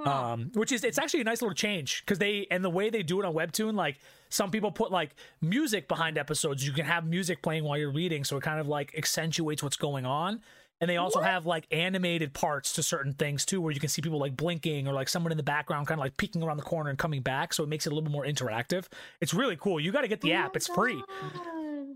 Um, 0.06 0.50
which 0.54 0.72
is 0.72 0.84
it's 0.84 0.98
actually 0.98 1.20
a 1.20 1.24
nice 1.24 1.42
little 1.42 1.54
change 1.54 2.02
because 2.04 2.18
they 2.18 2.46
and 2.50 2.64
the 2.64 2.70
way 2.70 2.90
they 2.90 3.02
do 3.02 3.20
it 3.20 3.26
on 3.26 3.34
webtoon, 3.34 3.74
like 3.74 3.98
some 4.28 4.50
people 4.50 4.70
put 4.70 4.90
like 4.90 5.14
music 5.40 5.88
behind 5.88 6.16
episodes. 6.18 6.66
You 6.66 6.72
can 6.72 6.84
have 6.86 7.06
music 7.06 7.42
playing 7.42 7.64
while 7.64 7.76
you're 7.78 7.92
reading, 7.92 8.24
so 8.24 8.36
it 8.36 8.42
kind 8.42 8.60
of 8.60 8.68
like 8.68 8.94
accentuates 8.96 9.62
what's 9.62 9.76
going 9.76 10.06
on. 10.06 10.40
And 10.82 10.88
they 10.88 10.96
also 10.96 11.18
What? 11.18 11.28
have 11.28 11.44
like 11.44 11.66
animated 11.70 12.32
parts 12.32 12.72
to 12.72 12.82
certain 12.82 13.12
things 13.12 13.44
too, 13.44 13.60
where 13.60 13.70
you 13.70 13.78
can 13.80 13.90
see 13.90 14.00
people 14.00 14.18
like 14.18 14.34
blinking 14.34 14.88
or 14.88 14.94
like 14.94 15.10
someone 15.10 15.30
in 15.30 15.36
the 15.36 15.42
background 15.44 15.86
kind 15.86 16.00
of 16.00 16.02
like 16.02 16.16
peeking 16.16 16.42
around 16.42 16.56
the 16.56 16.62
corner 16.62 16.88
and 16.88 16.98
coming 16.98 17.20
back. 17.20 17.52
So 17.52 17.62
it 17.62 17.68
makes 17.68 17.86
it 17.86 17.92
a 17.92 17.94
little 17.94 18.08
bit 18.08 18.12
more 18.12 18.24
interactive. 18.24 18.86
It's 19.20 19.34
really 19.34 19.56
cool. 19.56 19.78
You 19.78 19.92
got 19.92 20.00
to 20.02 20.08
get 20.08 20.22
the 20.22 20.32
Oh 20.32 20.36
app. 20.36 20.56
It's 20.56 20.68
free. 20.68 21.02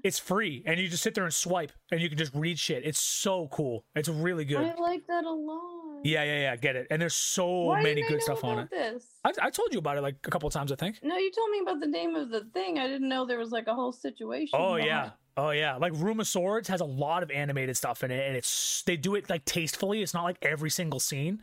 It's 0.05 0.19
free, 0.19 0.63
and 0.67 0.79
you 0.79 0.89
just 0.89 1.03
sit 1.03 1.15
there 1.15 1.25
and 1.25 1.33
swipe, 1.33 1.73
and 1.91 1.99
you 1.99 2.11
can 2.11 2.19
just 2.19 2.35
read 2.35 2.59
shit. 2.59 2.85
It's 2.85 3.01
so 3.01 3.49
cool. 3.51 3.87
It's 3.95 4.09
really 4.09 4.45
good. 4.45 4.59
I 4.59 4.75
like 4.79 5.07
that 5.07 5.25
a 5.25 5.31
lot. 5.31 6.03
Yeah, 6.05 6.23
yeah, 6.25 6.41
yeah. 6.41 6.57
Get 6.57 6.77
it. 6.77 6.87
And 6.91 7.01
there's 7.01 7.15
so 7.15 7.63
Why 7.63 7.83
many 7.83 8.03
good 8.03 8.21
stuff 8.21 8.45
on 8.45 8.59
it. 8.59 8.71
This? 8.71 9.07
I, 9.25 9.33
I 9.41 9.49
told 9.49 9.73
you 9.73 9.79
about 9.79 9.97
it 9.97 10.03
like 10.03 10.17
a 10.23 10.31
couple 10.31 10.47
of 10.47 10.53
times, 10.53 10.71
I 10.71 10.77
think. 10.77 10.99
No, 11.03 11.17
you 11.17 11.33
told 11.33 11.51
me 11.51 11.61
about 11.61 11.81
the 11.81 11.87
name 11.87 12.15
of 12.15 12.29
the 12.29 12.43
thing. 12.53 12.79
I 12.79 12.87
didn't 12.87 13.09
know 13.09 13.25
there 13.25 13.39
was 13.39 13.51
like 13.51 13.67
a 13.67 13.75
whole 13.75 13.93
situation. 13.93 14.59
Oh 14.61 14.77
yeah. 14.77 15.07
it. 15.07 15.13
Oh 15.39 15.51
yeah. 15.51 15.77
Like 15.77 15.95
Room 15.95 16.21
of 16.21 16.29
Swords 16.29 16.69
has 16.69 16.83
a 16.83 16.85
lot 16.85 17.23
of 17.23 17.31
animated 17.31 17.75
stuff 17.75 18.05
in 18.05 18.11
it, 18.11 18.29
and 18.29 18.37
it's 18.37 18.83
they 18.85 18.99
do 18.99 19.15
it 19.15 19.31
like 19.31 19.47
tastefully. 19.47 20.03
It's 20.03 20.13
not 20.13 20.25
like 20.25 20.37
every 20.43 20.69
single 20.69 21.01
scene. 21.01 21.41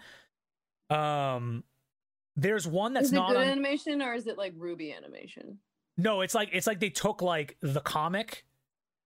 Um, 0.91 1.63
there's 2.35 2.67
one 2.67 2.93
that's 2.93 3.07
is 3.07 3.13
it 3.13 3.15
not 3.15 3.29
good 3.29 3.37
on. 3.37 3.47
animation 3.47 4.03
or 4.03 4.13
is 4.13 4.27
it 4.27 4.37
like 4.37 4.53
Ruby 4.55 4.93
animation? 4.93 5.57
No, 5.97 6.21
it's 6.21 6.35
like 6.35 6.49
it's 6.53 6.67
like 6.67 6.79
they 6.79 6.91
took 6.91 7.23
like 7.23 7.57
the 7.61 7.81
comic 7.81 8.45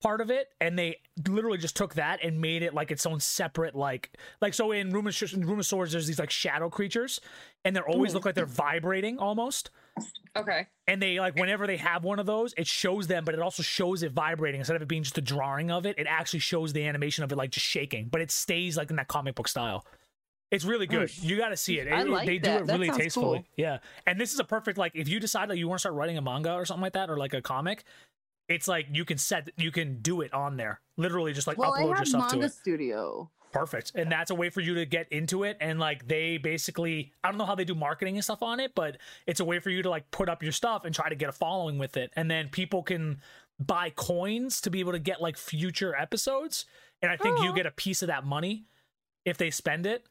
part 0.05 0.21
of 0.21 0.29
it 0.29 0.49
and 0.61 0.77
they 0.77 0.95
literally 1.27 1.57
just 1.57 1.75
took 1.75 1.95
that 1.95 2.23
and 2.23 2.39
made 2.39 2.61
it 2.61 2.75
like 2.75 2.91
its 2.91 3.07
own 3.07 3.19
separate 3.19 3.73
like 3.73 4.11
like 4.39 4.53
so 4.53 4.71
in 4.71 4.91
Room 4.91 5.07
of, 5.07 5.33
in 5.33 5.47
Room 5.47 5.57
of 5.57 5.65
Swords 5.65 5.91
there's 5.93 6.05
these 6.05 6.19
like 6.19 6.29
shadow 6.29 6.69
creatures 6.69 7.19
and 7.63 7.75
they're 7.75 7.87
always 7.89 8.11
Mhm. 8.11 8.15
look 8.15 8.25
like 8.25 8.35
they're 8.35 8.45
vibrating 8.45 9.17
almost 9.17 9.71
Okay. 10.37 10.67
and 10.87 11.01
they 11.01 11.19
like 11.19 11.35
whenever 11.35 11.65
they 11.65 11.77
have 11.77 12.03
one 12.03 12.19
of 12.19 12.27
those 12.27 12.53
it 12.55 12.67
shows 12.67 13.07
them 13.07 13.25
but 13.25 13.33
it 13.33 13.39
also 13.39 13.63
shows 13.63 14.03
it 14.03 14.11
vibrating 14.11 14.59
instead 14.61 14.75
of 14.75 14.83
it 14.83 14.87
being 14.87 15.01
just 15.01 15.17
a 15.17 15.21
drawing 15.21 15.71
of 15.71 15.87
it 15.87 15.97
it 15.97 16.05
actually 16.07 16.39
shows 16.39 16.71
the 16.71 16.85
animation 16.85 17.23
of 17.23 17.31
it 17.31 17.35
like 17.35 17.49
just 17.49 17.65
shaking 17.65 18.07
but 18.07 18.21
it 18.21 18.29
stays 18.29 18.77
like 18.77 18.91
in 18.91 18.97
that 18.97 19.07
comic 19.07 19.33
book 19.33 19.47
style 19.47 19.87
it's 20.51 20.65
really 20.65 20.85
good 20.85 21.09
sh- 21.09 21.23
you 21.23 21.35
got 21.37 21.49
to 21.49 21.57
see 21.57 21.79
it, 21.79 21.91
I 21.91 22.01
It- 22.01 22.09
like 22.09 22.27
they 22.27 22.37
do 22.37 22.49
that. 22.51 22.61
it 22.61 22.67
That 22.67 22.79
really 22.79 22.91
tastefully 22.95 23.39
cool. 23.39 23.45
yeah 23.57 23.79
and 24.05 24.21
this 24.21 24.33
is 24.35 24.39
a 24.39 24.43
perfect 24.43 24.77
like 24.77 24.91
if 24.93 25.07
you 25.09 25.19
decide 25.19 25.49
that 25.49 25.57
you 25.57 25.67
want 25.67 25.79
to 25.79 25.81
start 25.81 25.95
writing 25.95 26.15
a 26.17 26.21
manga 26.21 26.53
or 26.53 26.63
something 26.65 26.83
like 26.83 26.93
that 26.93 27.09
or 27.09 27.17
like 27.17 27.33
a 27.33 27.41
comic 27.41 27.83
it's 28.47 28.67
like 28.67 28.87
you 28.91 29.05
can 29.05 29.17
set 29.17 29.49
you 29.57 29.71
can 29.71 30.01
do 30.01 30.21
it 30.21 30.33
on 30.33 30.57
there. 30.57 30.81
Literally 30.97 31.33
just 31.33 31.47
like 31.47 31.57
well, 31.57 31.71
upload 31.73 31.77
I 31.79 31.85
your 31.85 31.95
have 31.95 32.07
stuff 32.07 32.31
to 32.31 32.41
it. 32.41 32.51
Studio. 32.53 33.29
perfect. 33.51 33.93
And 33.95 34.11
that's 34.11 34.31
a 34.31 34.35
way 34.35 34.49
for 34.49 34.61
you 34.61 34.75
to 34.75 34.85
get 34.85 35.07
into 35.11 35.43
it. 35.43 35.57
And 35.61 35.79
like 35.79 36.07
they 36.07 36.37
basically 36.37 37.11
i 37.23 37.29
don't 37.29 37.37
know 37.37 37.45
how 37.45 37.55
they 37.55 37.63
do 37.65 37.75
marketing 37.75 38.15
and 38.15 38.23
stuff 38.23 38.43
on 38.43 38.59
it 38.59 38.73
but 38.75 38.97
it's 39.27 39.39
a 39.39 39.45
way 39.45 39.59
for 39.59 39.69
you 39.69 39.81
to 39.81 39.89
like 39.89 40.09
put 40.11 40.27
up 40.29 40.43
your 40.43 40.51
stuff 40.51 40.85
and 40.85 40.93
try 40.93 41.09
to 41.09 41.15
get 41.15 41.29
a 41.29 41.31
following 41.33 41.77
with 41.77 41.97
it. 41.97 42.11
And 42.15 42.29
then 42.29 42.49
people 42.49 42.83
can 42.83 43.21
buy 43.59 43.89
coins 43.91 44.59
to 44.61 44.69
be 44.69 44.79
able 44.81 44.91
to 44.91 44.99
get 44.99 45.21
like 45.21 45.37
future 45.37 45.95
episodes. 45.95 46.65
And 47.01 47.11
i 47.11 47.17
think 47.17 47.39
you 47.39 47.49
Oh. 47.49 47.53
get 47.53 47.65
a 47.65 47.71
piece 47.71 48.01
of 48.01 48.07
that 48.07 48.25
money 48.25 48.65
if 49.25 49.37
they 49.37 49.49
spend 49.49 49.85
it. 49.85 50.05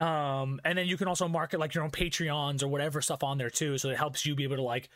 Um 0.00 0.60
and 0.64 0.78
then 0.78 0.86
you 0.86 0.96
can 0.96 1.08
also 1.08 1.28
market 1.28 1.60
like 1.60 1.74
your 1.74 1.84
own 1.84 1.90
patreons 1.90 2.62
or 2.62 2.68
whatever 2.68 3.02
stuff 3.02 3.22
on 3.22 3.36
there 3.36 3.50
too. 3.50 3.76
So 3.78 3.90
it 3.90 3.98
helps 3.98 4.24
you 4.24 4.34
be 4.34 4.44
able 4.44 4.56
to 4.56 4.62
like 4.62 4.88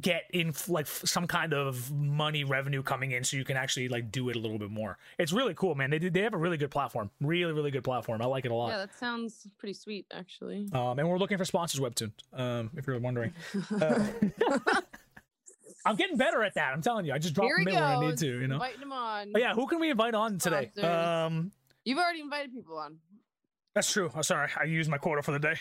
get 0.00 0.24
in 0.32 0.52
like 0.66 0.86
some 0.86 1.26
kind 1.26 1.54
of 1.54 1.92
money 1.92 2.42
revenue 2.42 2.82
coming 2.82 3.12
in 3.12 3.22
so 3.22 3.36
you 3.36 3.44
can 3.44 3.56
actually 3.56 3.88
like 3.88 4.10
do 4.10 4.28
it 4.28 4.34
a 4.36 4.38
little 4.40 4.58
bit 4.58 4.70
more 4.70 4.98
it's 5.18 5.32
really 5.32 5.54
cool 5.54 5.74
man 5.76 5.88
they 5.90 5.98
they 5.98 6.22
have 6.22 6.34
a 6.34 6.36
really 6.36 6.56
good 6.56 6.70
platform 6.70 7.10
really 7.20 7.52
really 7.52 7.70
good 7.70 7.84
platform 7.84 8.20
i 8.20 8.24
like 8.24 8.44
it 8.44 8.50
a 8.50 8.54
lot 8.54 8.70
Yeah, 8.70 8.78
that 8.78 8.98
sounds 8.98 9.46
pretty 9.56 9.74
sweet, 9.74 10.06
actually. 10.12 10.68
um 10.72 10.98
and 10.98 11.08
we're 11.08 11.18
looking 11.18 11.38
for 11.38 11.44
sponsors 11.44 11.78
webtoon 11.80 12.10
um 12.32 12.70
if 12.76 12.86
you're 12.86 12.98
wondering 12.98 13.32
uh, 13.80 14.04
i'm 15.86 15.96
getting 15.96 16.16
better 16.16 16.42
at 16.42 16.54
that 16.54 16.72
i'm 16.72 16.82
telling 16.82 17.04
you 17.06 17.12
i 17.12 17.18
just 17.18 17.34
drop 17.34 17.46
Here 17.46 17.58
them 17.58 17.68
in 17.68 17.74
when 17.74 17.82
i 17.82 18.00
need 18.00 18.16
to 18.18 18.26
you 18.40 18.46
know 18.48 18.54
Inviting 18.56 18.80
him 18.82 18.92
on. 18.92 19.32
oh, 19.34 19.38
yeah 19.38 19.54
who 19.54 19.66
can 19.66 19.78
we 19.80 19.90
invite 19.90 20.14
on 20.14 20.38
today 20.38 20.70
Sponsors. 20.76 21.08
um 21.08 21.52
You've 21.84 21.98
already 21.98 22.20
invited 22.20 22.50
people 22.54 22.78
on. 22.78 22.96
That's 23.74 23.92
true. 23.92 24.10
I'm 24.14 24.22
sorry. 24.22 24.48
I 24.58 24.64
used 24.64 24.88
my 24.88 24.96
quota 24.96 25.20
for 25.22 25.32
the 25.32 25.38
day. 25.38 25.56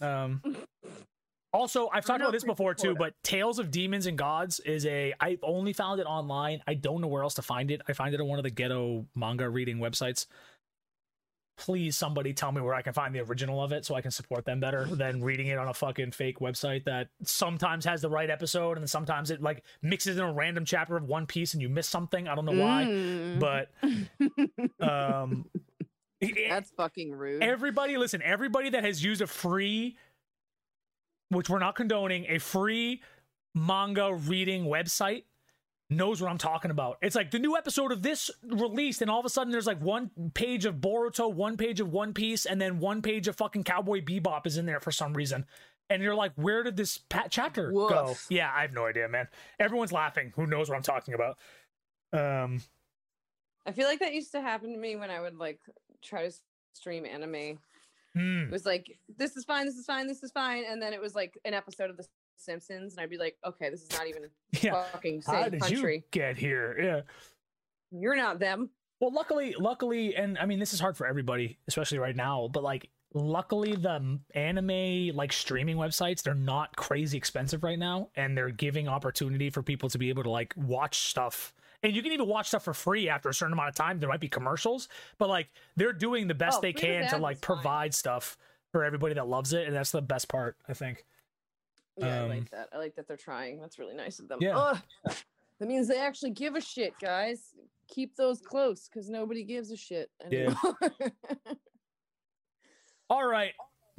Um, 0.00 0.40
also, 1.52 1.88
I've 1.92 2.04
talked 2.04 2.20
no 2.20 2.26
about 2.26 2.32
this 2.32 2.44
before 2.44 2.74
too, 2.74 2.94
but 2.94 3.14
Tales 3.22 3.58
of 3.58 3.70
Demons 3.70 4.06
and 4.06 4.16
Gods 4.16 4.60
is 4.60 4.86
a. 4.86 5.14
I've 5.20 5.40
only 5.42 5.72
found 5.72 6.00
it 6.00 6.04
online. 6.04 6.62
I 6.66 6.74
don't 6.74 7.00
know 7.00 7.08
where 7.08 7.22
else 7.22 7.34
to 7.34 7.42
find 7.42 7.70
it. 7.70 7.82
I 7.88 7.92
find 7.92 8.14
it 8.14 8.20
on 8.20 8.26
one 8.28 8.38
of 8.38 8.42
the 8.44 8.50
ghetto 8.50 9.06
manga 9.14 9.48
reading 9.48 9.78
websites. 9.78 10.26
Please, 11.58 11.96
somebody 11.96 12.32
tell 12.32 12.50
me 12.50 12.60
where 12.62 12.74
I 12.74 12.80
can 12.82 12.94
find 12.94 13.14
the 13.14 13.20
original 13.20 13.62
of 13.62 13.72
it 13.72 13.84
so 13.84 13.94
I 13.94 14.00
can 14.00 14.10
support 14.10 14.46
them 14.46 14.58
better 14.58 14.86
than 14.86 15.22
reading 15.22 15.48
it 15.48 15.58
on 15.58 15.68
a 15.68 15.74
fucking 15.74 16.12
fake 16.12 16.38
website 16.40 16.84
that 16.84 17.08
sometimes 17.24 17.84
has 17.84 18.00
the 18.00 18.08
right 18.08 18.30
episode 18.30 18.78
and 18.78 18.88
sometimes 18.88 19.30
it 19.30 19.42
like 19.42 19.62
mixes 19.82 20.16
in 20.16 20.24
a 20.24 20.32
random 20.32 20.64
chapter 20.64 20.96
of 20.96 21.04
One 21.04 21.26
Piece 21.26 21.52
and 21.52 21.60
you 21.62 21.68
miss 21.68 21.86
something. 21.86 22.26
I 22.26 22.34
don't 22.34 22.46
know 22.46 22.52
why, 22.60 22.84
Mm. 22.88 23.38
but 23.38 23.68
um, 24.80 25.44
That's 26.48 26.70
fucking 26.70 27.12
rude. 27.12 27.42
everybody 27.42 27.96
listen 27.98 28.22
everybody 28.22 28.70
that 28.70 28.82
has 28.84 29.04
used 29.04 29.20
a 29.20 29.26
free 29.26 29.96
which 31.32 31.50
we're 31.50 31.58
not 31.58 31.74
condoning 31.74 32.26
a 32.28 32.38
free 32.38 33.02
manga 33.54 34.14
reading 34.14 34.64
website 34.64 35.24
knows 35.90 36.22
what 36.22 36.30
i'm 36.30 36.38
talking 36.38 36.70
about. 36.70 36.96
It's 37.02 37.14
like 37.14 37.30
the 37.30 37.38
new 37.38 37.56
episode 37.56 37.92
of 37.92 38.02
this 38.02 38.30
released 38.46 39.02
and 39.02 39.10
all 39.10 39.20
of 39.20 39.26
a 39.26 39.28
sudden 39.28 39.50
there's 39.50 39.66
like 39.66 39.80
one 39.80 40.10
page 40.32 40.64
of 40.64 40.76
boruto 40.76 41.32
one 41.32 41.56
page 41.56 41.80
of 41.80 41.92
one 41.92 42.14
piece 42.14 42.46
and 42.46 42.60
then 42.60 42.78
one 42.78 43.02
page 43.02 43.28
of 43.28 43.36
fucking 43.36 43.64
cowboy 43.64 44.00
bebop 44.00 44.46
is 44.46 44.56
in 44.56 44.64
there 44.66 44.80
for 44.80 44.92
some 44.92 45.12
reason. 45.12 45.44
And 45.90 46.02
you're 46.02 46.14
like 46.14 46.32
where 46.36 46.62
did 46.62 46.76
this 46.76 46.96
pa- 46.96 47.26
chapter 47.28 47.70
go? 47.70 48.16
Yeah 48.30 48.50
i 48.54 48.62
have 48.62 48.72
no 48.72 48.86
idea 48.86 49.08
man. 49.08 49.28
Everyone's 49.58 49.92
laughing. 49.92 50.32
Who 50.36 50.46
knows 50.46 50.68
what 50.70 50.76
i'm 50.76 50.82
talking 50.82 51.14
about? 51.14 51.36
Um 52.12 52.62
I 53.66 53.72
feel 53.72 53.86
like 53.86 54.00
that 54.00 54.14
used 54.14 54.32
to 54.32 54.40
happen 54.40 54.72
to 54.72 54.78
me 54.78 54.96
when 54.96 55.10
I 55.10 55.20
would 55.20 55.36
like 55.36 55.60
try 56.02 56.26
to 56.26 56.34
stream 56.72 57.06
anime. 57.06 57.58
Hmm. 58.14 58.44
It 58.44 58.50
was 58.50 58.66
like, 58.66 58.98
this 59.16 59.36
is 59.36 59.44
fine, 59.44 59.66
this 59.66 59.76
is 59.76 59.86
fine, 59.86 60.06
this 60.06 60.22
is 60.22 60.30
fine. 60.32 60.64
And 60.68 60.80
then 60.80 60.92
it 60.92 61.00
was 61.00 61.14
like 61.14 61.38
an 61.44 61.54
episode 61.54 61.90
of 61.90 61.96
The 61.96 62.06
Simpsons, 62.36 62.94
and 62.94 63.00
I'd 63.00 63.10
be 63.10 63.18
like, 63.18 63.36
okay, 63.46 63.70
this 63.70 63.82
is 63.82 63.92
not 63.92 64.06
even 64.08 64.22
yeah 64.60 64.82
fucking 64.92 65.22
how 65.26 65.42
same 65.42 65.50
did 65.52 65.60
country. 65.60 65.96
you 65.96 66.02
get 66.10 66.36
here 66.36 66.76
yeah 66.80 67.00
You're 68.00 68.16
not 68.16 68.38
them. 68.38 68.70
Well, 69.00 69.12
luckily, 69.12 69.54
luckily, 69.58 70.14
and 70.14 70.38
I 70.38 70.46
mean, 70.46 70.60
this 70.60 70.72
is 70.72 70.78
hard 70.80 70.96
for 70.96 71.06
everybody, 71.06 71.58
especially 71.66 71.98
right 71.98 72.14
now. 72.14 72.48
But 72.52 72.62
like, 72.62 72.88
luckily, 73.14 73.74
the 73.74 74.18
anime 74.34 75.16
like 75.16 75.32
streaming 75.32 75.76
websites 75.76 76.22
they're 76.22 76.34
not 76.34 76.76
crazy 76.76 77.18
expensive 77.18 77.64
right 77.64 77.78
now, 77.78 78.10
and 78.14 78.36
they're 78.38 78.50
giving 78.50 78.86
opportunity 78.88 79.50
for 79.50 79.62
people 79.62 79.88
to 79.90 79.98
be 79.98 80.08
able 80.08 80.22
to 80.22 80.30
like 80.30 80.54
watch 80.56 81.08
stuff. 81.08 81.52
And 81.82 81.96
you 81.96 82.02
can 82.02 82.12
even 82.12 82.28
watch 82.28 82.48
stuff 82.48 82.62
for 82.64 82.74
free 82.74 83.08
after 83.08 83.28
a 83.28 83.34
certain 83.34 83.52
amount 83.54 83.70
of 83.70 83.74
time. 83.74 83.98
There 83.98 84.08
might 84.08 84.20
be 84.20 84.28
commercials, 84.28 84.88
but 85.18 85.28
like 85.28 85.48
they're 85.76 85.92
doing 85.92 86.28
the 86.28 86.34
best 86.34 86.58
Oh, 86.58 86.60
they 86.60 86.72
can 86.72 87.08
to 87.10 87.18
like 87.18 87.36
is 87.38 87.44
fine. 87.44 87.56
provide 87.56 87.94
stuff 87.94 88.36
for 88.70 88.84
everybody 88.84 89.14
that 89.14 89.26
loves 89.28 89.52
it, 89.52 89.66
and 89.66 89.74
that's 89.76 89.90
the 89.90 90.02
best 90.02 90.28
part, 90.28 90.56
I 90.68 90.74
think. 90.74 91.04
Yeah, 91.96 92.06
I 92.06 92.18
Um, 92.24 92.28
like 92.30 92.50
that. 92.50 92.68
I 92.72 92.78
like 92.78 92.94
that 92.96 93.06
they're 93.08 93.16
trying. 93.16 93.60
That's 93.60 93.78
really 93.78 93.94
nice 93.94 94.18
of 94.18 94.28
them. 94.28 94.38
Yeah. 94.40 94.56
Ugh. 94.56 94.78
That 95.58 95.68
means 95.68 95.88
they 95.88 95.98
actually 96.00 96.30
give 96.30 96.54
a 96.54 96.60
shit, 96.60 96.94
guys. 97.00 97.54
Keep 97.88 98.16
those 98.16 98.40
close 98.40 98.88
because 98.88 99.10
nobody 99.10 99.44
gives 99.44 99.70
a 99.70 99.76
shit 99.76 100.10
Yeah. 100.30 100.54
All 103.10 103.26
right, 103.26 103.52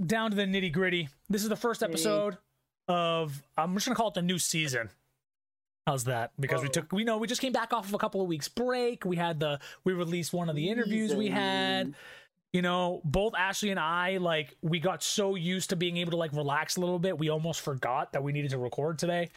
down 0.03 0.31
to 0.31 0.37
the 0.37 0.45
nitty 0.45 0.71
gritty. 0.73 1.07
This 1.29 1.43
is 1.43 1.49
the 1.49 1.55
first 1.55 1.83
episode 1.83 2.37
of. 2.87 3.43
I'm 3.57 3.75
just 3.75 3.85
gonna 3.85 3.95
call 3.95 4.07
it 4.07 4.15
the 4.15 4.23
new 4.23 4.39
season. 4.39 4.89
How's 5.85 6.05
that? 6.05 6.31
Because 6.39 6.61
we 6.61 6.69
took, 6.69 6.91
we 6.93 7.03
know, 7.03 7.17
we 7.17 7.27
just 7.27 7.41
came 7.41 7.51
back 7.51 7.73
off 7.73 7.85
of 7.87 7.93
a 7.93 7.97
couple 7.97 8.21
of 8.21 8.27
weeks 8.27 8.47
break. 8.47 9.03
We 9.03 9.17
had 9.17 9.39
the, 9.39 9.59
we 9.83 9.91
released 9.93 10.31
one 10.33 10.49
of 10.49 10.55
the 10.55 10.69
interviews 10.69 11.13
we 11.13 11.27
had. 11.27 11.93
You 12.53 12.61
know, 12.61 13.01
both 13.03 13.33
Ashley 13.35 13.71
and 13.71 13.79
I, 13.79 14.17
like, 14.17 14.55
we 14.61 14.79
got 14.79 15.01
so 15.03 15.35
used 15.35 15.71
to 15.71 15.75
being 15.75 15.97
able 15.97 16.11
to 16.11 16.17
like 16.17 16.31
relax 16.33 16.77
a 16.77 16.79
little 16.79 16.99
bit, 16.99 17.17
we 17.17 17.29
almost 17.29 17.61
forgot 17.61 18.13
that 18.13 18.23
we 18.23 18.31
needed 18.31 18.51
to 18.51 18.59
record 18.59 18.97
today. 18.99 19.29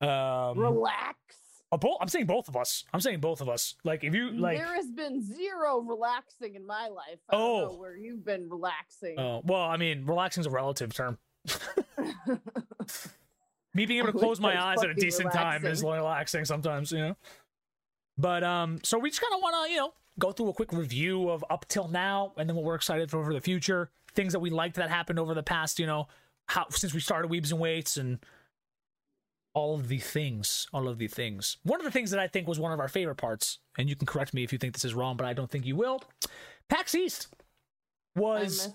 Um, 0.00 0.58
Relax. 0.58 1.16
oh, 1.70 1.96
I'm 2.00 2.08
saying 2.08 2.26
both 2.26 2.48
of 2.48 2.56
us. 2.56 2.84
I'm 2.92 3.00
saying 3.00 3.20
both 3.20 3.40
of 3.40 3.48
us. 3.48 3.74
Like, 3.84 4.02
if 4.04 4.14
you 4.14 4.30
like, 4.32 4.56
there 4.58 4.74
has 4.74 4.90
been 4.90 5.22
zero 5.22 5.78
relaxing 5.80 6.54
in 6.54 6.66
my 6.66 6.88
life. 6.88 7.18
I 7.28 7.36
don't 7.36 7.42
Oh. 7.42 7.60
know 7.68 7.74
where 7.78 7.94
you've 7.96 8.24
been 8.24 8.48
relaxing. 8.48 9.18
oh, 9.20 9.42
well, 9.44 9.62
I 9.62 9.76
mean, 9.76 10.04
relaxing 10.06 10.40
is 10.40 10.46
a 10.46 10.50
relative 10.50 10.92
term. 10.94 11.18
me 13.76 13.86
being 13.86 14.00
able 14.00 14.12
to 14.12 14.18
close 14.18 14.40
my 14.40 14.60
eyes 14.70 14.82
at 14.82 14.90
a 14.90 14.94
decent 14.94 15.32
time 15.32 15.64
is 15.66 15.82
relaxing. 15.82 16.02
relaxing 16.02 16.44
sometimes, 16.44 16.90
you 16.90 16.98
know. 16.98 17.16
But 18.18 18.42
um, 18.42 18.78
so 18.82 18.98
we 18.98 19.10
just 19.10 19.20
kind 19.20 19.34
of 19.34 19.42
want 19.42 19.66
to, 19.66 19.70
you 19.70 19.78
know, 19.78 19.92
go 20.18 20.32
through 20.32 20.48
a 20.48 20.54
quick 20.54 20.72
review 20.72 21.28
of 21.28 21.44
up 21.50 21.66
till 21.68 21.88
now, 21.88 22.32
and 22.38 22.48
then 22.48 22.56
what 22.56 22.64
we're 22.64 22.74
excited 22.74 23.10
for 23.10 23.22
for 23.22 23.34
the 23.34 23.40
future, 23.40 23.90
things 24.14 24.32
that 24.32 24.40
we 24.40 24.50
liked 24.50 24.76
that 24.76 24.88
happened 24.88 25.18
over 25.18 25.34
the 25.34 25.42
past, 25.42 25.78
you 25.78 25.86
know, 25.86 26.08
how 26.46 26.66
since 26.70 26.94
we 26.94 27.00
started 27.00 27.30
Weebs 27.30 27.50
and 27.50 27.60
Weights 27.60 27.98
and 27.98 28.18
all 29.52 29.74
of 29.74 29.88
the 29.88 29.98
things, 29.98 30.66
all 30.72 30.88
of 30.88 30.98
the 30.98 31.08
things. 31.08 31.58
One 31.62 31.80
of 31.80 31.84
the 31.84 31.90
things 31.90 32.10
that 32.10 32.20
I 32.20 32.28
think 32.28 32.46
was 32.46 32.58
one 32.58 32.72
of 32.72 32.80
our 32.80 32.88
favorite 32.88 33.16
parts, 33.16 33.58
and 33.78 33.88
you 33.88 33.96
can 33.96 34.06
correct 34.06 34.34
me 34.34 34.44
if 34.44 34.52
you 34.52 34.58
think 34.58 34.74
this 34.74 34.84
is 34.84 34.94
wrong, 34.94 35.16
but 35.16 35.26
I 35.26 35.32
don't 35.32 35.50
think 35.50 35.66
you 35.66 35.76
will. 35.76 36.02
PAX 36.68 36.94
East 36.94 37.28
was 38.16 38.68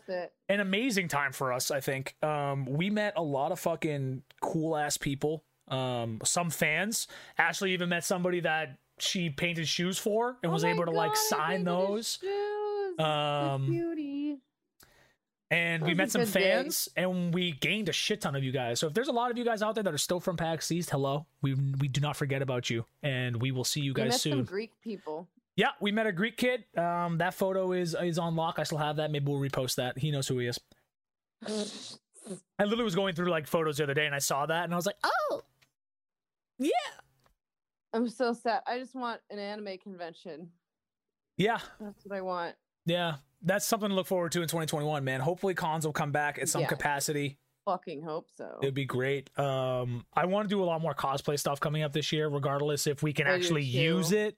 an 0.49 0.59
amazing 0.59 1.07
time 1.07 1.31
for 1.33 1.51
us. 1.51 1.71
I 1.71 1.79
think 1.79 2.15
um, 2.23 2.65
we 2.65 2.89
met 2.89 3.13
a 3.17 3.23
lot 3.23 3.51
of 3.51 3.59
fucking 3.59 4.23
cool 4.41 4.77
ass 4.77 4.97
people. 4.97 5.43
Um, 5.67 6.19
some 6.23 6.49
fans. 6.49 7.07
Ashley 7.37 7.73
even 7.73 7.89
met 7.89 8.03
somebody 8.03 8.41
that 8.41 8.77
she 8.99 9.29
painted 9.29 9.67
shoes 9.67 9.97
for 9.97 10.37
and 10.43 10.49
Oh 10.51 10.53
was 10.53 10.63
able 10.63 10.85
to 10.85 10.91
like 10.91 11.11
God, 11.11 11.17
I 11.17 11.29
sign 11.29 11.63
those. 11.63 12.19
Um, 12.99 13.65
cutie. 13.67 14.37
and 15.49 15.81
we 15.83 15.93
met 15.93 16.11
some 16.11 16.25
fans 16.25 16.89
and 16.95 17.33
we 17.33 17.53
gained 17.53 17.89
a 17.89 17.93
shit 17.93 18.21
ton 18.21 18.35
of 18.35 18.43
you 18.43 18.51
guys 18.51 18.79
so 18.79 18.87
if 18.87 18.93
there's 18.93 19.07
a 19.07 19.13
lot 19.13 19.31
of 19.31 19.37
you 19.37 19.45
guys 19.45 19.61
out 19.61 19.75
there 19.75 19.83
that 19.83 19.93
are 19.93 19.97
still 19.97 20.19
from 20.19 20.35
pax 20.37 20.71
east 20.71 20.89
hello 20.89 21.25
we 21.41 21.53
we 21.79 21.87
do 21.87 22.01
not 22.01 22.15
forget 22.17 22.41
about 22.41 22.69
you 22.69 22.85
and 23.01 23.41
we 23.41 23.51
will 23.51 23.63
see 23.63 23.79
you 23.79 23.93
We 23.93 24.01
guys 24.01 24.09
met 24.11 24.19
some 24.19 24.31
soon 24.33 24.43
Greek 24.43 24.71
people. 24.83 25.29
Yeah 25.55 25.69
we 25.79 25.91
met 25.91 26.07
a 26.07 26.11
greek 26.11 26.37
kid. 26.37 26.63
Um 26.77 27.17
that 27.19 27.33
photo 27.33 27.71
is 27.73 27.95
is 28.01 28.17
on 28.19 28.35
lock. 28.35 28.59
I 28.59 28.63
still 28.63 28.77
have 28.77 28.97
that. 28.97 29.11
Maybe 29.11 29.31
we'll 29.31 29.39
repost 29.41 29.75
that. 29.75 29.97
He 29.97 30.11
knows 30.11 30.27
who 30.27 30.39
he 30.39 30.47
is. 30.47 30.59
I 32.59 32.63
literally 32.63 32.83
was 32.83 32.95
going 32.95 33.15
through 33.15 33.29
like 33.29 33.47
photos 33.47 33.77
the 33.77 33.83
other 33.83 33.93
day 33.95 34.05
and 34.05 34.13
i 34.13 34.19
saw 34.19 34.45
that 34.45 34.63
and 34.65 34.73
i 34.73 34.75
was 34.75 34.85
like 34.85 34.97
oh 35.03 35.41
yeah. 36.59 36.69
I'm 37.93 38.07
so 38.07 38.31
sad. 38.33 38.61
I 38.67 38.77
just 38.79 38.93
want 38.95 39.19
an 39.31 39.39
anime 39.39 39.77
convention. 39.79 40.49
yeah. 41.37 41.57
That's 41.79 42.05
what 42.05 42.15
I 42.15 42.21
want. 42.21 42.55
yeah. 42.85 43.15
That's 43.41 43.65
something 43.65 43.89
to 43.89 43.95
look 43.95 44.05
forward 44.07 44.31
to 44.33 44.41
in 44.43 44.47
2021 44.47 45.03
man. 45.03 45.19
Hopefully 45.21 45.55
cons 45.55 45.85
will 45.85 45.91
come 45.93 46.11
back 46.11 46.37
at 46.39 46.47
some 46.47 46.61
Yeah. 46.61 46.67
capacity 46.67 47.39
Fucking 47.71 48.01
hope 48.01 48.27
so. 48.35 48.59
It'd 48.61 48.73
be 48.73 48.83
great. 48.85 49.29
Um, 49.39 50.05
I 50.13 50.25
want 50.25 50.49
to 50.49 50.53
do 50.53 50.61
a 50.61 50.65
lot 50.65 50.81
more 50.81 50.93
cosplay 50.93 51.39
stuff 51.39 51.59
coming 51.61 51.83
up 51.83 51.93
this 51.93 52.11
year, 52.11 52.27
regardless 52.27 52.85
if 52.85 53.01
we 53.01 53.13
can 53.13 53.27
I 53.27 53.31
actually 53.31 53.63
use 53.63 54.11
it 54.11 54.35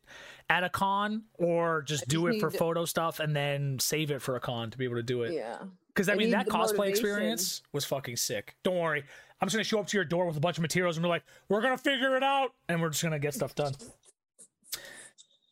at 0.51 0.63
a 0.63 0.69
con 0.69 1.23
or 1.39 1.81
just 1.81 2.03
I 2.03 2.05
do 2.09 2.27
it 2.27 2.39
for 2.39 2.51
need- 2.51 2.59
photo 2.59 2.85
stuff 2.85 3.19
and 3.19 3.35
then 3.35 3.79
save 3.79 4.11
it 4.11 4.21
for 4.21 4.35
a 4.35 4.39
con 4.39 4.69
to 4.69 4.77
be 4.77 4.85
able 4.85 4.97
to 4.97 5.03
do 5.03 5.23
it. 5.23 5.33
Yeah. 5.33 5.57
Because 5.87 6.09
I 6.09 6.13
I 6.13 6.15
mean, 6.15 6.29
that 6.29 6.47
cosplay 6.47 6.77
motivation. 6.77 6.89
experience 6.89 7.61
was 7.71 7.85
fucking 7.85 8.17
sick. 8.17 8.55
Don't 8.63 8.77
worry, 8.77 9.03
I'm 9.41 9.47
just 9.47 9.55
gonna 9.55 9.63
show 9.63 9.79
up 9.79 9.87
to 9.87 9.97
your 9.97 10.05
door 10.05 10.27
with 10.27 10.37
a 10.37 10.39
bunch 10.39 10.57
of 10.57 10.61
materials 10.61 10.95
and 10.97 11.03
be 11.03 11.09
like, 11.09 11.23
"We're 11.49 11.61
gonna 11.61 11.77
figure 11.77 12.15
it 12.15 12.23
out," 12.23 12.53
and 12.69 12.81
we're 12.81 12.89
just 12.89 13.01
gonna 13.01 13.17
get 13.19 13.33
stuff 13.33 13.55
done. 13.55 13.73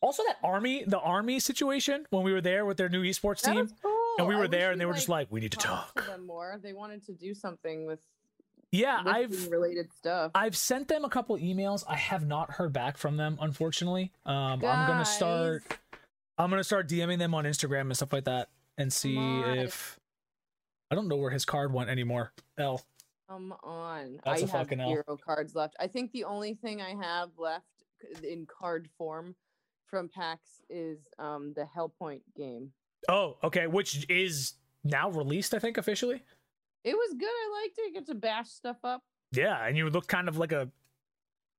Also, 0.00 0.22
that 0.26 0.38
army, 0.42 0.82
the 0.84 0.98
army 0.98 1.38
situation 1.38 2.06
when 2.10 2.22
we 2.24 2.32
were 2.32 2.40
there 2.40 2.64
with 2.64 2.76
their 2.76 2.88
new 2.88 3.02
esports 3.02 3.42
team, 3.42 3.68
cool. 3.82 3.91
And 4.18 4.26
we 4.28 4.36
were 4.36 4.48
there, 4.48 4.72
and 4.72 4.80
they 4.80 4.86
were 4.86 4.94
just 4.94 5.08
like, 5.08 5.28
"We 5.30 5.40
need 5.40 5.52
to 5.52 5.58
talk." 5.58 5.94
to 6.00 6.06
them 6.06 6.26
more. 6.26 6.58
They 6.62 6.72
wanted 6.72 7.04
to 7.06 7.12
do 7.12 7.34
something 7.34 7.86
with 7.86 8.00
Yeah, 8.70 9.02
I've 9.04 9.50
related 9.50 9.92
stuff. 9.92 10.32
I've 10.34 10.56
sent 10.56 10.88
them 10.88 11.04
a 11.04 11.08
couple 11.10 11.36
emails. 11.36 11.84
I 11.88 11.96
have 11.96 12.26
not 12.26 12.52
heard 12.52 12.72
back 12.72 12.96
from 12.96 13.16
them, 13.16 13.38
unfortunately. 13.40 14.12
Um, 14.24 14.64
I'm 14.64 14.86
gonna 14.86 15.04
start. 15.04 15.62
I'm 16.38 16.48
gonna 16.50 16.64
start 16.64 16.88
DMing 16.88 17.18
them 17.18 17.34
on 17.34 17.44
Instagram 17.44 17.82
and 17.82 17.96
stuff 17.96 18.12
like 18.12 18.24
that, 18.24 18.48
and 18.78 18.92
see 18.92 19.16
if. 19.18 19.98
I 20.90 20.94
don't 20.94 21.08
know 21.08 21.16
where 21.16 21.30
his 21.30 21.46
card 21.46 21.72
went 21.72 21.88
anymore. 21.88 22.32
L. 22.58 22.82
Come 23.28 23.54
on. 23.62 24.20
That's 24.26 24.42
I 24.42 24.44
a 24.44 24.48
have 24.48 24.60
fucking 24.66 24.80
L. 24.80 24.88
zero 24.90 25.16
cards 25.24 25.54
left. 25.54 25.74
I 25.80 25.86
think 25.86 26.12
the 26.12 26.24
only 26.24 26.52
thing 26.52 26.82
I 26.82 26.94
have 27.02 27.30
left 27.38 27.64
in 28.22 28.44
card 28.46 28.88
form 28.98 29.34
from 29.86 30.08
PAX 30.10 30.60
is 30.68 30.98
um 31.18 31.54
the 31.54 31.66
Hellpoint 31.76 32.20
game. 32.36 32.72
Oh, 33.08 33.36
okay. 33.44 33.66
Which 33.66 34.06
is 34.08 34.54
now 34.84 35.10
released, 35.10 35.54
I 35.54 35.58
think, 35.58 35.78
officially. 35.78 36.22
It 36.84 36.94
was 36.94 37.14
good. 37.18 37.28
I 37.28 37.60
liked 37.62 37.78
it. 37.78 37.86
You 37.88 37.92
get 37.94 38.06
to 38.06 38.14
bash 38.14 38.48
stuff 38.48 38.78
up. 38.84 39.02
Yeah, 39.32 39.64
and 39.66 39.76
you 39.76 39.88
look 39.88 40.08
kind 40.08 40.28
of 40.28 40.36
like 40.36 40.52
a 40.52 40.68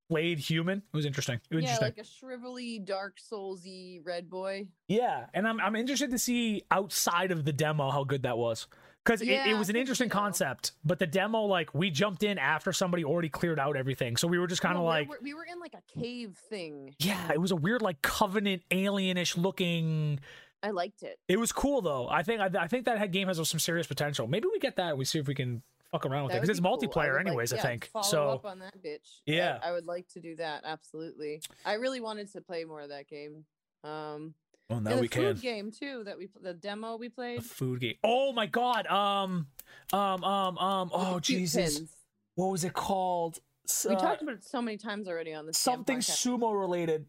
played 0.09 0.37
human. 0.39 0.79
It 0.79 0.95
was 0.95 1.05
interesting. 1.05 1.39
It 1.49 1.55
was 1.55 1.63
yeah, 1.63 1.75
interesting. 1.75 1.95
like 1.97 2.05
a 2.05 2.47
shrivelly, 2.47 2.85
dark 2.85 3.17
soulsy 3.19 3.99
red 4.05 4.29
boy. 4.29 4.67
Yeah, 4.87 5.25
and 5.33 5.47
I'm 5.47 5.59
I'm 5.59 5.75
interested 5.75 6.11
to 6.11 6.19
see 6.19 6.63
outside 6.71 7.31
of 7.31 7.45
the 7.45 7.53
demo 7.53 7.89
how 7.89 8.03
good 8.03 8.23
that 8.23 8.37
was. 8.37 8.67
Because 9.03 9.21
it, 9.21 9.27
it 9.27 9.57
was 9.57 9.69
an 9.69 9.75
interesting 9.75 10.09
so. 10.09 10.13
concept, 10.17 10.71
but 10.85 10.97
the 10.97 11.05
demo, 11.05 11.41
like, 11.41 11.73
we 11.73 11.89
jumped 11.89 12.23
in 12.23 12.37
after 12.37 12.71
somebody 12.71 13.03
already 13.03 13.27
cleared 13.27 13.59
out 13.59 13.75
everything. 13.75 14.15
So 14.15 14.29
we 14.29 14.39
were 14.39 14.47
just 14.47 14.61
kind 14.61 14.77
of 14.77 14.83
No, 14.83 14.87
like, 14.87 15.09
we're- 15.09 15.19
we 15.21 15.33
were 15.33 15.43
in 15.43 15.59
like 15.59 15.73
a 15.73 15.99
cave 15.99 16.37
thing. 16.49 16.95
yeah, 16.99 17.33
it 17.33 17.41
was 17.41 17.51
a 17.51 17.55
weird, 17.57 17.81
like, 17.81 18.01
covenant 18.01 18.61
alienish 18.71 19.35
looking. 19.35 20.21
I 20.63 20.71
liked 20.71 21.03
it. 21.03 21.19
It 21.27 21.37
was 21.37 21.51
cool, 21.51 21.81
though. 21.81 22.07
I 22.09 22.23
think 22.23 22.39
I, 22.39 22.49
I 22.57 22.67
think 22.67 22.85
that 22.85 23.11
game 23.11 23.27
has 23.27 23.37
some 23.49 23.59
serious 23.59 23.85
potential. 23.85 24.25
Maybe 24.27 24.47
we 24.51 24.59
get 24.59 24.77
that 24.77 24.89
and 24.91 24.97
we 24.97 25.05
see 25.05 25.19
if 25.19 25.27
we 25.27 25.35
can 25.35 25.61
fuck 25.91 26.05
around 26.05 26.23
with 26.23 26.31
That 26.31 26.37
it. 26.37 26.41
Because 26.41 26.57
it's 26.57 26.59
cool. 26.65 26.73
I 26.73 26.77
multiplayer, 26.87 27.11
would 27.11 27.17
like- 27.17 27.27
anyways, 27.27 27.53
I 27.53 27.57
yeah, 27.57 27.61
think. 27.61 27.85
Follow 27.91 28.03
So, 28.03 28.29
up 28.29 28.45
on 28.45 28.59
that 28.59 28.81
bitch. 28.83 29.19
Yeah. 29.25 29.59
I, 29.61 29.71
would 29.73 29.85
like 29.85 30.07
to 30.13 30.21
do 30.21 30.35
that. 30.37 30.63
Absolutely. 30.65 31.41
I 31.65 31.73
really 31.73 31.99
wanted 32.01 32.31
to 32.33 32.41
play 32.41 32.63
more 32.63 32.81
of 32.81 32.89
that 32.89 33.07
game. 33.07 33.45
Um, 33.83 34.33
well, 34.69 34.79
now 34.79 34.91
and 34.91 34.97
the 34.99 35.01
we 35.01 35.07
can. 35.09 35.21
food 35.35 35.41
game 35.41 35.71
too. 35.71 36.03
That 36.05 36.17
we 36.17 36.29
the 36.41 36.53
demo 36.53 36.95
we 36.95 37.09
played. 37.09 37.43
food 37.43 37.81
game. 37.81 37.95
Oh 38.01 38.31
my 38.31 38.45
god. 38.45 38.87
Um, 38.87 39.47
um, 39.91 40.23
um, 40.23 40.57
um. 40.57 40.89
Oh 40.93 41.19
Jesus. 41.19 41.77
pins. 41.79 41.91
What 42.35 42.47
was 42.47 42.63
it 42.63 42.73
called? 42.73 43.39
We 43.87 43.95
uh, 43.95 43.99
talked 43.99 44.21
about 44.21 44.35
it 44.35 44.43
so 44.45 44.61
many 44.61 44.77
times 44.77 45.07
already 45.09 45.33
on 45.33 45.45
this. 45.45 45.57
something 45.57 45.99
sumo 45.99 46.57
related. 46.57 47.05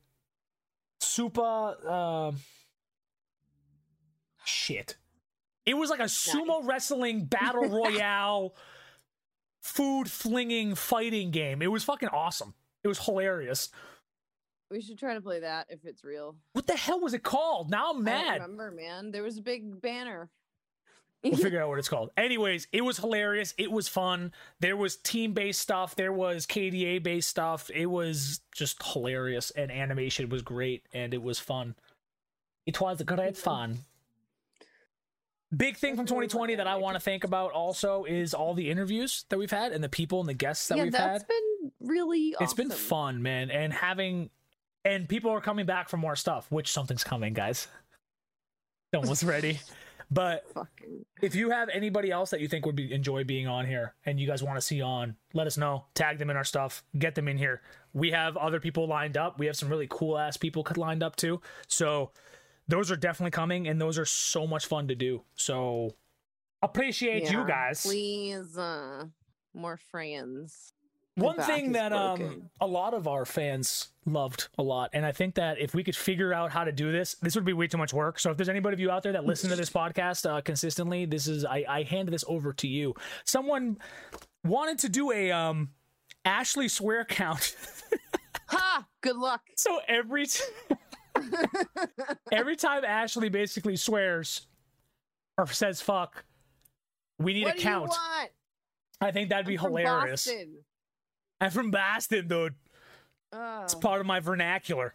Supa. 1.00 1.84
Um. 1.88 2.36
Shit. 4.44 4.96
It 5.66 5.74
was 5.74 5.90
like 5.90 6.00
a 6.00 6.04
sumo 6.04 6.66
wrestling 6.66 7.24
battle 7.24 7.68
royale, 7.68 8.54
food 9.62 10.10
flinging 10.10 10.74
fighting 10.74 11.30
game. 11.30 11.62
It 11.62 11.70
was 11.70 11.84
fucking 11.84 12.10
awesome. 12.10 12.54
It 12.82 12.88
was 12.88 12.98
hilarious. 12.98 13.70
We 14.70 14.80
should 14.80 14.98
try 14.98 15.14
to 15.14 15.20
play 15.20 15.40
that 15.40 15.66
if 15.70 15.84
it's 15.84 16.04
real. 16.04 16.36
What 16.52 16.66
the 16.66 16.76
hell 16.76 17.00
was 17.00 17.14
it 17.14 17.22
called? 17.22 17.70
Now 17.70 17.90
I'm 17.92 17.98
I 17.98 18.00
mad. 18.00 18.24
don't 18.38 18.42
remember, 18.42 18.70
man. 18.70 19.10
There 19.10 19.22
was 19.22 19.38
a 19.38 19.42
big 19.42 19.80
banner. 19.80 20.28
We'll 21.22 21.36
figure 21.36 21.62
out 21.62 21.68
what 21.68 21.78
it's 21.78 21.88
called. 21.88 22.10
Anyways, 22.16 22.66
it 22.72 22.82
was 22.82 22.98
hilarious. 22.98 23.54
It 23.56 23.70
was 23.70 23.88
fun. 23.88 24.32
There 24.60 24.76
was 24.76 24.96
team 24.96 25.32
based 25.32 25.60
stuff. 25.60 25.96
There 25.96 26.12
was 26.12 26.46
KDA 26.46 27.02
based 27.02 27.28
stuff. 27.30 27.70
It 27.72 27.86
was 27.86 28.40
just 28.54 28.82
hilarious, 28.82 29.50
and 29.52 29.70
animation 29.70 30.28
was 30.28 30.42
great, 30.42 30.86
and 30.92 31.14
it 31.14 31.22
was 31.22 31.38
fun. 31.38 31.74
It 32.66 32.80
was 32.80 33.02
great 33.02 33.36
fun. 33.36 33.78
Big 35.56 35.76
thing 35.76 35.96
from 35.96 36.06
2020 36.06 36.54
that 36.56 36.66
I 36.66 36.76
want 36.76 36.94
to 36.94 37.00
think 37.00 37.24
about 37.24 37.52
also 37.52 38.04
is 38.04 38.34
all 38.34 38.54
the 38.54 38.70
interviews 38.70 39.24
that 39.28 39.38
we've 39.38 39.50
had 39.50 39.72
and 39.72 39.84
the 39.84 39.88
people 39.88 40.20
and 40.20 40.28
the 40.28 40.34
guests 40.34 40.68
that 40.68 40.78
yeah, 40.78 40.84
we've 40.84 40.92
that's 40.92 41.22
had. 41.22 41.28
been 41.28 41.72
really. 41.80 42.34
It's 42.40 42.54
been 42.54 42.70
fun, 42.70 43.22
man, 43.22 43.50
and 43.50 43.72
having 43.72 44.30
and 44.84 45.08
people 45.08 45.30
are 45.30 45.40
coming 45.40 45.66
back 45.66 45.88
for 45.88 45.96
more 45.96 46.16
stuff, 46.16 46.46
which 46.50 46.70
something's 46.70 47.04
coming, 47.04 47.32
guys. 47.32 47.68
Almost 48.94 49.22
ready. 49.22 49.60
But 50.10 50.44
Fucking. 50.54 51.04
if 51.22 51.34
you 51.34 51.50
have 51.50 51.68
anybody 51.70 52.10
else 52.10 52.30
that 52.30 52.40
you 52.40 52.48
think 52.48 52.66
would 52.66 52.76
be 52.76 52.92
enjoy 52.92 53.24
being 53.24 53.46
on 53.46 53.66
here 53.66 53.94
and 54.04 54.20
you 54.20 54.26
guys 54.26 54.42
want 54.42 54.56
to 54.56 54.60
see 54.60 54.82
on, 54.82 55.16
let 55.32 55.46
us 55.46 55.56
know. 55.56 55.86
Tag 55.94 56.18
them 56.18 56.30
in 56.30 56.36
our 56.36 56.44
stuff. 56.44 56.84
Get 56.98 57.14
them 57.14 57.28
in 57.28 57.38
here. 57.38 57.62
We 57.92 58.10
have 58.10 58.36
other 58.36 58.60
people 58.60 58.86
lined 58.86 59.16
up. 59.16 59.38
We 59.38 59.46
have 59.46 59.56
some 59.56 59.68
really 59.68 59.88
cool 59.90 60.18
ass 60.18 60.36
people 60.36 60.66
lined 60.76 61.02
up 61.02 61.16
too. 61.16 61.40
So 61.66 62.10
those 62.68 62.90
are 62.90 62.96
definitely 62.96 63.30
coming 63.30 63.68
and 63.68 63.80
those 63.80 63.98
are 63.98 64.04
so 64.04 64.46
much 64.46 64.66
fun 64.66 64.88
to 64.88 64.94
do. 64.94 65.22
So 65.34 65.94
appreciate 66.62 67.30
you 67.30 67.46
guys. 67.46 67.82
Please, 67.82 68.56
uh, 68.56 69.04
more 69.54 69.76
friends. 69.76 70.72
One 71.16 71.40
thing 71.40 71.72
that 71.72 71.92
um 71.92 72.50
a 72.60 72.66
lot 72.66 72.92
of 72.92 73.06
our 73.06 73.24
fans 73.24 73.90
loved 74.04 74.48
a 74.58 74.62
lot, 74.64 74.90
and 74.94 75.06
I 75.06 75.12
think 75.12 75.36
that 75.36 75.60
if 75.60 75.72
we 75.72 75.84
could 75.84 75.94
figure 75.94 76.34
out 76.34 76.50
how 76.50 76.64
to 76.64 76.72
do 76.72 76.90
this, 76.90 77.14
this 77.22 77.36
would 77.36 77.44
be 77.44 77.52
way 77.52 77.68
too 77.68 77.78
much 77.78 77.94
work. 77.94 78.18
So 78.18 78.32
if 78.32 78.36
there's 78.36 78.48
anybody 78.48 78.74
of 78.74 78.80
you 78.80 78.90
out 78.90 79.04
there 79.04 79.12
that 79.12 79.24
listen 79.24 79.48
to 79.50 79.54
this 79.56 79.70
podcast 79.82 80.28
uh, 80.28 80.40
consistently, 80.40 81.04
this 81.04 81.28
is 81.28 81.44
I, 81.44 81.64
I 81.68 81.82
hand 81.84 82.08
this 82.08 82.24
over 82.26 82.52
to 82.54 82.66
you. 82.66 82.94
Someone 83.24 83.78
wanted 84.42 84.80
to 84.80 84.88
do 84.88 85.12
a 85.12 85.30
um 85.30 85.70
Ashley 86.24 86.66
swear 86.68 87.04
count. 87.04 87.54
Ha! 88.48 88.86
Good 89.00 89.16
luck. 89.16 89.40
so 89.56 89.80
every 89.88 90.26
t- 90.26 90.42
every 92.32 92.56
time 92.56 92.84
Ashley 92.84 93.28
basically 93.28 93.76
swears 93.76 94.46
or 95.38 95.46
says 95.46 95.80
fuck, 95.80 96.24
we 97.18 97.32
need 97.34 97.44
what 97.44 97.54
a 97.54 97.58
do 97.58 97.62
count. 97.62 97.84
you 97.84 97.88
want? 97.90 98.30
I 99.00 99.10
think 99.10 99.28
that'd 99.30 99.46
be 99.46 99.54
I'm 99.54 99.60
from 99.62 99.76
hilarious. 99.76 100.28
I'm 101.40 101.50
from 101.50 101.70
Boston, 101.70 102.28
dude. 102.28 102.54
Oh. 103.32 103.62
It's 103.64 103.74
part 103.74 104.00
of 104.00 104.06
my 104.06 104.20
vernacular. 104.20 104.94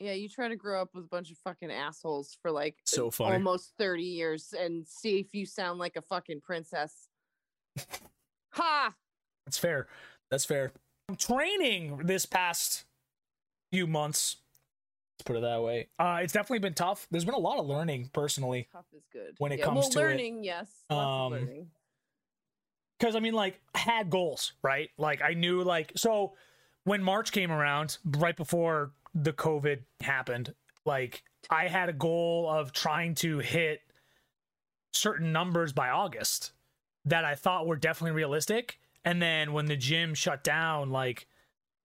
Yeah, 0.00 0.12
you 0.14 0.28
try 0.28 0.48
to 0.48 0.56
grow 0.56 0.82
up 0.82 0.88
with 0.94 1.04
a 1.04 1.08
bunch 1.08 1.30
of 1.30 1.38
fucking 1.38 1.70
assholes 1.70 2.36
for 2.42 2.50
like 2.50 2.76
So 2.84 3.10
funny. 3.10 3.34
almost 3.34 3.72
30 3.78 4.02
years 4.02 4.52
and 4.58 4.86
see 4.88 5.20
if 5.20 5.32
you 5.32 5.46
sound 5.46 5.78
like 5.78 5.96
a 5.96 6.02
fucking 6.02 6.40
princess. 6.40 7.08
ha! 8.50 8.92
That's 9.46 9.58
fair. 9.58 9.86
That's 10.30 10.44
fair. 10.44 10.72
I'm 11.08 11.16
training 11.16 11.98
this 12.04 12.26
past 12.26 12.84
few 13.72 13.86
months. 13.86 14.36
Let's 15.18 15.24
put 15.24 15.36
it 15.36 15.42
that 15.42 15.62
way. 15.62 15.88
Uh, 15.98 16.20
it's 16.22 16.32
definitely 16.32 16.60
been 16.60 16.74
tough. 16.74 17.06
There's 17.10 17.24
been 17.24 17.34
a 17.34 17.38
lot 17.38 17.58
of 17.58 17.66
learning 17.66 18.10
personally 18.12 18.68
Tough 18.72 18.86
is 18.96 19.02
good. 19.12 19.34
When 19.38 19.52
it 19.52 19.58
Yeah, 19.58 19.64
comes 19.64 19.78
well, 19.78 19.90
to 19.90 19.98
it, 19.98 20.02
learning, 20.02 20.44
yes. 20.44 20.68
Lots 20.90 21.34
um, 21.34 21.40
learning. 21.40 21.66
because 22.98 23.16
I 23.16 23.20
mean, 23.20 23.34
like, 23.34 23.60
I 23.74 23.78
had 23.78 24.10
goals, 24.10 24.52
right? 24.62 24.90
Like, 24.98 25.22
I 25.22 25.34
knew, 25.34 25.62
like, 25.62 25.92
so 25.96 26.34
when 26.84 27.02
March 27.02 27.32
came 27.32 27.50
around, 27.52 27.98
right 28.04 28.36
before 28.36 28.92
the 29.14 29.32
COVID 29.32 29.80
happened, 30.00 30.54
like, 30.84 31.22
I 31.50 31.68
had 31.68 31.88
a 31.88 31.92
goal 31.92 32.48
of 32.50 32.72
trying 32.72 33.14
to 33.16 33.38
hit 33.38 33.80
certain 34.92 35.32
numbers 35.32 35.72
by 35.72 35.90
August 35.90 36.52
that 37.04 37.24
I 37.24 37.34
thought 37.34 37.66
were 37.66 37.76
definitely 37.76 38.12
realistic. 38.12 38.78
And 39.04 39.20
then 39.20 39.52
when 39.52 39.66
the 39.66 39.76
gym 39.76 40.14
shut 40.14 40.44
down, 40.44 40.90
like, 40.90 41.26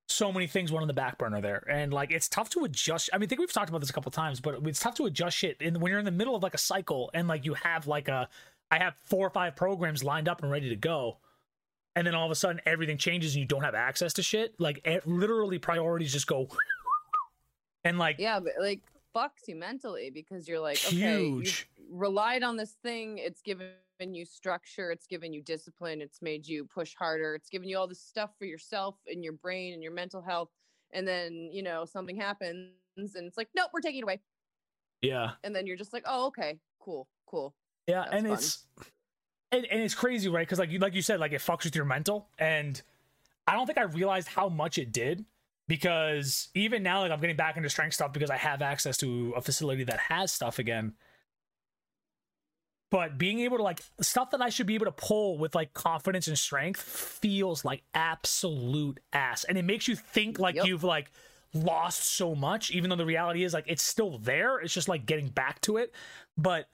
so 0.07 0.31
many 0.31 0.47
things 0.47 0.71
went 0.71 0.81
on 0.81 0.87
the 0.87 0.93
back 0.93 1.17
burner 1.17 1.41
there. 1.41 1.63
And 1.69 1.93
like 1.93 2.11
it's 2.11 2.29
tough 2.29 2.49
to 2.51 2.63
adjust 2.63 3.09
i 3.13 3.17
mean 3.17 3.25
i 3.25 3.27
think 3.27 3.39
we've 3.39 3.51
talked 3.51 3.69
about 3.69 3.81
this 3.81 3.89
a 3.89 3.93
couple 3.93 4.11
times 4.11 4.39
but 4.39 4.55
it's 4.65 4.79
tough 4.79 4.95
to 4.95 5.05
adjust 5.05 5.37
shit 5.37 5.61
in 5.61 5.79
when 5.79 5.89
you're 5.89 5.99
in 5.99 6.05
the 6.05 6.11
middle 6.11 6.35
of 6.35 6.43
like 6.43 6.53
a 6.53 6.59
cycle 6.59 7.11
and 7.13 7.27
like 7.27 7.45
you 7.45 7.53
have 7.53 7.87
like 7.87 8.07
a 8.07 8.27
i 8.71 8.77
have 8.77 8.95
four 9.05 9.25
or 9.25 9.29
five 9.29 9.55
programs 9.55 10.03
lined 10.03 10.27
up 10.27 10.41
and 10.41 10.51
ready 10.51 10.69
to 10.69 10.75
go 10.75 11.17
and 11.95 12.05
then 12.05 12.15
all 12.15 12.25
of 12.25 12.31
a 12.31 12.35
sudden 12.35 12.61
everything 12.65 12.97
changes 12.97 13.33
and 13.33 13.41
you 13.41 13.45
don't 13.45 13.63
have 13.63 13.75
access 13.75 14.13
to 14.13 14.23
shit 14.23 14.53
like 14.59 14.79
it, 14.85 15.07
literally 15.07 15.57
priorities 15.59 16.11
just 16.11 16.27
go 16.27 16.47
and 17.83 17.97
like 17.97 18.17
yeah 18.19 18.39
but 18.39 18.53
like 18.59 18.81
fucks 19.15 19.47
you 19.47 19.55
mentally 19.55 20.09
because 20.13 20.47
you're 20.47 20.59
like 20.59 20.79
okay 20.87 20.95
huge. 20.95 21.67
you've 21.77 21.99
relied 21.99 22.43
on 22.43 22.55
this 22.55 22.75
thing 22.83 23.17
it's 23.17 23.41
given 23.41 23.67
you 23.99 24.25
structure 24.25 24.91
it's 24.91 25.07
given 25.07 25.33
you 25.33 25.41
discipline 25.41 26.01
it's 26.01 26.21
made 26.21 26.47
you 26.47 26.65
push 26.65 26.93
harder 26.95 27.33
it's 27.35 27.49
given 27.49 27.67
you 27.67 27.77
all 27.77 27.87
this 27.87 28.01
stuff 28.01 28.29
for 28.37 28.45
yourself 28.45 28.95
and 29.07 29.23
your 29.23 29.33
brain 29.33 29.73
and 29.73 29.81
your 29.81 29.91
mental 29.91 30.21
health 30.21 30.49
and 30.93 31.07
then 31.07 31.49
you 31.51 31.63
know 31.63 31.85
something 31.85 32.15
happens 32.15 32.71
and 32.97 33.27
it's 33.27 33.37
like 33.37 33.49
nope 33.55 33.69
we're 33.73 33.81
taking 33.81 33.99
it 33.99 34.03
away. 34.03 34.19
Yeah. 35.01 35.31
And 35.43 35.55
then 35.55 35.67
you're 35.67 35.77
just 35.77 35.93
like 35.93 36.03
oh 36.05 36.27
okay 36.27 36.59
cool 36.79 37.07
cool 37.27 37.53
yeah 37.87 38.03
That's 38.03 38.13
and 38.15 38.27
fun. 38.27 38.33
it's 38.33 38.65
and, 39.51 39.65
and 39.65 39.81
it's 39.81 39.95
crazy 39.95 40.29
right? 40.29 40.47
Because 40.47 40.59
like 40.59 40.71
you 40.71 40.79
like 40.79 40.93
you 40.93 41.01
said 41.01 41.19
like 41.19 41.33
it 41.33 41.41
fucks 41.41 41.63
with 41.65 41.75
your 41.75 41.85
mental 41.85 42.29
and 42.39 42.81
i 43.47 43.53
don't 43.53 43.65
think 43.65 43.77
i 43.77 43.83
realized 43.83 44.27
how 44.27 44.49
much 44.49 44.77
it 44.77 44.91
did 44.91 45.25
because 45.67 46.49
even 46.53 46.83
now 46.83 47.01
like 47.01 47.11
i'm 47.11 47.19
getting 47.19 47.35
back 47.35 47.57
into 47.57 47.69
strength 47.69 47.93
stuff 47.93 48.11
because 48.13 48.29
i 48.29 48.37
have 48.37 48.61
access 48.61 48.97
to 48.97 49.33
a 49.37 49.41
facility 49.41 49.83
that 49.83 49.99
has 49.99 50.31
stuff 50.31 50.59
again 50.59 50.93
but 52.89 53.17
being 53.17 53.39
able 53.41 53.57
to 53.57 53.63
like 53.63 53.81
stuff 54.01 54.31
that 54.31 54.41
i 54.41 54.49
should 54.49 54.65
be 54.67 54.75
able 54.75 54.85
to 54.85 54.91
pull 54.91 55.37
with 55.37 55.53
like 55.55 55.73
confidence 55.73 56.27
and 56.27 56.37
strength 56.37 56.81
feels 56.81 57.65
like 57.65 57.83
absolute 57.93 58.99
ass. 59.13 59.43
And 59.43 59.57
it 59.57 59.63
makes 59.65 59.87
you 59.87 59.95
think 59.95 60.39
like 60.39 60.55
Yep. 60.55 60.65
you've 60.65 60.83
like 60.83 61.11
lost 61.53 62.03
so 62.15 62.35
much 62.35 62.71
even 62.71 62.89
though 62.89 62.95
the 62.95 63.05
reality 63.05 63.43
is 63.43 63.53
like 63.53 63.65
it's 63.67 63.83
still 63.83 64.17
there. 64.19 64.59
It's 64.59 64.73
just 64.73 64.87
like 64.87 65.05
getting 65.05 65.27
back 65.29 65.59
to 65.61 65.77
it. 65.77 65.93
But 66.37 66.69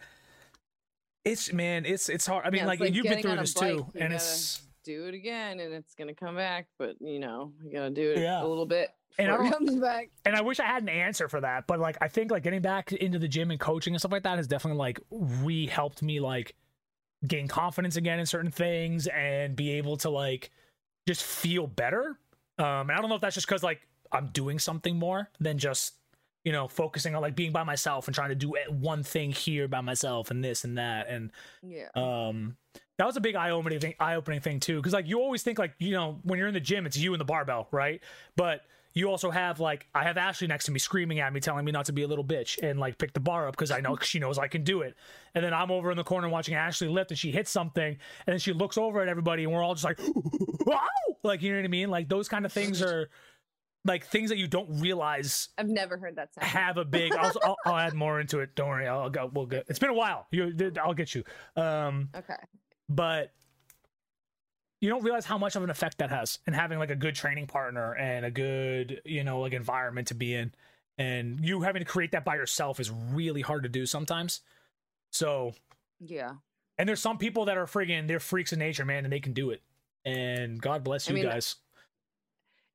it's 1.26 1.54
man 1.54 1.86
it's 1.86 2.10
it's 2.10 2.26
hard. 2.26 2.46
I 2.46 2.50
mean 2.50 2.62
Yeah, 2.62 2.68
like, 2.68 2.80
like 2.80 2.94
you've 2.94 3.04
been 3.06 3.22
through 3.22 3.38
this 3.38 3.54
too 3.54 3.88
and 3.96 4.12
it's 4.14 4.62
do 4.84 5.06
it 5.06 5.14
again 5.14 5.60
and 5.62 5.74
it's 5.74 5.96
gonna 5.96 6.14
come 6.14 6.36
back 6.36 6.68
but 6.78 6.96
you 7.00 7.18
know 7.20 7.54
you 7.64 7.72
gotta 7.72 7.90
do 7.90 8.12
it 8.12 8.20
Yeah. 8.20 8.44
a 8.44 8.46
little 8.46 8.66
bit 8.66 8.90
And 9.20 9.32
I 9.32 9.38
don't- 9.38 9.52
comes 9.68 9.76
back. 9.76 10.10
and 10.26 10.36
I 10.36 10.42
wish 10.42 10.60
I 10.60 10.66
had 10.66 10.84
an 10.84 10.90
answer 10.90 11.28
for 11.30 11.42
that, 11.42 11.68
but 11.68 11.80
like 11.80 11.98
I 12.02 12.08
think 12.08 12.32
like 12.32 12.44
getting 12.44 12.62
back 12.62 12.92
into 12.92 13.20
the 13.20 13.28
gym 13.28 13.52
and 13.52 13.60
coaching 13.60 13.94
and 13.94 14.02
stuff 14.02 14.12
like 14.12 14.24
that 14.24 14.38
has 14.38 14.48
definitely 14.48 14.80
like 14.80 15.00
re 15.12 15.68
helped 15.68 16.02
me 16.02 16.20
like 16.20 16.56
gain 17.28 17.48
confidence 17.48 17.96
again 17.96 18.20
in 18.20 18.26
certain 18.26 18.52
things 18.52 19.08
and 19.08 19.56
be 19.56 19.72
able 19.72 19.98
to 19.98 20.10
like 20.10 20.52
just 21.08 21.24
feel 21.24 21.68
better. 21.68 22.18
Um, 22.58 22.90
and 22.90 22.92
I 22.92 22.96
don't 23.02 23.10
know 23.10 23.16
if 23.16 23.22
that's 23.22 23.36
just 23.36 23.48
because 23.48 23.64
like 23.64 23.88
I'm 24.12 24.28
doing 24.28 24.60
something 24.60 24.98
more 24.98 25.30
than 25.40 25.58
just 25.58 25.94
you 26.44 26.52
know 26.52 26.68
focusing 26.68 27.16
on 27.16 27.22
like 27.22 27.36
being 27.36 27.52
by 27.52 27.64
myself 27.64 28.08
and 28.08 28.16
trying 28.16 28.30
to 28.30 28.36
do 28.36 28.54
one 28.70 29.04
thing 29.04 29.32
here 29.32 29.68
by 29.68 29.82
myself 29.82 30.32
and 30.32 30.44
this 30.44 30.64
and 30.64 30.78
that. 30.78 31.08
And 31.10 31.32
yeah. 31.62 31.88
um 31.96 32.58
that 33.00 33.08
was 33.08 33.18
a 33.18 33.22
big 33.22 33.36
eye-opening 33.36 33.80
thing 33.80 33.96
eye-opening 34.00 34.42
thing 34.42 34.60
too 34.60 34.78
because 34.78 34.94
like 34.94 35.08
you 35.08 35.20
always 35.20 35.42
think 35.42 35.58
like 35.58 35.74
you 35.80 35.92
know 35.92 36.20
when 36.24 36.38
you're 36.38 36.48
in 36.48 36.54
the 36.54 36.60
gym 36.60 36.86
it's 36.86 36.98
you 36.98 37.14
and 37.14 37.22
the 37.22 37.26
barbell 37.26 37.68
right? 37.72 38.02
But 38.36 38.62
you 38.94 39.10
also 39.10 39.32
have 39.32 39.60
like 39.60 39.88
i 39.94 40.04
have 40.04 40.18
ashley 40.18 40.48
next 40.48 40.66
to 40.66 40.72
me 40.72 40.80
screaming 40.80 41.20
at 41.20 41.34
me 41.34 41.40
telling 41.40 41.66
me 41.66 41.72
not 41.72 41.86
to 41.86 41.94
be 41.94 42.04
a 42.04 42.08
little 42.08 42.24
bitch 42.24 42.62
and 42.62 42.80
like 42.80 42.98
pick 42.98 43.14
the 43.14 43.20
bar 43.20 43.48
up 43.48 43.54
because 43.56 43.72
i 43.72 43.80
know 43.80 43.98
she 44.02 44.20
knows 44.20 44.38
i 44.38 44.48
can 44.48 44.64
do 44.64 44.82
it. 44.82 44.96
And 45.36 45.44
then 45.44 45.54
i'm 45.54 45.72
over 45.72 45.92
in 45.92 45.98
the 45.98 46.04
corner 46.04 46.30
watching 46.30 46.56
ashley 46.56 46.88
lift 46.88 47.12
and 47.12 47.18
she 47.18 47.32
hits 47.32 47.52
something 47.52 47.98
and 48.28 48.34
then 48.34 48.40
she 48.40 48.54
looks 48.54 48.78
over 48.78 49.02
at 49.02 49.08
everybody 49.08 49.44
and 49.44 49.52
we're 49.52 49.64
all 49.64 49.74
just 49.74 49.86
like 49.86 50.00
wow! 50.66 50.80
Like 51.24 51.42
you 51.42 51.52
know 51.52 51.60
what 51.60 51.66
i 51.66 51.70
mean? 51.70 51.90
Like 51.90 52.10
those 52.10 52.28
kind 52.28 52.46
of 52.46 52.52
things 52.52 52.82
are 52.82 53.10
like 53.86 54.06
things 54.06 54.30
that 54.30 54.38
you 54.38 54.48
don't 54.48 54.80
realize 54.80 55.50
i've 55.58 55.68
never 55.68 55.98
heard 55.98 56.16
that 56.16 56.34
sound. 56.34 56.48
have 56.48 56.78
a 56.78 56.86
big 56.86 57.14
I'll, 57.14 57.32
I'll, 57.44 57.58
I'll 57.66 57.78
add 57.78 57.94
more 57.94 58.20
into 58.20 58.40
it. 58.40 58.56
Don't 58.56 58.70
worry 58.70 58.88
i'll 58.88 59.10
go 59.10 59.30
we'll 59.34 59.46
get 59.46 59.66
it's 59.70 59.80
been 59.80 59.90
a 59.90 59.94
while. 59.94 60.28
You 60.32 60.72
i'll 60.82 60.94
get 60.94 61.16
you. 61.16 61.24
Um 61.56 62.10
okay. 62.16 62.36
but 62.90 63.32
you 64.84 64.90
don't 64.90 65.02
realize 65.04 65.26
how 65.26 65.38
much 65.38 65.56
of 65.56 65.64
an 65.64 65.70
effect 65.70 65.98
that 66.00 66.10
has 66.10 66.40
and 66.46 66.54
having 66.54 66.78
like 66.78 66.90
a 66.92 66.96
good 66.96 67.16
training 67.16 67.48
partner 67.48 67.94
and 67.96 68.26
a 68.26 68.30
good 68.32 69.02
you 69.06 69.24
know 69.24 69.40
like 69.40 69.54
environment 69.54 70.10
to 70.10 70.14
be 70.14 70.34
in. 70.36 70.54
And 70.98 71.40
you 71.44 71.62
having 71.62 71.80
to 71.80 71.86
create 71.86 72.12
that 72.12 72.26
by 72.26 72.36
yourself 72.36 72.82
is 72.82 72.92
really 72.92 73.40
hard 73.42 73.64
to 73.64 73.70
do 73.70 73.86
sometimes. 73.86 74.42
So 75.12 75.54
yeah. 76.02 76.34
and 76.78 76.88
there's 76.90 77.00
some 77.00 77.18
people 77.18 77.46
that 77.46 77.58
are 77.58 77.66
friggin' 77.66 78.08
they're 78.10 78.20
freaks 78.20 78.52
of 78.52 78.60
nature 78.60 78.84
man 78.84 79.06
and 79.06 79.14
they 79.14 79.22
can 79.22 79.32
do 79.32 79.52
it. 79.52 79.62
And 80.04 80.62
god 80.62 80.84
bless 80.84 81.08
I 81.08 81.12
you 81.12 81.16
mean, 81.16 81.32
guys. 81.32 81.56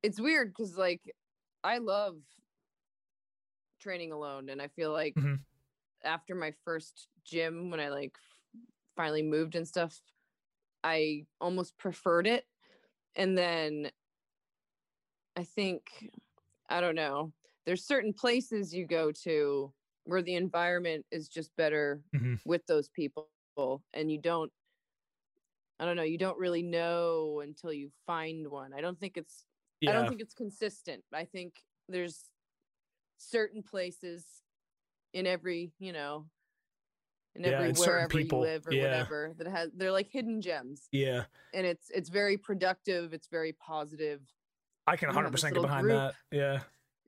it's 0.01 0.19
weird 0.19 0.47
because 0.49 0.77
like 0.77 1.01
i 1.63 1.77
love 1.77 2.15
training 3.81 4.11
alone 4.11 4.49
and 4.49 4.61
i 4.61 4.67
feel 4.69 4.91
like 4.91 5.13
Mhm. 5.15 5.39
after 6.03 6.33
my 6.33 6.53
first 6.65 7.07
gym 7.23 7.69
when 7.69 7.79
i 7.79 7.89
like 7.89 8.17
finally 8.95 9.21
moved 9.21 9.55
and 9.55 9.67
stuff 9.67 9.99
i 10.83 11.25
almost 11.41 11.77
preferred 11.77 12.27
it 12.27 12.47
and 13.15 13.37
then 13.37 13.91
i 15.35 15.43
think 15.43 16.09
i 16.69 16.81
don't 16.81 16.95
know 16.95 17.33
there's 17.65 17.85
certain 17.85 18.13
places 18.13 18.73
you 18.73 18.85
go 18.87 19.11
to 19.11 19.73
where 20.05 20.21
the 20.21 20.35
environment 20.35 21.05
is 21.11 21.29
just 21.29 21.55
better 21.55 22.03
Mhm. 22.13 22.39
with 22.45 22.65
those 22.67 22.89
people 22.89 23.29
and 23.93 24.11
you 24.11 24.19
don't 24.21 24.51
i 25.79 25.85
don't 25.85 25.95
know 25.95 26.03
you 26.03 26.17
don't 26.17 26.37
really 26.37 26.63
know 26.63 27.39
until 27.41 27.71
you 27.71 27.91
find 28.05 28.47
one 28.49 28.73
i 28.73 28.81
don't 28.81 28.99
think 28.99 29.17
it's 29.17 29.45
I 29.87 29.93
don't 29.93 30.05
think 30.07 30.21
it's 30.21 30.35
consistent. 30.35 31.03
I 31.11 31.25
think 31.25 31.65
there's 31.87 32.29
certain 33.17 33.63
places 33.63 34.43
in 35.13 35.27
every, 35.27 35.73
you 35.79 35.93
know, 35.93 36.29
in 37.39 37.45
Yeah, 37.45 37.57
every 37.57 37.69
and 37.69 37.77
wherever 37.77 38.07
people, 38.07 38.39
you 38.39 38.45
live 38.51 38.67
or 38.67 38.73
yeah. 38.73 38.83
whatever 38.83 39.33
that 39.37 39.47
has 39.47 39.71
they're 39.75 39.91
like 39.91 40.09
hidden 40.11 40.41
gems. 40.41 40.87
yeah 40.91 41.23
And 41.53 41.65
it's 41.65 41.89
it's 41.89 42.09
very 42.09 42.37
productive, 42.37 43.13
it's 43.13 43.27
very 43.27 43.53
positive, 43.53 44.21
i 44.87 44.95
can 44.95 45.09
100% 45.09 45.31
this 45.31 45.43
get 45.43 45.53
behind 45.55 45.83
group. 45.83 45.95
that 45.97 46.13
yeah 46.31 46.59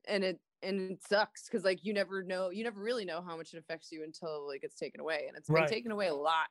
and 0.08 0.24
it 0.24 0.40
and 0.62 0.92
it 0.92 1.02
sucks 1.08 1.44
because 1.48 1.64
like 1.64 1.84
you 1.84 1.92
never 1.92 2.22
know 2.22 2.50
you 2.50 2.62
never 2.64 2.80
really 2.80 3.04
know 3.04 3.20
how 3.20 3.36
much 3.36 3.52
it 3.54 3.58
affects 3.58 3.90
you 3.92 4.02
until 4.04 4.46
like 4.48 4.62
it's 4.64 4.76
taken 4.76 5.00
away. 5.00 5.24
And 5.28 5.36
it's 5.36 5.48
been 5.48 5.66
taken 5.66 5.90
away 5.92 6.06
a 6.08 6.14
lot 6.14 6.46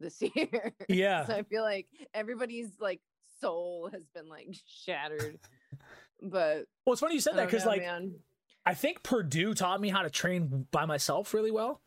this 0.00 0.22
year. 0.34 0.72
yeah 0.88 1.24
so 1.26 1.34
I 1.34 1.42
feel 1.44 1.62
like 1.62 1.86
everybody's 2.14 2.70
like 2.80 3.00
soul 3.40 3.88
has 3.92 4.02
been 4.14 4.28
like 4.28 4.48
shattered. 4.84 5.38
but 6.22 6.66
well 6.84 6.92
it's 6.92 7.00
funny 7.00 7.14
you 7.14 7.20
said 7.20 7.36
that 7.36 7.46
because 7.46 7.64
like 7.66 7.80
man. 7.80 8.14
I 8.66 8.74
think 8.74 9.02
Purdue 9.02 9.54
taught 9.54 9.80
me 9.80 9.88
how 9.90 10.02
to 10.02 10.10
train 10.10 10.66
by 10.70 10.86
myself 10.86 11.34
really 11.34 11.50
well. 11.50 11.82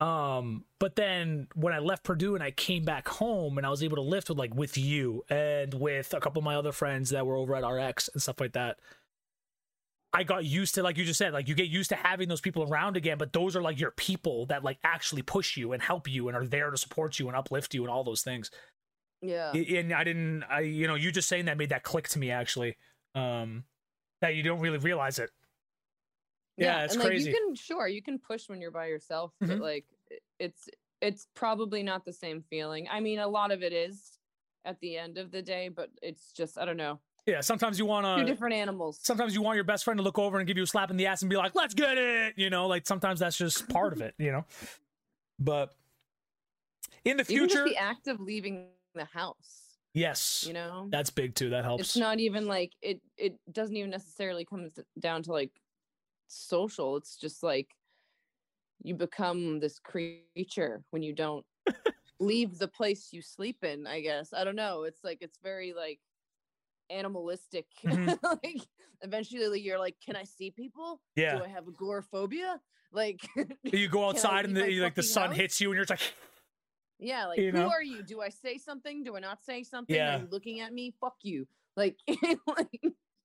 Um, 0.00 0.64
but 0.80 0.96
then 0.96 1.48
when 1.54 1.72
I 1.72 1.78
left 1.78 2.04
Purdue 2.04 2.34
and 2.34 2.42
I 2.42 2.50
came 2.50 2.84
back 2.84 3.08
home 3.08 3.56
and 3.58 3.66
I 3.66 3.70
was 3.70 3.82
able 3.82 3.96
to 3.96 4.02
lift 4.02 4.28
with 4.28 4.38
like 4.38 4.54
with 4.54 4.76
you 4.76 5.24
and 5.30 5.72
with 5.72 6.12
a 6.12 6.20
couple 6.20 6.40
of 6.40 6.44
my 6.44 6.56
other 6.56 6.72
friends 6.72 7.10
that 7.10 7.26
were 7.26 7.36
over 7.36 7.54
at 7.54 7.64
RX 7.64 8.08
and 8.12 8.20
stuff 8.20 8.40
like 8.40 8.52
that. 8.52 8.78
I 10.12 10.22
got 10.22 10.44
used 10.44 10.74
to 10.76 10.82
like 10.82 10.96
you 10.96 11.04
just 11.04 11.18
said, 11.18 11.32
like 11.32 11.48
you 11.48 11.54
get 11.54 11.68
used 11.68 11.90
to 11.90 11.96
having 11.96 12.28
those 12.28 12.40
people 12.40 12.64
around 12.64 12.96
again, 12.96 13.18
but 13.18 13.32
those 13.32 13.56
are 13.56 13.62
like 13.62 13.80
your 13.80 13.92
people 13.92 14.46
that 14.46 14.62
like 14.62 14.78
actually 14.84 15.22
push 15.22 15.56
you 15.56 15.72
and 15.72 15.82
help 15.82 16.08
you 16.08 16.28
and 16.28 16.36
are 16.36 16.46
there 16.46 16.70
to 16.70 16.76
support 16.76 17.18
you 17.18 17.28
and 17.28 17.36
uplift 17.36 17.74
you 17.74 17.82
and 17.82 17.90
all 17.90 18.04
those 18.04 18.22
things. 18.22 18.50
Yeah. 19.22 19.52
And 19.52 19.92
I 19.92 20.04
didn't 20.04 20.44
I 20.50 20.60
you 20.60 20.86
know, 20.86 20.96
you 20.96 21.12
just 21.12 21.28
saying 21.28 21.46
that 21.46 21.56
made 21.56 21.70
that 21.70 21.82
click 21.82 22.08
to 22.10 22.18
me 22.18 22.30
actually. 22.30 22.76
Um 23.14 23.64
that 24.20 24.34
you 24.34 24.42
don't 24.42 24.60
really 24.60 24.78
realize 24.78 25.18
it. 25.18 25.30
Yeah, 26.56 26.84
it's 26.84 26.94
and 26.94 27.02
like 27.02 27.10
crazy. 27.10 27.30
you 27.30 27.34
can 27.36 27.54
sure 27.54 27.88
you 27.88 28.02
can 28.02 28.18
push 28.18 28.48
when 28.48 28.60
you're 28.60 28.70
by 28.70 28.86
yourself, 28.86 29.32
Mhm. 29.42 29.48
but 29.48 29.60
like 29.60 29.86
it's 30.38 30.68
it's 31.00 31.26
probably 31.34 31.82
not 31.82 32.04
the 32.04 32.12
same 32.12 32.42
feeling. 32.42 32.86
I 32.90 33.00
mean, 33.00 33.18
a 33.18 33.28
lot 33.28 33.50
of 33.50 33.62
it 33.62 33.72
is 33.72 34.18
at 34.64 34.78
the 34.80 34.96
end 34.96 35.18
of 35.18 35.30
the 35.30 35.42
day, 35.42 35.68
but 35.68 35.90
it's 36.00 36.32
just 36.32 36.56
I 36.58 36.64
don't 36.64 36.76
know, 36.76 37.00
Yeah, 37.26 37.40
sometimes 37.40 37.78
you 37.78 37.86
want 37.86 38.06
two 38.18 38.24
to 38.24 38.30
different 38.32 38.54
animals. 38.54 38.98
sometimes 39.02 39.34
you 39.34 39.42
want 39.42 39.56
your 39.56 39.64
best 39.64 39.84
friend 39.84 39.98
to 39.98 40.04
look 40.04 40.18
over 40.18 40.38
and 40.38 40.46
give 40.46 40.56
you 40.56 40.62
a 40.62 40.66
slap 40.66 40.90
in 40.90 40.96
the 40.96 41.06
ass 41.06 41.22
and 41.22 41.28
be 41.30 41.36
like, 41.36 41.54
"Let's 41.54 41.74
get 41.74 41.98
it," 41.98 42.34
you 42.38 42.50
know. 42.50 42.66
Like 42.68 42.86
sometimes 42.86 43.20
that's 43.20 43.36
just 43.36 43.68
part 43.68 43.92
of 43.92 44.00
it, 44.06 44.14
you 44.18 44.30
know. 44.32 44.44
But 45.38 45.74
in 47.04 47.16
the 47.16 47.24
future, 47.24 47.64
the 47.64 47.76
act 47.76 48.06
of 48.06 48.20
leaving 48.20 48.68
the 48.94 49.04
house, 49.04 49.76
yes, 49.92 50.44
you 50.46 50.52
know, 50.54 50.86
that's 50.90 51.10
big 51.10 51.34
too. 51.34 51.50
That 51.50 51.64
helps. 51.64 51.82
it's 51.82 51.96
not 51.96 52.20
even 52.20 52.46
like 52.46 52.72
it. 52.80 53.00
It 53.18 53.38
doesn't 53.52 53.76
even 53.76 53.90
necessarily 53.90 54.44
come 54.44 54.70
down 54.98 55.22
to 55.24 55.32
like 55.32 55.50
social. 56.28 56.96
It's 56.96 57.16
just 57.16 57.42
like 57.42 57.68
you 58.82 58.94
become 58.94 59.60
this 59.60 59.78
creature 59.78 60.82
when 60.90 61.02
you 61.02 61.12
don't 61.14 61.44
leave 62.20 62.58
the 62.58 62.68
place 62.68 63.08
you 63.12 63.22
sleep 63.22 63.64
in. 63.64 63.86
I 63.86 64.00
guess 64.00 64.32
I 64.32 64.44
don't 64.44 64.56
know. 64.56 64.82
It's 64.84 65.02
like 65.04 65.18
it's 65.20 65.38
very 65.42 65.72
like 65.72 66.00
animalistic. 66.90 67.66
Mhm. 67.84 68.18
like 68.22 68.60
eventually, 69.02 69.60
you're 69.60 69.78
like, 69.78 69.96
can 70.04 70.16
I 70.16 70.24
see 70.24 70.50
people? 70.50 71.00
Yeah. 71.16 71.38
Do 71.38 71.44
I 71.44 71.48
have 71.48 71.66
agoraphobia? 71.68 72.60
Like, 72.92 73.20
You 73.64 73.88
go 73.88 74.08
outside 74.08 74.44
and 74.44 74.56
the, 74.56 74.80
like 74.80 74.94
the 74.94 75.02
sun 75.02 75.28
house? 75.28 75.36
hits 75.36 75.60
you 75.60 75.70
and 75.70 75.76
you're 75.76 75.84
just 75.84 75.90
like, 75.90 76.14
yeah, 77.00 77.26
like 77.26 77.38
You 77.38 77.50
who 77.50 77.58
know? 77.58 77.68
are 77.68 77.82
you? 77.82 78.02
Do 78.02 78.20
I 78.20 78.28
say 78.28 78.56
something? 78.56 79.02
Do 79.02 79.16
I 79.16 79.20
not 79.20 79.42
say 79.42 79.62
something? 79.64 79.94
Yeah. 79.96 80.16
Are 80.16 80.20
you 80.20 80.28
looking 80.30 80.60
at 80.60 80.72
me? 80.72 80.94
Fuck 81.00 81.16
you. 81.22 81.46
Like, 81.76 81.96
like 82.46 82.82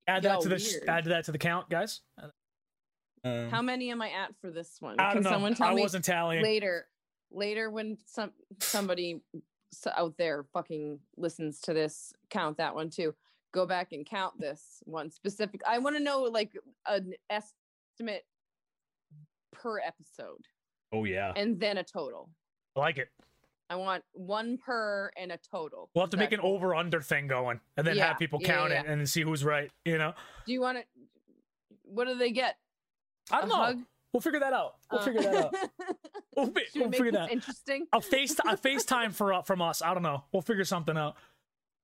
add 0.08 0.24
that 0.24 0.42
to 0.42 0.50
the 0.50 0.58
sh- 0.58 0.72
weird. 0.74 0.90
add 0.90 1.06
that 1.06 1.26
to 1.26 1.32
the 1.32 1.38
count, 1.38 1.70
guys. 1.70 2.02
Um, 3.24 3.50
how 3.50 3.62
many 3.62 3.92
am 3.92 4.02
I 4.02 4.10
at 4.10 4.36
for 4.42 4.50
this 4.52 4.78
one? 4.80 5.00
I 5.00 5.14
Can 5.14 5.24
know. 5.24 5.30
someone 5.32 5.54
tell 5.56 5.68
I 5.70 5.74
me 5.76 5.82
wasn't 5.82 6.06
tallying. 6.06 6.44
later? 6.44 6.88
Later, 7.32 7.70
when 7.70 7.98
some 8.06 8.32
somebody 8.60 9.22
out 9.96 10.16
there 10.18 10.46
fucking 10.54 11.00
listens 11.18 11.62
to 11.62 11.74
this, 11.74 12.12
count 12.30 12.58
that 12.58 12.74
one 12.74 12.90
too. 12.90 13.14
Go 13.54 13.66
back 13.66 13.92
and 13.94 14.06
count 14.06 14.40
this 14.40 14.82
one 14.86 15.10
specific. 15.12 15.62
I 15.68 15.78
want 15.80 15.96
to 15.96 16.02
know 16.04 16.22
like 16.24 16.52
an 16.88 17.14
estimate 17.30 18.26
per 19.52 19.80
episode, 19.80 20.46
Oh 20.92 21.04
yeah, 21.04 21.34
and 21.36 21.60
then 21.60 21.78
a 21.78 21.84
total. 21.84 22.30
I 22.76 22.80
like 22.80 22.98
it. 22.98 23.10
I 23.72 23.76
want 23.76 24.04
one 24.14 24.58
per 24.58 25.12
and 25.16 25.32
a 25.32 25.38
total. 25.38 25.90
We'll 25.94 26.04
have 26.04 26.10
to 26.12 26.18
Is 26.18 26.20
make 26.20 26.32
an 26.32 26.40
cool? 26.40 26.56
over 26.56 26.74
under 26.74 27.02
thing 27.02 27.28
going, 27.28 27.60
and 27.78 27.86
then 27.86 27.96
Yeah, 27.96 28.08
have 28.08 28.18
people 28.20 28.40
yeah, 28.42 28.48
count 28.48 28.72
yeah, 28.72 28.82
it 28.82 28.88
and 28.88 29.08
see 29.08 29.22
who's 29.22 29.44
right. 29.44 29.70
You 29.86 29.98
know, 30.00 30.14
Do 30.48 30.54
you 30.54 30.62
want 30.62 30.80
to? 30.80 30.84
What 31.84 32.08
do 32.08 32.16
they 32.18 32.32
get? 32.32 32.56
I 33.32 33.42
don't 33.42 33.46
A 33.46 33.54
know. 33.54 33.56
hug? 33.64 33.80
We'll 34.14 34.22
figure 34.22 34.40
that 34.40 34.54
out. 34.54 34.76
We'll 34.92 35.02
Uh, 35.02 35.06
figure 35.06 35.22
that 35.22 35.36
out. 35.46 35.56
We'll, 36.36 36.46
we 36.52 36.66
we'll 36.76 36.90
make 36.90 36.98
figure 36.98 37.12
this 37.12 37.20
that. 37.22 37.32
interesting? 37.32 37.88
I'll 37.92 38.00
face 38.02 38.34
a 38.40 38.56
FaceTime 38.56 39.14
for 39.14 39.34
uh, 39.34 39.42
from 39.42 39.62
us. 39.62 39.82
I 39.82 39.94
don't 39.94 40.04
know. 40.04 40.24
We'll 40.32 40.42
figure 40.44 40.64
something 40.64 40.96
out. 40.96 41.16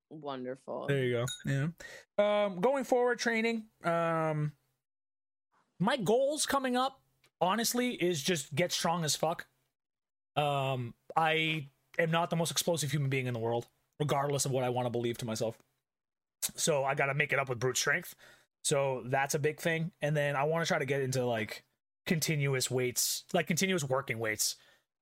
Wonderful. 0.10 0.86
There 0.88 1.04
you 1.04 1.26
go. 1.46 1.72
Yeah. 2.18 2.46
Um, 2.46 2.62
going 2.62 2.84
forward, 2.86 3.20
training. 3.20 3.66
Um, 3.84 4.54
my 5.80 5.98
goals 5.98 6.46
coming 6.46 6.78
up, 6.78 7.02
honestly, 7.42 7.96
is 7.96 8.22
just 8.22 8.54
get 8.56 8.72
strong 8.72 9.04
as 9.04 9.16
fuck. 9.16 9.46
Um, 10.38 10.94
I 11.18 11.68
am 12.00 12.12
not 12.12 12.30
the 12.30 12.36
most 12.38 12.52
explosive 12.52 12.92
human 12.92 13.10
being 13.10 13.26
in 13.28 13.34
the 13.34 13.40
world, 13.40 13.68
regardless 14.00 14.46
of 14.46 14.52
what 14.52 14.64
I 14.64 14.70
want 14.70 14.86
to 14.86 14.90
believe 14.92 15.18
to 15.18 15.26
myself. 15.26 15.58
So 16.56 16.86
I 16.86 16.94
got 16.96 17.08
to 17.08 17.14
make 17.14 17.34
it 17.34 17.40
up 17.40 17.50
with 17.50 17.60
brute 17.60 17.78
strength. 17.78 18.16
So 18.66 19.04
that's 19.06 19.36
a 19.36 19.40
big 19.40 19.60
thing. 19.60 19.92
And 20.02 20.18
then 20.18 20.36
I 20.36 20.46
want 20.46 20.66
to 20.66 20.68
try 20.68 20.80
to 20.80 20.86
get 20.86 21.02
into 21.02 21.24
like 21.24 21.64
continuous 22.08 22.72
weights, 22.72 23.24
like 23.32 23.46
continuous 23.46 23.84
working 23.84 24.18
weights, 24.18 24.56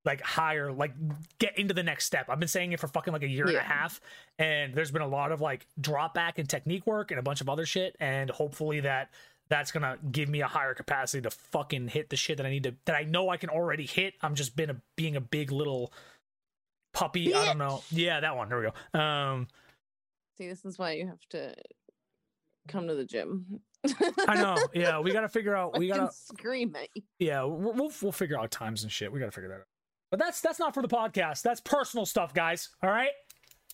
like 0.04 0.20
higher, 0.20 0.70
like 0.70 0.92
get 1.40 1.58
into 1.58 1.74
the 1.74 1.82
next 1.82 2.04
step. 2.04 2.26
I've 2.28 2.40
been 2.40 2.50
saying 2.50 2.74
it 2.74 2.82
for 2.82 2.90
fucking 2.90 3.14
like 3.14 3.24
a 3.24 3.28
year 3.28 3.48
and 3.48 3.56
a 3.56 3.62
half, 3.62 4.02
and 4.38 4.74
there's 4.74 4.92
been 4.92 5.02
a 5.02 5.08
lot 5.08 5.32
of 5.32 5.40
like 5.40 5.66
drop 5.80 6.14
back 6.14 6.40
and 6.40 6.50
technique 6.50 6.86
work 6.86 7.12
and 7.12 7.20
a 7.22 7.24
bunch 7.24 7.40
of 7.40 7.48
other 7.48 7.66
shit. 7.66 7.96
And 8.02 8.30
hopefully 8.30 8.82
that 8.82 9.12
that's 9.48 9.72
gonna 9.72 9.98
give 10.12 10.28
me 10.28 10.42
a 10.42 10.48
higher 10.48 10.74
capacity 10.74 11.22
to 11.22 11.32
fucking 11.32 11.88
hit 11.88 12.10
the 12.10 12.18
shit 12.18 12.36
that 12.36 12.46
I 12.46 12.50
need 12.50 12.64
to 12.64 12.76
that 12.84 12.98
I 12.98 13.04
know 13.04 13.30
I 13.30 13.38
can 13.38 13.50
already 13.50 13.86
hit. 13.86 14.16
I'm 14.22 14.36
just 14.36 14.58
been 14.58 14.72
a 14.72 14.76
being 14.98 15.16
a 15.16 15.22
big 15.22 15.54
little 15.54 15.94
puppy. 16.94 17.34
I 17.34 17.46
don't 17.46 17.60
know. 17.60 17.82
Yeah, 17.92 18.20
that 18.20 18.36
one. 18.36 18.50
There 18.50 18.60
we 18.60 18.66
go. 18.66 19.00
Um, 19.00 19.48
See, 20.38 20.50
this 20.50 20.66
is 20.66 20.78
why 20.78 20.94
you 20.94 21.08
have 21.08 21.26
to 21.30 21.54
come 22.68 22.88
to 22.88 22.96
the 22.96 23.06
gym. 23.06 23.60
I 24.28 24.36
know. 24.36 24.58
Yeah, 24.74 25.00
we 25.00 25.12
gotta 25.12 25.28
figure 25.30 25.56
out. 25.56 25.78
We 25.78 25.88
gotta. 25.90 26.12
scream 26.14 26.76
it. 26.76 27.04
Yeah, 27.20 27.44
we'll 27.44 27.74
we'll, 27.74 27.92
we'll 28.02 28.12
figure 28.12 28.40
out 28.40 28.50
times 28.52 28.84
and 28.84 28.92
shit. 28.92 29.12
We 29.12 29.20
gotta 29.20 29.32
figure 29.32 29.50
that 29.50 29.56
out. 29.56 29.68
But 30.12 30.20
that's 30.20 30.42
that's 30.42 30.60
not 30.60 30.74
for 30.74 30.82
the 30.82 30.88
podcast. 30.88 31.42
That's 31.42 31.60
personal 31.62 32.06
stuff, 32.06 32.34
guys. 32.34 32.70
All 32.82 32.90
right. 32.90 33.12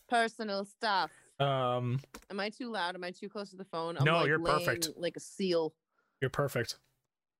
personal 0.10 0.66
stuff. 0.66 1.12
Um, 1.40 2.00
Am 2.30 2.40
I 2.40 2.50
too 2.50 2.72
loud? 2.72 2.96
Am 2.96 3.04
I 3.04 3.12
too 3.12 3.30
close 3.30 3.50
to 3.52 3.56
the 3.56 3.66
phone? 3.66 3.98
I'm 3.98 4.04
No, 4.04 4.18
like 4.18 4.28
you're 4.28 4.40
laying 4.40 4.58
perfect. 4.66 4.90
Like 4.98 5.16
a 5.16 5.20
seal. 5.22 5.74
you're 6.22 6.30
perfect. 6.30 6.78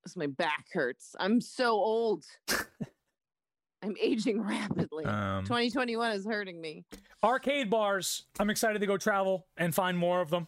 'cause 0.06 0.16
my 0.16 0.28
back 0.28 0.68
hurts. 0.72 1.16
I'm 1.20 1.42
so 1.42 1.72
old. 1.72 2.24
I'm 3.82 3.96
aging 4.02 4.42
rapidly. 4.42 5.06
Um, 5.06 5.44
2021 5.46 6.12
is 6.12 6.26
hurting 6.26 6.60
me. 6.60 6.86
arcade 7.24 7.70
bars. 7.70 8.24
I'm 8.40 8.50
excited 8.50 8.80
to 8.80 8.88
go 8.88 8.98
travel 8.98 9.48
and 9.58 9.74
find 9.74 9.98
more 9.98 10.22
of 10.22 10.30
them. 10.30 10.48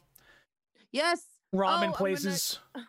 Yes. 0.92 1.26
Ramen 1.54 1.64
Oh, 1.64 1.68
I'm 1.68 1.80
gonna- 1.82 1.94
places. 1.98 2.60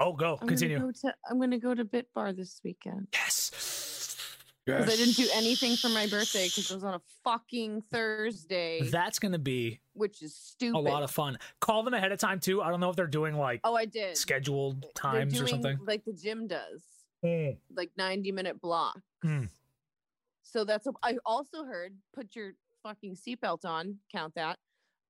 Oh, 0.00 0.14
go 0.14 0.36
I'm 0.40 0.48
continue. 0.48 0.78
Gonna 0.80 0.92
go 0.92 1.08
to, 1.10 1.14
I'm 1.30 1.38
gonna 1.38 1.58
go 1.58 1.74
to 1.74 1.84
Bit 1.84 2.08
Bar 2.12 2.32
this 2.32 2.60
weekend 2.64 3.06
Yes. 3.12 4.26
because 4.66 4.88
I 4.92 4.96
didn't 4.96 5.14
do 5.14 5.28
anything 5.32 5.76
for 5.76 5.90
my 5.90 6.08
birthday 6.08 6.46
because 6.48 6.68
it 6.70 6.74
was 6.74 6.82
on 6.82 6.94
a 6.94 7.00
fucking 7.22 7.82
Thursday, 7.82 8.80
That's 8.90 9.20
gonna 9.20 9.38
be 9.38 9.80
which 9.92 10.20
is 10.22 10.34
stupid. 10.34 10.76
a 10.76 10.80
lot 10.80 11.04
of 11.04 11.10
fun. 11.12 11.38
Call 11.60 11.84
them 11.84 11.94
ahead 11.94 12.10
of 12.10 12.18
time 12.18 12.40
too. 12.40 12.60
I 12.62 12.70
don't 12.70 12.80
know 12.80 12.90
if 12.90 12.96
they're 12.96 13.06
doing 13.06 13.36
like 13.36 13.60
Oh, 13.62 13.76
I 13.76 13.84
did. 13.84 14.16
scheduled 14.16 14.82
They're 14.82 14.90
times 14.96 15.40
or 15.40 15.46
something. 15.46 15.78
like 15.86 16.04
the 16.04 16.14
gym 16.14 16.48
does, 16.48 16.82
Mm. 17.24 17.58
like 17.76 17.92
90 17.96 18.32
minute 18.32 18.60
blocks. 18.60 19.02
Hmm. 19.22 19.44
So 20.42 20.64
that's. 20.64 20.86
A, 20.88 20.92
I 21.04 21.18
also 21.24 21.62
heard 21.64 21.96
put 22.12 22.34
your 22.34 22.54
fucking 22.82 23.14
seatbelt 23.14 23.64
on. 23.64 24.00
Count 24.10 24.34
that. 24.34 24.58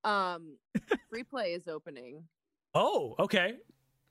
Um, 0.03 0.57
free 1.09 1.23
play 1.23 1.53
is 1.53 1.67
opening 1.67 2.23
Oh, 2.75 3.15
okay. 3.19 3.55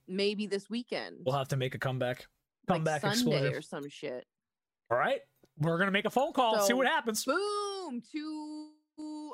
maybe 0.09 0.47
this 0.47 0.71
weekend. 0.71 1.17
We'll 1.25 1.37
have 1.37 1.49
to 1.49 1.57
make 1.57 1.75
a 1.75 1.79
comeback. 1.79 2.27
like 2.69 2.77
Comeback 2.77 3.01
Sunday 3.03 3.17
explosive. 3.17 3.55
or 3.55 3.63
some 3.63 3.89
shit. 3.89 4.25
All 4.91 4.97
right. 4.99 5.21
We're 5.59 5.79
gonna 5.79 5.91
make 5.91 6.05
a 6.07 6.11
phone 6.11 6.33
call. 6.33 6.61
see 6.61 6.73
what 6.73 6.87
happens. 6.87 7.25
Boom, 7.25 8.03
two 8.11 8.69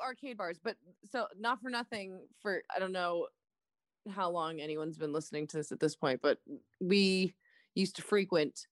arcade 0.04 0.36
bars. 0.38 0.58
But 0.62 0.76
so 1.10 1.26
not 1.38 1.60
for 1.62 1.70
nothing. 1.70 2.20
For 2.40 2.62
I 2.74 2.78
don't 2.78 2.92
know 2.92 3.26
how 4.10 4.30
long 4.30 4.60
anyone's 4.60 4.96
been 4.98 5.12
listening 5.12 5.46
to 5.48 5.56
this 5.58 5.70
at 5.72 5.78
this 5.80 5.94
point, 5.94 6.20
but 6.22 6.38
we 6.80 7.34
used 7.74 7.96
to 7.96 8.02
frequent 8.02 8.66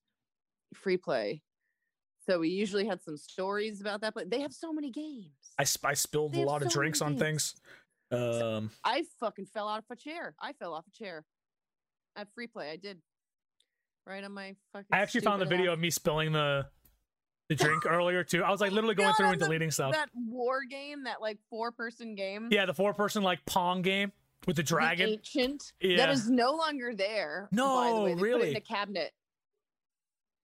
free 0.75 0.97
play. 0.97 1.43
So 2.29 2.41
we 2.41 2.49
usually 2.49 2.87
had 2.87 3.03
some 3.03 3.17
stories 3.17 3.81
about 3.81 4.01
that, 4.01 4.15
but 4.15 4.31
they 4.31 4.41
have 4.41 4.53
so 4.53 4.73
many 4.73 4.91
games. 4.91 5.31
I, 5.59 5.65
sp- 5.65 5.87
I 5.87 5.95
spilled 5.95 6.33
They 6.35 6.43
a 6.43 6.47
lot 6.47 6.63
of 6.63 6.71
so 6.73 6.79
many 6.81 6.87
drinks 6.87 7.01
on 7.01 7.13
games. 7.17 7.55
things. 8.11 8.43
Um, 8.43 8.71
I 8.85 9.05
fucking 9.21 9.47
fell 9.47 9.69
out 9.69 9.79
of 9.79 9.85
a 9.91 9.97
chair. 9.97 10.35
I 10.41 10.53
fell 10.55 10.75
off 10.75 10.85
a 10.87 10.91
chair 10.91 11.25
at 12.17 12.29
free 12.35 12.47
play. 12.47 12.71
I 12.71 12.77
did. 12.77 12.99
Right 14.07 14.23
on 14.23 14.33
my 14.33 14.55
fucking. 14.73 14.87
I 14.93 14.99
actually 14.99 15.23
found 15.23 15.41
the 15.41 15.47
video 15.47 15.73
ass- 15.73 15.75
of 15.75 15.81
me 15.81 15.91
spilling 15.91 16.33
the 16.33 16.67
the 17.49 17.55
drink 17.57 17.85
earlier 17.87 18.23
too. 18.25 18.43
I 18.45 18.51
was 18.51 18.61
like 18.61 18.71
literally 18.73 18.95
going 18.95 19.09
God, 19.11 19.17
through 19.17 19.27
and 19.31 19.41
the- 19.41 19.47
deleting 19.47 19.71
stuff. 19.73 19.93
That 19.93 20.09
war 20.15 20.61
game, 20.69 21.05
that 21.05 21.21
like 21.21 21.39
four 21.51 21.73
person 21.73 22.15
game. 22.15 22.49
Yeah, 22.53 22.67
the 22.67 22.75
four 22.75 22.95
person 22.95 23.23
like 23.25 23.45
Pong 23.47 23.83
game 23.83 24.13
with 24.47 24.55
the 24.57 24.63
the 24.63 24.67
dragon. 24.69 25.09
ancient. 25.11 25.73
Yeah. 25.81 25.97
That 25.97 26.11
is 26.11 26.31
no 26.31 26.53
longer 26.53 26.95
there. 26.95 27.49
by 27.51 27.57
the 27.57 27.63
No, 27.63 28.03
way. 28.05 28.15
They 28.15 28.15
Put 28.15 28.21
it 28.21 28.23
really? 28.31 28.51
in 28.51 28.57
a 28.57 28.61
cabinet. 28.61 29.13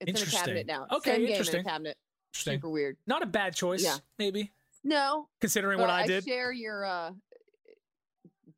It's 0.03 0.11
in 0.11 0.17
a 0.17 0.19
Interesting. 0.19 0.41
cabinet 0.41 0.67
now. 0.67 0.87
Okay, 0.93 1.11
Same 1.13 1.21
game 1.21 1.27
in 1.27 1.33
interesting. 1.33 1.61
a 1.61 1.65
cabinet. 1.65 1.97
Interesting. 2.33 2.57
Super 2.59 2.71
weird. 2.71 2.97
Not 3.07 3.23
a 3.23 3.27
bad 3.27 3.55
choice, 3.55 3.83
Yeah. 3.85 3.97
maybe 4.19 4.53
No, 4.85 5.29
considering 5.41 5.79
what 5.81 5.91
I 5.91 6.07
did. 6.07 6.25
share 6.25 6.53
your 6.53 6.85
uh 6.85 7.13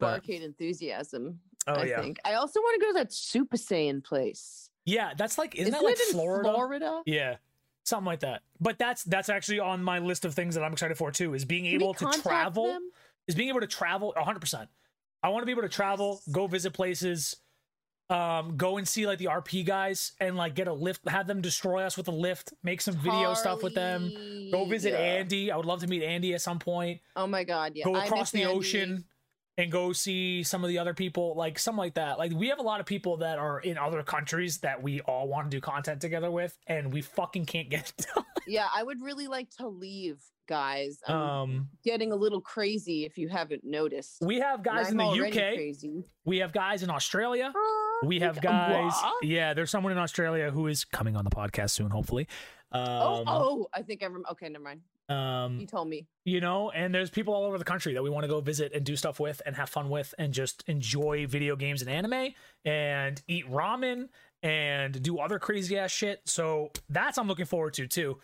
barcade 0.00 0.42
enthusiasm. 0.42 1.40
oh 1.66 1.72
I 1.74 1.84
yeah, 1.84 2.00
think. 2.00 2.18
I 2.24 2.34
also 2.34 2.60
want 2.60 2.80
to 2.80 2.86
go 2.86 2.92
to 2.92 2.98
that 2.98 3.12
Super 3.12 3.56
Saiyan 3.56 4.02
place. 4.04 4.70
yeah. 4.84 5.12
That's 5.16 5.38
like 5.38 5.54
isn't, 5.54 5.68
Isn't 5.74 5.80
that 5.80 5.84
like 5.86 5.98
in 6.00 6.12
Florida? 6.12 6.52
Florida? 6.52 7.02
Yeah, 7.06 7.36
something 7.84 8.06
like 8.06 8.20
that. 8.20 8.42
But 8.60 8.78
that's 8.78 9.04
that's 9.04 9.28
actually 9.28 9.60
on 9.60 9.82
my 9.82 9.98
list 9.98 10.24
of 10.24 10.34
things 10.34 10.54
that 10.56 10.62
I'm 10.62 10.72
excited 10.72 10.96
for 10.96 11.10
too. 11.10 11.34
Is 11.34 11.44
being 11.44 11.64
Can 11.64 11.74
able 11.74 11.94
to 11.94 12.06
travel. 12.22 12.66
them? 12.66 12.90
Is 13.26 13.34
being 13.34 13.48
able 13.48 13.60
to 13.60 13.66
travel 13.66 14.12
100. 14.16 14.40
percent 14.40 14.68
I 15.22 15.28
want 15.30 15.42
to 15.42 15.46
be 15.46 15.52
able 15.52 15.62
to 15.62 15.68
travel, 15.70 16.20
go 16.30 16.46
visit 16.46 16.74
places, 16.74 17.34
um, 18.10 18.56
go 18.56 18.76
and 18.76 18.86
see 18.86 19.06
like 19.06 19.18
the 19.18 19.26
RP 19.26 19.64
guys 19.64 20.12
and 20.20 20.36
like 20.36 20.54
get 20.54 20.68
a 20.68 20.72
lift, 20.72 21.08
have 21.08 21.26
them 21.26 21.40
destroy 21.40 21.82
us 21.84 21.96
with 21.96 22.08
a 22.08 22.12
lift, 22.12 22.52
make 22.62 22.80
some 22.80 22.94
video 22.96 23.34
stuff 23.34 23.62
with 23.62 23.74
them. 23.74 24.12
Go 24.52 24.64
visit 24.66 24.92
Yeah. 24.92 24.98
Andy. 24.98 25.50
I 25.50 25.56
would 25.56 25.66
love 25.66 25.80
to 25.80 25.86
meet 25.86 26.02
Andy 26.02 26.34
at 26.34 26.42
some 26.42 26.58
point. 26.58 27.00
Oh 27.16 27.26
my 27.26 27.44
god, 27.44 27.72
yeah. 27.74 27.84
go 27.84 27.96
across 27.96 28.30
the 28.30 28.42
Andy. 28.42 28.54
ocean 28.54 29.04
and 29.56 29.70
go 29.72 29.92
see 29.92 30.42
some 30.42 30.64
of 30.64 30.68
the 30.68 30.78
other 30.78 30.92
people, 30.94 31.34
like 31.36 31.58
something 31.58 31.78
like 31.78 31.94
that. 31.94 32.18
Like 32.18 32.32
we 32.32 32.48
have 32.48 32.58
a 32.58 32.62
lot 32.62 32.80
of 32.80 32.86
people 32.86 33.18
that 33.18 33.38
are 33.38 33.60
in 33.60 33.78
other 33.78 34.02
countries 34.02 34.58
that 34.58 34.82
we 34.82 35.00
all 35.02 35.28
want 35.28 35.50
to 35.50 35.56
do 35.56 35.60
content 35.60 36.00
together 36.00 36.30
with, 36.30 36.58
and 36.66 36.92
we 36.92 37.00
fucking 37.02 37.46
can't 37.46 37.70
get 37.70 37.92
it 37.98 38.06
done. 38.14 38.24
Yeah, 38.46 38.66
I 38.74 38.82
would 38.82 39.00
really 39.00 39.28
like 39.28 39.48
to 39.58 39.68
leave, 39.68 40.20
guys. 40.46 40.98
I'm 41.08 41.16
Um, 41.16 41.68
getting 41.84 42.12
a 42.12 42.16
little 42.16 42.42
crazy 42.42 43.06
if 43.06 43.16
you 43.16 43.28
haven't 43.28 43.62
noticed. 43.64 44.18
we 44.20 44.40
have 44.40 44.62
guys 44.62 44.90
in 44.90 44.98
the 44.98 45.04
already 45.04 45.38
UK. 45.38 45.54
Crazy. 45.54 46.04
We 46.26 46.38
have 46.40 46.52
guys 46.52 46.82
in 46.82 46.90
Australia. 46.90 47.50
Oh, 47.56 47.83
We 48.06 48.20
have 48.20 48.40
guys. 48.40 48.92
what? 49.02 49.24
Yeah, 49.24 49.54
there's 49.54 49.70
someone 49.70 49.92
in 49.92 49.98
Australia 49.98 50.50
who 50.50 50.66
is 50.66 50.84
coming 50.84 51.16
on 51.16 51.24
the 51.24 51.30
podcast 51.30 51.70
soon, 51.70 51.90
hopefully. 51.90 52.28
Um, 52.72 52.82
oh, 52.88 53.24
oh, 53.26 53.66
I 53.72 53.82
think 53.82 54.02
I 54.02 54.06
remember. 54.06 54.28
Okay, 54.32 54.48
never 54.48 54.64
mind. 54.64 54.80
um, 55.08 55.60
You 55.60 55.66
told 55.66 55.88
me. 55.88 56.06
you 56.24 56.40
know 56.40 56.70
and 56.70 56.92
there's 56.94 57.10
people 57.10 57.34
all 57.34 57.44
over 57.44 57.58
the 57.58 57.64
country 57.64 57.92
that 57.94 58.02
we 58.02 58.08
want 58.10 58.24
to 58.24 58.28
go 58.28 58.40
visit 58.40 58.72
and 58.72 58.84
do 58.84 58.96
stuff 58.96 59.20
with 59.20 59.40
and 59.46 59.54
have 59.54 59.68
fun 59.68 59.90
with 59.90 60.14
and 60.18 60.32
just 60.32 60.64
enjoy 60.66 61.26
video 61.26 61.54
games 61.56 61.82
and 61.82 61.90
anime 61.90 62.34
and 62.64 63.22
eat 63.28 63.46
ramen 63.50 64.08
and 64.42 65.02
do 65.02 65.18
other 65.18 65.38
crazy 65.38 65.76
ass 65.78 65.90
shit 65.90 66.22
so 66.24 66.70
that's 66.88 67.18
i'm 67.18 67.28
looking 67.28 67.44
forward 67.44 67.74
to 67.74 67.86
too 67.86 68.18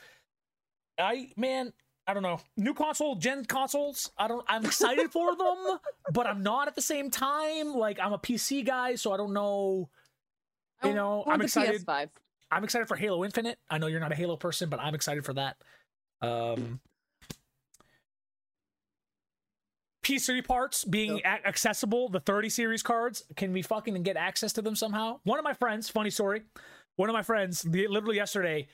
i 0.99 1.29
man 1.37 1.71
I 2.11 2.13
don't 2.15 2.25
know. 2.25 2.41
New 2.57 2.75
console, 2.75 3.15
gen 3.15 3.45
consoles. 3.45 4.11
I 4.19 4.27
don't. 4.27 4.45
I'm 4.49 4.65
excited 4.65 5.13
for 5.13 5.37
them, 5.37 5.79
but 6.13 6.27
I'm 6.27 6.43
not 6.43 6.67
at 6.67 6.75
the 6.75 6.83
same 6.83 7.09
time. 7.09 7.73
Like 7.73 8.01
I'm 8.01 8.13
a 8.13 8.19
PC 8.19 8.67
guy, 8.67 8.97
so 8.97 9.13
I 9.13 9.17
don't 9.17 9.33
know. 9.33 9.89
You 10.83 10.93
know, 10.93 11.23
I'm 11.25 11.41
excited. 11.41 11.87
PS5. 11.87 12.09
I'm 12.51 12.65
excited 12.65 12.89
for 12.89 12.97
Halo 12.97 13.25
Infinite. 13.25 13.59
I 13.71 13.79
know 13.79 13.87
you're 13.87 14.01
not 14.01 14.11
a 14.11 14.17
Halo 14.17 14.37
person, 14.37 14.69
but 14.69 14.81
I'm 14.81 14.97
excited 14.97 15.25
for 15.25 15.35
that. 15.35 15.57
Um, 16.21 16.81
PC 20.03 20.45
parts 20.45 20.85
being 20.85 21.19
Yep. 21.19 21.25
a- 21.45 21.47
accessible, 21.47 22.09
the 22.09 22.19
30 22.19 22.49
series 22.49 22.83
cards, 22.83 23.23
can 23.37 23.53
we 23.53 23.63
fucking 23.63 24.03
get 24.03 24.17
access 24.17 24.53
to 24.55 24.63
them 24.63 24.75
somehow? 24.75 25.21
One 25.23 25.39
of 25.39 25.45
my 25.45 25.53
friends, 25.55 25.89
funny 25.89 26.11
story, 26.11 26.43
one 26.97 27.09
of 27.09 27.13
my 27.13 27.23
friends, 27.23 27.65
literally 27.65 28.17
yesterday, 28.17 28.67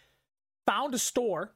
found 0.67 0.95
a 0.95 0.99
store 0.99 1.53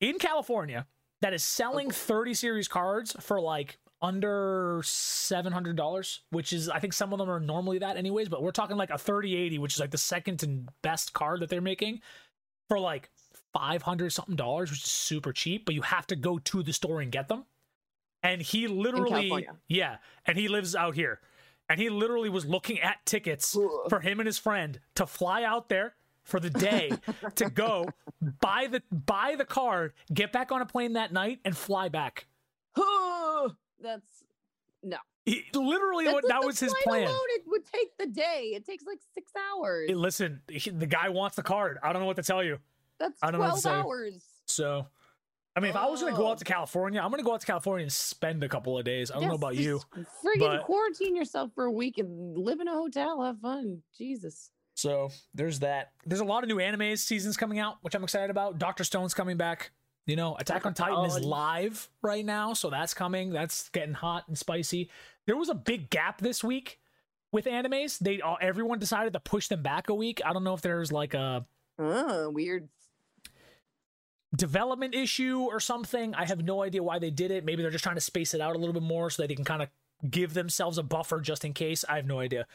in 0.00 0.18
California 0.18 0.86
that 1.22 1.32
is 1.32 1.42
selling 1.42 1.90
30 1.90 2.34
series 2.34 2.68
cards 2.68 3.16
for 3.20 3.40
like 3.40 3.78
under 4.02 4.80
$700, 4.82 6.18
which 6.30 6.52
is, 6.52 6.68
I 6.68 6.78
think 6.78 6.92
some 6.92 7.12
of 7.12 7.18
them 7.18 7.30
are 7.30 7.40
normally 7.40 7.78
that 7.78 7.96
anyways, 7.96 8.28
but 8.28 8.42
we're 8.42 8.50
talking 8.50 8.76
like 8.76 8.90
a 8.90 8.98
3080, 8.98 9.58
which 9.58 9.74
is 9.74 9.80
like 9.80 9.90
the 9.90 9.98
second 9.98 10.42
and 10.42 10.68
best 10.82 11.12
card 11.12 11.40
that 11.40 11.48
they're 11.48 11.60
making 11.60 12.00
for 12.68 12.78
like 12.78 13.10
500 13.54 14.12
something 14.12 14.36
dollars, 14.36 14.70
which 14.70 14.84
is 14.84 14.90
super 14.90 15.32
cheap, 15.32 15.64
but 15.64 15.74
you 15.74 15.82
have 15.82 16.06
to 16.08 16.16
go 16.16 16.38
to 16.38 16.62
the 16.62 16.72
store 16.72 17.00
and 17.00 17.10
get 17.10 17.28
them. 17.28 17.44
And 18.22 18.42
he 18.42 18.66
literally, 18.68 19.48
yeah, 19.68 19.96
and 20.26 20.36
he 20.36 20.48
lives 20.48 20.76
out 20.76 20.94
here. 20.94 21.20
And 21.68 21.80
he 21.80 21.88
literally 21.88 22.28
was 22.28 22.44
looking 22.44 22.78
at 22.80 23.04
tickets 23.06 23.56
for 23.88 24.00
him 24.00 24.20
and 24.20 24.26
his 24.26 24.38
friend 24.38 24.78
to 24.94 25.06
fly 25.06 25.42
out 25.42 25.68
there 25.68 25.94
for 26.26 26.38
the 26.40 26.50
day 26.50 26.90
to 27.36 27.48
go 27.54 27.86
buy 28.40 28.66
the 28.70 28.82
buy 28.90 29.36
the 29.38 29.44
card, 29.46 29.92
get 30.12 30.32
back 30.32 30.52
on 30.52 30.60
a 30.60 30.66
plane 30.66 30.92
that 30.94 31.12
night, 31.12 31.38
and 31.44 31.56
fly 31.56 31.88
back. 31.88 32.26
That's 33.82 34.24
no. 34.82 34.98
He, 35.24 35.42
literally, 35.54 36.04
That's 36.04 36.14
what 36.14 36.28
that 36.28 36.44
was 36.44 36.60
his 36.60 36.72
plan. 36.84 37.04
Alone, 37.08 37.18
it 37.30 37.42
would 37.46 37.64
take 37.64 37.96
the 37.98 38.06
day. 38.06 38.52
It 38.54 38.64
takes 38.64 38.84
like 38.84 38.98
six 39.14 39.32
hours. 39.50 39.88
Hey, 39.88 39.94
listen, 39.94 40.40
he- 40.48 40.70
the 40.70 40.86
guy 40.86 41.08
wants 41.08 41.34
the 41.34 41.42
card. 41.42 41.78
I 41.82 41.92
don't 41.92 42.00
know 42.02 42.06
what 42.06 42.16
to 42.16 42.22
tell 42.22 42.44
you. 42.44 42.58
That's 43.00 43.18
I 43.22 43.30
don't 43.30 43.40
know 43.40 43.46
to 43.46 43.50
twelve 43.50 43.60
say. 43.60 43.70
hours. 43.70 44.24
So, 44.46 44.86
I 45.56 45.60
mean, 45.60 45.70
if 45.70 45.76
I 45.76 45.86
was 45.86 46.00
gonna 46.00 46.16
go 46.16 46.28
Oh. 46.28 46.30
out 46.30 46.38
to 46.38 46.44
oh. 46.44 46.48
California, 46.52 47.00
I'm 47.00 47.10
gonna 47.10 47.24
go 47.24 47.34
out 47.34 47.40
to 47.40 47.46
California 47.46 47.82
and 47.82 47.92
spend 47.92 48.44
a 48.44 48.48
couple 48.48 48.78
of 48.78 48.84
days. 48.84 49.10
I 49.10 49.18
don't 49.18 49.28
know 49.28 49.34
about 49.34 49.56
you. 49.56 49.80
Friggin' 49.96 50.38
but- 50.38 50.62
quarantine 50.64 51.16
yourself 51.16 51.50
for 51.54 51.64
a 51.64 51.72
week 51.72 51.98
and 51.98 52.36
live 52.38 52.60
in 52.60 52.68
a 52.68 52.72
hotel. 52.74 53.22
Have 53.22 53.40
fun. 53.40 53.82
Jesus. 53.98 54.50
So 54.76 55.08
there's 55.34 55.60
that. 55.60 55.92
There's 56.04 56.20
a 56.20 56.24
lot 56.24 56.44
of 56.44 56.48
new 56.48 56.60
anime 56.60 56.96
seasons 56.96 57.36
coming 57.36 57.58
out, 57.58 57.78
which 57.80 57.94
I'm 57.94 58.04
excited 58.04 58.30
about. 58.30 58.58
Doctor 58.58 58.84
Stone's 58.84 59.14
coming 59.14 59.36
back. 59.36 59.70
You 60.06 60.14
know, 60.16 60.36
Attack 60.36 60.66
on 60.66 60.74
Titan 60.74 61.04
is 61.06 61.16
Oh. 61.16 61.20
live 61.26 61.88
right 62.02 62.24
now, 62.24 62.52
so 62.52 62.70
that's 62.70 62.94
coming. 62.94 63.30
That's 63.30 63.70
getting 63.70 63.94
hot 63.94 64.28
and 64.28 64.38
spicy. 64.38 64.88
There 65.26 65.36
was 65.36 65.48
a 65.48 65.54
big 65.54 65.90
gap 65.90 66.20
this 66.20 66.44
week 66.44 66.78
with 67.32 67.46
animes. 67.46 67.98
They 67.98 68.20
all 68.20 68.38
everyone 68.40 68.78
decided 68.78 69.14
to 69.14 69.20
push 69.20 69.48
them 69.48 69.62
back 69.62 69.88
a 69.88 69.94
week. 69.94 70.20
I 70.24 70.32
don't 70.32 70.44
know 70.44 70.54
if 70.54 70.60
there's 70.60 70.92
like 70.92 71.14
a 71.14 71.46
Oh, 71.78 72.30
weird. 72.30 72.68
development 74.34 74.94
issue 74.94 75.40
or 75.40 75.58
something. 75.60 76.14
I 76.14 76.26
have 76.26 76.42
no 76.44 76.62
idea 76.62 76.82
why 76.82 76.98
they 76.98 77.10
did 77.10 77.30
it. 77.30 77.44
Maybe 77.44 77.62
they're 77.62 77.70
just 77.70 77.84
trying 77.84 77.96
to 77.96 78.00
space 78.00 78.34
it 78.34 78.40
out 78.40 78.54
a 78.54 78.58
little 78.58 78.74
bit 78.74 78.82
more 78.82 79.08
so 79.10 79.22
that 79.22 79.28
they 79.28 79.34
can 79.34 79.44
kind 79.44 79.62
of 79.62 79.68
give 80.10 80.34
themselves 80.34 80.78
a 80.78 80.82
buffer 80.82 81.20
just 81.20 81.44
in 81.44 81.52
case. 81.54 81.84
I 81.88 81.96
have 81.96 82.06
no 82.06 82.18
idea. 82.20 82.46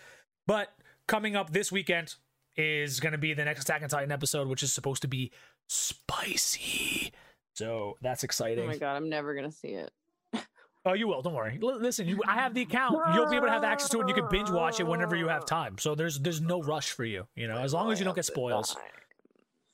But 0.47 0.69
coming 1.11 1.35
up 1.35 1.51
this 1.51 1.73
weekend 1.73 2.15
is 2.55 3.01
going 3.01 3.11
to 3.11 3.17
be 3.17 3.33
the 3.33 3.43
next 3.43 3.63
Attack 3.63 3.83
on 3.83 3.89
Titan 3.89 4.13
episode, 4.13 4.47
which 4.47 4.63
is 4.63 4.71
supposed 4.71 5.01
to 5.01 5.09
be 5.09 5.29
spicy. 5.67 7.11
So 7.53 7.97
that's 8.01 8.23
exciting. 8.23 8.63
Oh 8.63 8.67
my 8.67 8.77
god, 8.77 8.95
I'm 8.95 9.09
never 9.09 9.35
gonna 9.35 9.51
see 9.51 9.69
it. 9.69 9.91
Oh, 10.83 10.93
you 10.93 11.07
will. 11.07 11.21
Don't 11.21 11.35
worry. 11.35 11.59
L- 11.61 11.79
listen, 11.79 12.07
you, 12.07 12.19
I 12.27 12.33
have 12.33 12.55
the 12.55 12.63
account. 12.63 12.97
You'll 13.13 13.29
be 13.29 13.35
able 13.35 13.45
to 13.45 13.51
have 13.51 13.63
access 13.63 13.87
to 13.91 13.97
it, 13.97 13.99
and 13.99 14.09
you 14.09 14.15
can 14.15 14.27
binge 14.31 14.49
watch 14.49 14.79
it 14.79 14.87
whenever 14.87 15.15
you 15.15 15.27
have 15.27 15.45
time. 15.45 15.77
So 15.77 15.93
there's 15.93 16.17
there's 16.19 16.41
no 16.41 16.59
rush 16.63 16.89
for 16.89 17.05
you. 17.05 17.27
You 17.35 17.47
know, 17.47 17.57
as 17.57 17.71
long 17.71 17.91
as 17.91 17.99
you 17.99 18.05
don't 18.05 18.15
get 18.15 18.25
spoils. 18.25 18.75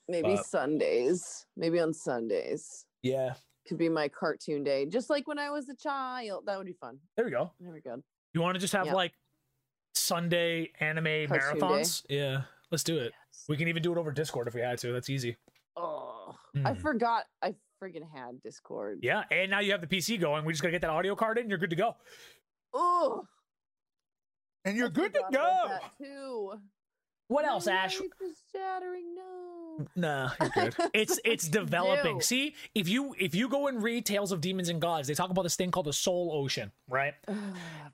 Maybe 0.06 0.34
But- 0.36 0.44
Sundays. 0.44 1.46
Maybe 1.56 1.80
on 1.80 1.94
Sundays. 1.94 2.84
Yeah. 3.02 3.34
Could 3.66 3.78
be 3.78 3.88
my 3.88 4.08
cartoon 4.08 4.64
day. 4.64 4.84
Just 4.84 5.08
like 5.08 5.26
when 5.26 5.38
I 5.38 5.48
was 5.48 5.70
a 5.70 5.74
child. 5.76 6.44
That 6.44 6.58
would 6.58 6.66
be 6.66 6.74
fun. 6.74 6.98
There 7.16 7.24
we 7.24 7.30
go. 7.30 7.52
Very 7.58 7.80
go. 7.80 8.02
You 8.34 8.42
want 8.42 8.56
to 8.56 8.60
just 8.60 8.74
have 8.74 8.84
Yeah. 8.84 8.92
like 8.92 9.14
Sunday 9.94 10.72
anime 10.80 11.28
Cartoon 11.28 11.58
day. 11.58 11.66
marathons? 11.66 12.04
Yeah, 12.08 12.42
let's 12.70 12.84
do 12.84 12.98
it. 12.98 13.12
We 13.48 13.56
can 13.56 13.68
even 13.68 13.82
do 13.82 13.92
it 13.92 13.98
over 13.98 14.10
Discord 14.12 14.48
if 14.48 14.54
we 14.54 14.60
had 14.60 14.78
to. 14.78 14.92
That's 14.92 15.08
easy. 15.10 15.36
Oh, 15.76 16.34
I 16.64 16.72
Mm. 16.72 16.80
forgot. 16.80 17.24
I 17.42 17.54
friggin' 17.82 18.10
had 18.12 18.42
Discord. 18.42 18.98
Yeah, 19.02 19.24
and 19.30 19.50
now 19.50 19.60
you 19.60 19.72
have 19.72 19.80
the 19.80 19.86
PC 19.86 20.18
going. 20.18 20.44
We 20.44 20.52
just 20.52 20.62
gotta 20.62 20.72
get 20.72 20.80
that 20.82 20.90
audio 20.90 21.14
card 21.14 21.38
in. 21.38 21.48
You're 21.48 21.58
good 21.58 21.70
to 21.70 21.76
go. 21.76 21.96
Oh, 22.72 23.26
And 24.64 24.76
you're 24.76 24.88
I 24.88 24.90
good 24.90 25.14
to 25.14 25.22
go. 25.32 25.64
that 25.68 25.82
too. 25.98 26.60
What 27.28 27.44
else, 27.44 27.66
Ash? 27.66 27.98
life 28.00 28.08
shattering. 28.52 29.14
No. 29.14 29.57
Nah, 29.94 30.30
you're 30.40 30.50
good. 30.50 30.74
It's 30.94 31.20
it's 31.24 31.48
developing. 31.48 32.20
See, 32.20 32.54
if 32.74 32.88
you 32.88 33.14
if 33.18 33.34
you 33.34 33.48
go 33.48 33.68
and 33.68 33.82
read 33.82 34.04
Tales 34.06 34.32
of 34.32 34.40
Demons 34.40 34.68
and 34.68 34.80
Gods, 34.80 35.06
they 35.08 35.14
talk 35.14 35.30
about 35.30 35.42
this 35.42 35.56
thing 35.56 35.70
called 35.70 35.86
the 35.86 35.92
Soul 35.92 36.30
Ocean, 36.34 36.72
right? 36.88 37.14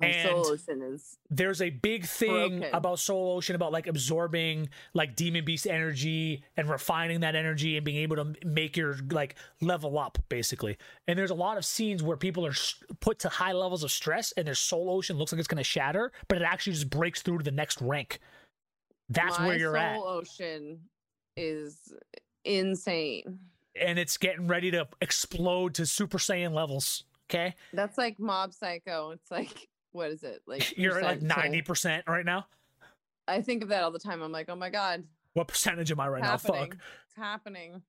And- 0.01 0.29
soul 0.31 0.47
ocean 0.47 0.83
is. 0.83 1.19
there's 1.31 1.61
a 1.61 1.71
big 1.71 2.07
thing 2.07 2.59
Broken. 2.59 2.75
about 2.75 2.99
Soul 2.99 3.37
Ocean 3.37 3.55
about 3.55 3.73
like 3.73 3.87
absorbing 3.87 4.69
like 4.95 5.15
demon 5.17 5.45
beast 5.45 5.67
energy 5.67 6.43
and 6.57 6.69
refining 6.69 7.21
that 7.21 7.35
energy 7.37 7.77
and 7.77 7.85
being 7.85 7.99
able 7.99 8.17
to 8.17 8.35
make 8.45 8.77
your 8.77 8.97
like 9.11 9.37
level 9.61 9.99
up 9.99 10.19
basically. 10.29 10.77
And 11.07 11.19
there's 11.19 11.31
a 11.31 11.35
lot 11.35 11.57
of 11.59 11.65
scenes 11.65 12.03
where 12.03 12.17
people 12.17 12.47
are 12.47 12.55
put 13.01 13.19
to 13.21 13.29
high 13.29 13.53
levels 13.53 13.83
of 13.85 13.91
stress 13.93 14.33
and 14.33 14.47
their 14.47 14.55
Soul 14.55 14.91
Ocean 14.91 15.19
looks 15.19 15.33
like 15.33 15.39
it's 15.39 15.49
going 15.49 15.59
to 15.59 15.65
shatter, 15.65 16.13
but 16.29 16.39
it 16.39 16.45
actually 16.45 16.73
just 16.75 16.91
breaks 16.91 17.21
through 17.23 17.39
to 17.39 17.45
the 17.45 17.51
next 17.51 17.81
rank. 17.83 18.21
That's 19.11 19.39
my 19.39 19.49
where 19.49 19.59
you're 19.59 19.73
soul 19.75 19.81
at. 19.81 19.99
ocean 20.01 20.79
is 21.37 21.93
insane. 22.45 23.39
And 23.81 23.99
it's 23.99 24.17
getting 24.17 24.47
ready 24.47 24.71
to 24.71 24.87
explode 25.01 25.75
to 25.75 25.87
Super 25.87 26.19
Saiyan 26.19 26.53
levels. 26.53 27.05
Okay. 27.31 27.55
That's 27.73 27.99
like 27.99 28.19
Mob 28.19 28.53
Psycho. 28.53 29.11
It's 29.11 29.31
like 29.31 29.69
what 29.93 30.11
is 30.11 30.23
it? 30.23 30.43
Like 30.47 30.77
You're 30.79 30.99
at 30.99 31.05
like 31.05 31.21
90% 31.21 32.07
right 32.07 32.25
now. 32.25 32.47
I 33.27 33.41
think 33.41 33.63
of 33.63 33.71
that 33.71 33.83
all 33.83 33.91
the 33.91 33.99
time. 33.99 34.23
I'm 34.23 34.33
like, 34.33 34.49
oh 34.49 34.57
my 34.57 34.71
god, 34.71 35.05
What 35.33 35.49
percentage 35.49 35.91
am 35.91 36.01
I 36.01 36.09
right 36.09 36.23
happening. 36.23 36.55
now? 36.55 36.61
Fuck. 36.61 36.77
It's 37.07 37.17
happening. 37.17 37.83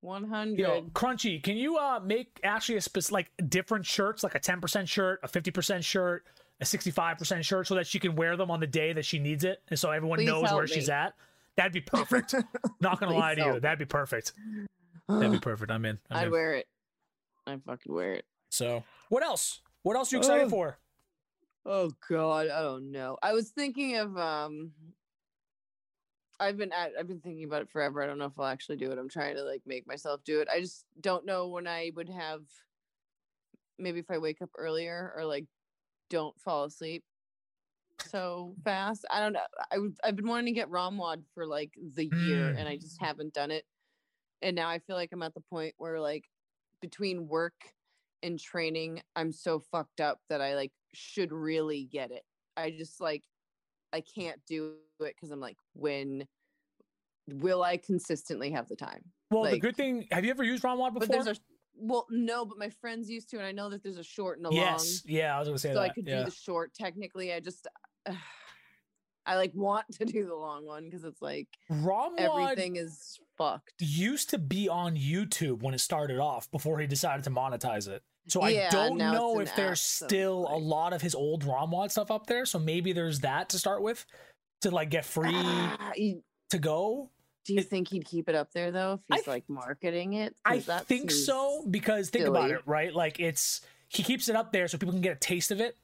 One 0.00 0.24
hundred. 0.24 0.58
Yo, 0.58 0.82
Crunchy, 0.92 1.42
can 1.42 1.56
you 1.56 1.78
uh 1.78 1.98
make 1.98 2.38
actually 2.44 2.76
a 2.76 2.82
specific, 2.82 3.12
like 3.38 3.48
different 3.48 3.86
shirts, 3.86 4.22
like 4.22 4.34
a 4.34 4.40
10% 4.40 4.86
shirt, 4.86 5.18
a 5.22 5.28
50% 5.28 5.82
shirt, 5.82 6.26
a 6.60 6.64
65% 6.64 7.42
shirt, 7.42 7.66
so 7.66 7.74
that 7.74 7.86
she 7.86 7.98
can 7.98 8.14
wear 8.14 8.36
them 8.36 8.50
on 8.50 8.60
the 8.60 8.66
day 8.66 8.92
that 8.92 9.06
she 9.06 9.18
needs 9.18 9.44
it, 9.44 9.62
and 9.68 9.78
so 9.78 9.90
everyone 9.90 10.18
Please 10.18 10.26
knows 10.26 10.52
where 10.52 10.66
she's 10.66 10.90
at? 10.90 11.14
That'd 11.56 11.72
be 11.72 11.80
perfect. 11.80 12.34
Not 12.80 13.00
gonna 13.00 13.14
lie 13.14 13.34
to 13.34 13.44
you, 13.44 13.60
that'd 13.60 13.78
be 13.78 13.84
perfect. 13.84 14.32
That'd 15.08 15.32
be 15.32 15.38
perfect. 15.38 15.70
I'm 15.70 15.84
in. 15.84 15.98
I'm 16.10 16.16
I'd 16.16 16.26
in. 16.26 16.32
wear 16.32 16.54
it. 16.54 16.66
I'd 17.46 17.62
fucking 17.64 17.92
wear 17.92 18.14
it. 18.14 18.24
So, 18.50 18.84
what 19.10 19.22
else? 19.22 19.60
What 19.82 19.96
else 19.96 20.12
are 20.12 20.16
you 20.16 20.20
excited 20.20 20.44
Ugh. 20.44 20.50
for? 20.50 20.78
Oh 21.66 21.90
god, 22.08 22.48
I 22.48 22.62
don't 22.62 22.90
know. 22.90 23.18
I 23.22 23.32
was 23.32 23.50
thinking 23.50 23.96
of 23.96 24.16
um 24.16 24.72
I've 26.40 26.56
been 26.56 26.72
at, 26.72 26.92
I've 26.98 27.06
been 27.06 27.20
thinking 27.20 27.44
about 27.44 27.62
it 27.62 27.70
forever. 27.70 28.02
I 28.02 28.06
don't 28.06 28.18
know 28.18 28.26
if 28.26 28.38
I'll 28.38 28.46
actually 28.46 28.76
do 28.76 28.90
it. 28.90 28.98
I'm 28.98 29.08
trying 29.08 29.36
to 29.36 29.42
like 29.42 29.62
make 29.66 29.86
myself 29.86 30.22
do 30.24 30.40
it. 30.40 30.48
I 30.52 30.60
just 30.60 30.84
don't 31.00 31.24
know 31.24 31.48
when 31.48 31.66
I 31.66 31.92
would 31.94 32.08
have 32.08 32.42
maybe 33.78 34.00
if 34.00 34.10
I 34.10 34.18
wake 34.18 34.42
up 34.42 34.50
earlier 34.56 35.12
or 35.16 35.24
like 35.24 35.46
don't 36.10 36.38
fall 36.40 36.64
asleep 36.64 37.04
so 38.02 38.54
fast. 38.64 39.04
I 39.10 39.20
don't 39.20 39.32
know. 39.32 39.40
I, 39.72 39.78
I've 40.08 40.16
been 40.16 40.28
wanting 40.28 40.46
to 40.46 40.52
get 40.52 40.70
ROMWOD 40.70 41.22
for 41.34 41.46
like 41.46 41.72
the 41.94 42.06
year 42.06 42.48
and 42.48 42.68
I 42.68 42.76
mm. 42.76 42.80
just 42.80 43.00
haven't 43.00 43.34
done 43.34 43.50
it. 43.50 43.64
And 44.42 44.56
now 44.56 44.68
I 44.68 44.78
feel 44.78 44.96
like 44.96 45.10
I'm 45.12 45.22
at 45.22 45.34
the 45.34 45.40
point 45.40 45.74
where 45.78 46.00
like 46.00 46.24
between 46.80 47.28
work 47.28 47.54
and 48.22 48.38
training, 48.38 49.02
I'm 49.16 49.32
so 49.32 49.60
fucked 49.72 50.00
up 50.00 50.18
that 50.28 50.40
I 50.40 50.54
like 50.54 50.72
should 50.92 51.32
really 51.32 51.88
get 51.90 52.10
it. 52.10 52.22
I 52.56 52.70
just 52.70 53.00
like 53.00 53.24
I 53.92 54.02
can't 54.02 54.40
do 54.46 54.74
it 55.00 55.14
because 55.14 55.30
I'm 55.30 55.40
like, 55.40 55.56
when 55.74 56.26
will 57.28 57.62
I 57.62 57.76
consistently 57.76 58.50
have 58.50 58.68
the 58.68 58.76
time? 58.76 59.02
Well, 59.30 59.50
the 59.50 59.58
good 59.58 59.76
thing, 59.76 60.06
have 60.10 60.24
you 60.24 60.30
ever 60.30 60.44
used 60.44 60.62
ROMWOD 60.62 60.94
before? 60.94 61.00
But 61.00 61.10
there's 61.10 61.26
a 61.26 61.36
well, 61.76 62.06
no, 62.10 62.44
but 62.44 62.58
my 62.58 62.68
friends 62.68 63.10
used 63.10 63.30
to, 63.30 63.38
and 63.38 63.46
I 63.46 63.52
know 63.52 63.68
that 63.70 63.82
there's 63.82 63.98
a 63.98 64.04
short 64.04 64.38
and 64.38 64.46
a 64.46 64.54
yes, 64.54 65.02
long, 65.04 65.16
yeah, 65.16 65.34
I 65.34 65.38
was 65.38 65.48
gonna 65.48 65.58
say 65.58 65.70
so 65.70 65.74
that. 65.74 65.80
I 65.80 65.88
could 65.88 66.06
yeah. 66.06 66.18
do 66.18 66.24
the 66.26 66.30
short. 66.30 66.72
Technically, 66.74 67.32
I 67.32 67.40
just 67.40 67.66
I 69.26 69.36
like 69.36 69.52
want 69.54 69.86
to 69.98 70.04
do 70.04 70.26
the 70.26 70.34
long 70.34 70.66
one 70.66 70.84
because 70.84 71.04
it's 71.04 71.22
like 71.22 71.48
ROMWOD 71.70 72.18
everything 72.18 72.76
is 72.76 73.18
fucked. 73.38 73.72
used 73.78 74.30
to 74.30 74.38
be 74.38 74.68
on 74.68 74.96
YouTube 74.96 75.62
when 75.62 75.72
it 75.72 75.78
started 75.78 76.18
off 76.18 76.50
before 76.50 76.78
he 76.78 76.86
decided 76.86 77.24
to 77.24 77.30
monetize 77.30 77.88
it. 77.88 78.02
So 78.28 78.42
I 78.42 78.68
don't 78.70 78.98
know 78.98 79.40
if 79.40 79.54
there's 79.54 79.80
app, 79.80 79.86
so 79.86 80.06
still 80.06 80.46
a 80.50 80.56
lot 80.56 80.92
of 80.92 81.02
his 81.02 81.14
old 81.14 81.44
ROMWOD 81.44 81.90
stuff 81.90 82.10
up 82.10 82.26
there. 82.26 82.46
So 82.46 82.58
maybe 82.58 82.92
there's 82.92 83.20
that 83.20 83.50
to 83.50 83.58
start 83.58 83.82
with 83.82 84.04
to 84.62 84.70
like 84.70 84.90
get 84.90 85.04
free 85.04 85.30
ah, 85.32 85.92
you- 85.96 86.22
to 86.50 86.58
go. 86.58 87.10
Do 87.44 87.52
you 87.52 87.62
think 87.62 87.88
he'd 87.88 88.06
keep 88.06 88.30
it 88.30 88.34
up 88.34 88.52
there 88.52 88.70
though 88.70 88.94
if 88.94 89.18
he's 89.18 89.26
like 89.26 89.44
marketing 89.48 90.14
it? 90.14 90.34
I 90.44 90.60
think 90.60 91.10
so 91.10 91.66
because 91.70 92.08
think 92.08 92.26
about 92.26 92.50
it, 92.50 92.62
right? 92.64 92.94
Like 92.94 93.20
it's 93.20 93.60
he 93.88 94.02
keeps 94.02 94.30
it 94.30 94.36
up 94.36 94.52
there 94.52 94.66
so 94.66 94.78
people 94.78 94.92
can 94.92 95.02
get 95.02 95.16
a 95.16 95.20
taste 95.20 95.50
of 95.50 95.60
it, 95.60 95.76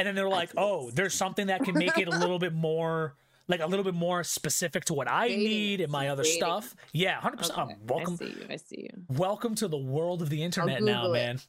and 0.00 0.06
then 0.08 0.14
they're 0.14 0.28
like, 0.28 0.50
"Oh, 0.56 0.90
there's 0.90 1.14
something 1.14 1.46
that 1.48 1.62
can 1.64 1.76
make 1.78 1.96
it 1.98 2.08
a 2.08 2.10
little 2.18 2.38
bit 2.38 2.52
more." 2.54 3.14
Like 3.48 3.60
a 3.60 3.66
little 3.66 3.84
bit 3.84 3.94
more 3.94 4.22
specific 4.22 4.84
to 4.84 4.94
what 4.94 5.10
I 5.10 5.26
Dating 5.26 5.44
need 5.44 5.80
and 5.80 5.90
my 5.90 6.08
other 6.08 6.22
dating. 6.22 6.38
stuff. 6.38 6.76
Yeah, 6.92 7.20
hundred 7.20 7.40
Okay, 7.40 7.48
percent. 7.48 7.78
Welcome, 7.84 8.14
I 8.14 8.16
see 8.16 8.24
you. 8.26 8.46
I 8.48 8.56
see 8.56 8.80
you. 8.82 9.02
welcome 9.08 9.56
to 9.56 9.66
the 9.66 9.76
world 9.76 10.22
of 10.22 10.30
the 10.30 10.40
internet 10.44 10.84
now, 10.84 11.06
it. 11.06 11.12
man. 11.14 11.40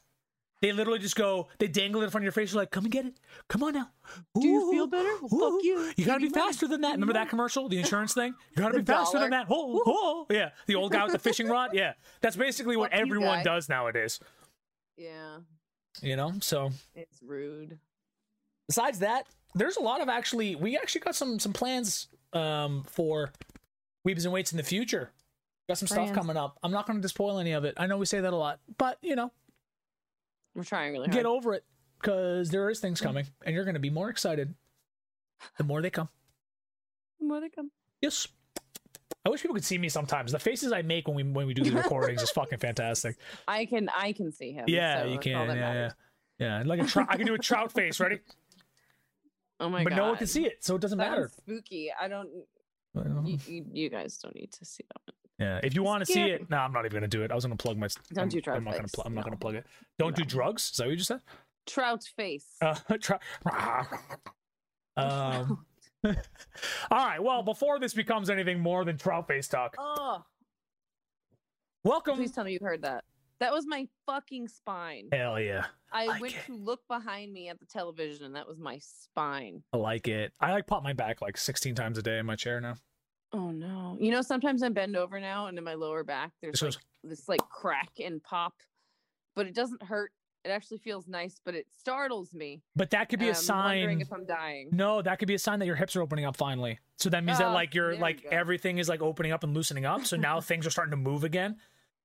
They 0.62 0.72
literally 0.72 0.98
just 0.98 1.14
go, 1.14 1.46
they 1.60 1.68
dangle 1.68 2.00
it 2.02 2.06
in 2.06 2.10
front 2.10 2.22
of 2.22 2.24
your 2.24 2.32
face. 2.32 2.52
You're 2.52 2.62
like, 2.62 2.72
come 2.72 2.84
and 2.86 2.92
get 2.92 3.06
it. 3.06 3.14
Come 3.48 3.62
on 3.62 3.74
now. 3.74 3.88
Do 4.40 4.44
you 4.48 4.72
feel 4.72 4.88
better? 4.88 5.10
Well, 5.22 5.52
fuck 5.52 5.62
you. 5.62 5.92
You 5.96 6.04
gotta 6.04 6.20
be 6.20 6.28
faster 6.28 6.66
than 6.66 6.80
that. 6.80 6.92
Remember 6.94 7.12
that 7.12 7.28
commercial, 7.28 7.68
the 7.68 7.78
insurance 7.78 8.14
thing? 8.14 8.34
You 8.56 8.62
gotta 8.64 8.78
be 8.80 8.84
faster 8.84 9.20
than 9.20 9.30
that. 9.30 9.46
Oh, 9.48 9.82
oh, 9.86 10.26
yeah. 10.28 10.50
The 10.66 10.74
old 10.74 10.90
guy 10.90 11.04
with 11.04 11.12
the 11.12 11.18
fishing 11.30 11.46
rod. 11.48 11.70
Yeah, 11.72 11.92
that's 12.20 12.34
basically 12.34 12.76
what 12.76 12.90
Fuck 12.90 13.00
everyone 13.00 13.44
does 13.44 13.68
nowadays. 13.68 14.18
Yeah, 14.96 15.38
You 16.00 16.16
know. 16.16 16.32
So 16.40 16.70
it's 16.96 17.22
rude. 17.22 17.78
Besides 18.72 19.00
that, 19.00 19.26
there's 19.54 19.76
a 19.76 19.82
lot 19.82 20.00
of 20.00 20.08
actually. 20.08 20.54
We 20.56 20.78
actually 20.78 21.02
got 21.02 21.14
some 21.14 21.38
some 21.38 21.52
plans 21.52 22.08
um 22.32 22.84
for 22.88 23.30
Weebs 24.06 24.24
and 24.24 24.32
Weights 24.32 24.52
in 24.52 24.56
the 24.56 24.62
future. 24.62 25.12
Got 25.68 25.76
some 25.78 25.88
stuff 25.88 26.12
coming 26.12 26.36
up. 26.36 26.58
I'm 26.62 26.72
not 26.72 26.86
going 26.86 27.00
to 27.02 27.08
spoil 27.08 27.38
any 27.38 27.52
of 27.52 27.64
it. 27.64 27.74
I 27.76 27.86
know 27.86 27.98
we 27.98 28.06
say 28.06 28.20
that 28.20 28.32
a 28.32 28.36
lot, 28.36 28.60
but 28.78 28.96
you 29.02 29.14
know, 29.14 29.30
We're 30.54 30.64
trying 30.64 30.92
really 30.92 31.06
hard. 31.06 31.12
get 31.12 31.26
over 31.26 31.52
it 31.52 31.64
because 32.00 32.48
there 32.50 32.68
is 32.70 32.80
things 32.80 33.00
coming, 33.00 33.26
and 33.44 33.54
you're 33.54 33.64
going 33.64 33.74
to 33.74 33.80
be 33.80 33.90
more 33.90 34.08
excited 34.08 34.54
the 35.58 35.64
more 35.64 35.82
they 35.82 35.90
come. 35.90 36.08
The 37.20 37.26
more 37.26 37.40
they 37.40 37.50
come. 37.50 37.70
Yes. 38.00 38.26
I 39.24 39.28
wish 39.28 39.42
people 39.42 39.54
could 39.54 39.64
see 39.64 39.78
me 39.78 39.88
sometimes. 39.88 40.32
The 40.32 40.38
faces 40.38 40.72
I 40.72 40.82
make 40.82 41.06
when 41.06 41.14
we 41.14 41.22
when 41.22 41.46
we 41.46 41.54
do 41.54 41.62
the 41.62 41.70
recordings 41.76 42.22
is 42.22 42.30
fucking 42.30 42.58
fantastic. 42.58 43.16
I 43.46 43.66
can 43.66 43.88
I 43.96 44.12
can 44.12 44.32
see 44.32 44.52
him. 44.52 44.64
Yeah, 44.66 45.02
so 45.02 45.08
you 45.08 45.18
can. 45.18 45.32
Yeah, 45.56 45.72
yeah, 45.74 45.90
yeah. 46.38 46.62
Like 46.66 46.80
a 46.80 46.86
trout, 46.86 47.06
I 47.10 47.16
can 47.18 47.26
do 47.26 47.34
a 47.34 47.38
trout 47.38 47.70
face. 47.70 48.00
Ready? 48.00 48.18
Oh 49.62 49.68
my 49.68 49.84
but 49.84 49.90
god. 49.90 49.96
no 49.96 50.06
one 50.08 50.16
can 50.16 50.26
see 50.26 50.44
it, 50.44 50.64
so 50.64 50.74
it 50.74 50.80
doesn't 50.80 50.98
Sounds 50.98 51.10
matter. 51.10 51.28
Spooky. 51.28 51.90
I 51.98 52.08
don't. 52.08 52.28
You, 52.94 53.38
you, 53.46 53.64
you 53.72 53.88
guys 53.88 54.18
don't 54.18 54.34
need 54.34 54.52
to 54.52 54.64
see 54.64 54.84
that 54.88 55.00
one. 55.06 55.14
Yeah, 55.38 55.60
if 55.62 55.74
you 55.74 55.82
want 55.82 56.04
to 56.04 56.12
see 56.12 56.22
it, 56.22 56.50
no, 56.50 56.58
I'm 56.58 56.72
not 56.72 56.84
even 56.84 56.96
gonna 56.96 57.08
do 57.08 57.22
it. 57.22 57.30
I 57.30 57.34
was 57.34 57.44
gonna 57.44 57.56
plug 57.56 57.78
my. 57.78 57.86
Don't 58.12 58.24
I'm, 58.24 58.28
do 58.28 58.40
trout 58.40 58.56
I'm 58.56 58.64
not 58.64 58.74
gonna. 58.74 58.88
Pl- 58.88 59.04
I'm 59.06 59.14
not 59.14 59.24
gonna 59.24 59.36
plug 59.36 59.54
it. 59.54 59.66
Don't 59.98 60.16
do 60.16 60.24
drugs. 60.24 60.70
Is 60.70 60.76
that 60.76 60.84
what 60.84 60.90
you 60.90 60.96
just 60.96 61.08
said? 61.08 61.20
Trout 61.66 62.04
face. 62.16 62.46
Uh, 62.60 62.74
try. 63.00 63.18
um. 64.96 65.64
all 66.04 66.12
right. 66.90 67.22
Well, 67.22 67.42
before 67.44 67.78
this 67.78 67.94
becomes 67.94 68.30
anything 68.30 68.58
more 68.58 68.84
than 68.84 68.98
trout 68.98 69.28
face 69.28 69.46
talk, 69.46 69.76
oh, 69.78 70.24
welcome. 71.84 72.16
please 72.16 72.32
tell 72.32 72.44
me 72.44 72.52
you 72.52 72.58
heard 72.60 72.82
that. 72.82 73.04
That 73.42 73.52
was 73.52 73.66
my 73.66 73.86
fucking 74.06 74.48
spine. 74.48 75.08
Hell 75.12 75.40
yeah, 75.40 75.66
I 75.92 76.06
like 76.06 76.20
went 76.20 76.34
it. 76.34 76.46
to 76.46 76.54
look 76.56 76.80
behind 76.88 77.32
me 77.32 77.48
at 77.48 77.58
the 77.58 77.66
television, 77.66 78.24
and 78.24 78.34
that 78.36 78.46
was 78.46 78.58
my 78.58 78.78
spine. 78.80 79.62
I 79.72 79.76
like 79.78 80.06
it. 80.08 80.32
I 80.40 80.52
like 80.52 80.66
pop 80.66 80.82
my 80.82 80.92
back 80.92 81.20
like 81.20 81.36
16 81.36 81.74
times 81.74 81.98
a 81.98 82.02
day 82.02 82.18
in 82.18 82.26
my 82.26 82.36
chair 82.36 82.60
now. 82.60 82.74
Oh 83.32 83.50
no! 83.50 83.96
You 84.00 84.10
know, 84.12 84.22
sometimes 84.22 84.62
I 84.62 84.68
bend 84.68 84.96
over 84.96 85.18
now, 85.18 85.46
and 85.46 85.58
in 85.58 85.64
my 85.64 85.74
lower 85.74 86.04
back, 86.04 86.30
there's 86.40 86.52
This 86.52 86.62
like 86.62 86.72
goes- 86.74 86.80
this 87.02 87.28
like 87.28 87.40
crack 87.48 87.90
and 88.02 88.22
pop, 88.22 88.54
but 89.34 89.46
it 89.46 89.54
doesn't 89.54 89.82
hurt. 89.82 90.12
It 90.44 90.50
actually 90.50 90.78
feels 90.78 91.06
nice, 91.06 91.40
but 91.44 91.54
it 91.54 91.66
startles 91.70 92.34
me. 92.34 92.62
But 92.74 92.90
that 92.90 93.08
could 93.08 93.20
be 93.20 93.28
a 93.28 93.32
a 93.32 93.36
I'm 93.36 93.56
wondering 93.64 93.98
sign. 93.98 94.00
if 94.00 94.12
I'm 94.12 94.26
dying. 94.26 94.70
No, 94.72 95.00
that 95.00 95.18
could 95.20 95.28
be 95.28 95.34
a 95.34 95.38
sign 95.38 95.60
that 95.60 95.66
your 95.66 95.76
hips 95.76 95.94
are 95.94 96.02
opening 96.02 96.24
up 96.24 96.36
finally. 96.36 96.80
So 96.98 97.10
that 97.10 97.22
means 97.24 97.38
that 97.38 97.48
Oh, 97.48 97.52
like 97.52 97.74
you're 97.74 97.92
you 97.92 98.00
like 98.00 98.24
everything 98.24 98.78
is 98.78 98.88
like 98.88 99.02
opening 99.02 99.30
up 99.32 99.44
and 99.44 99.54
loosening 99.54 99.84
up. 99.84 100.04
So 100.04 100.16
now 100.16 100.40
things 100.50 100.66
are 100.66 100.70
starting 100.70 100.90
to 100.90 100.96
move 100.96 101.22
again, 101.22 101.58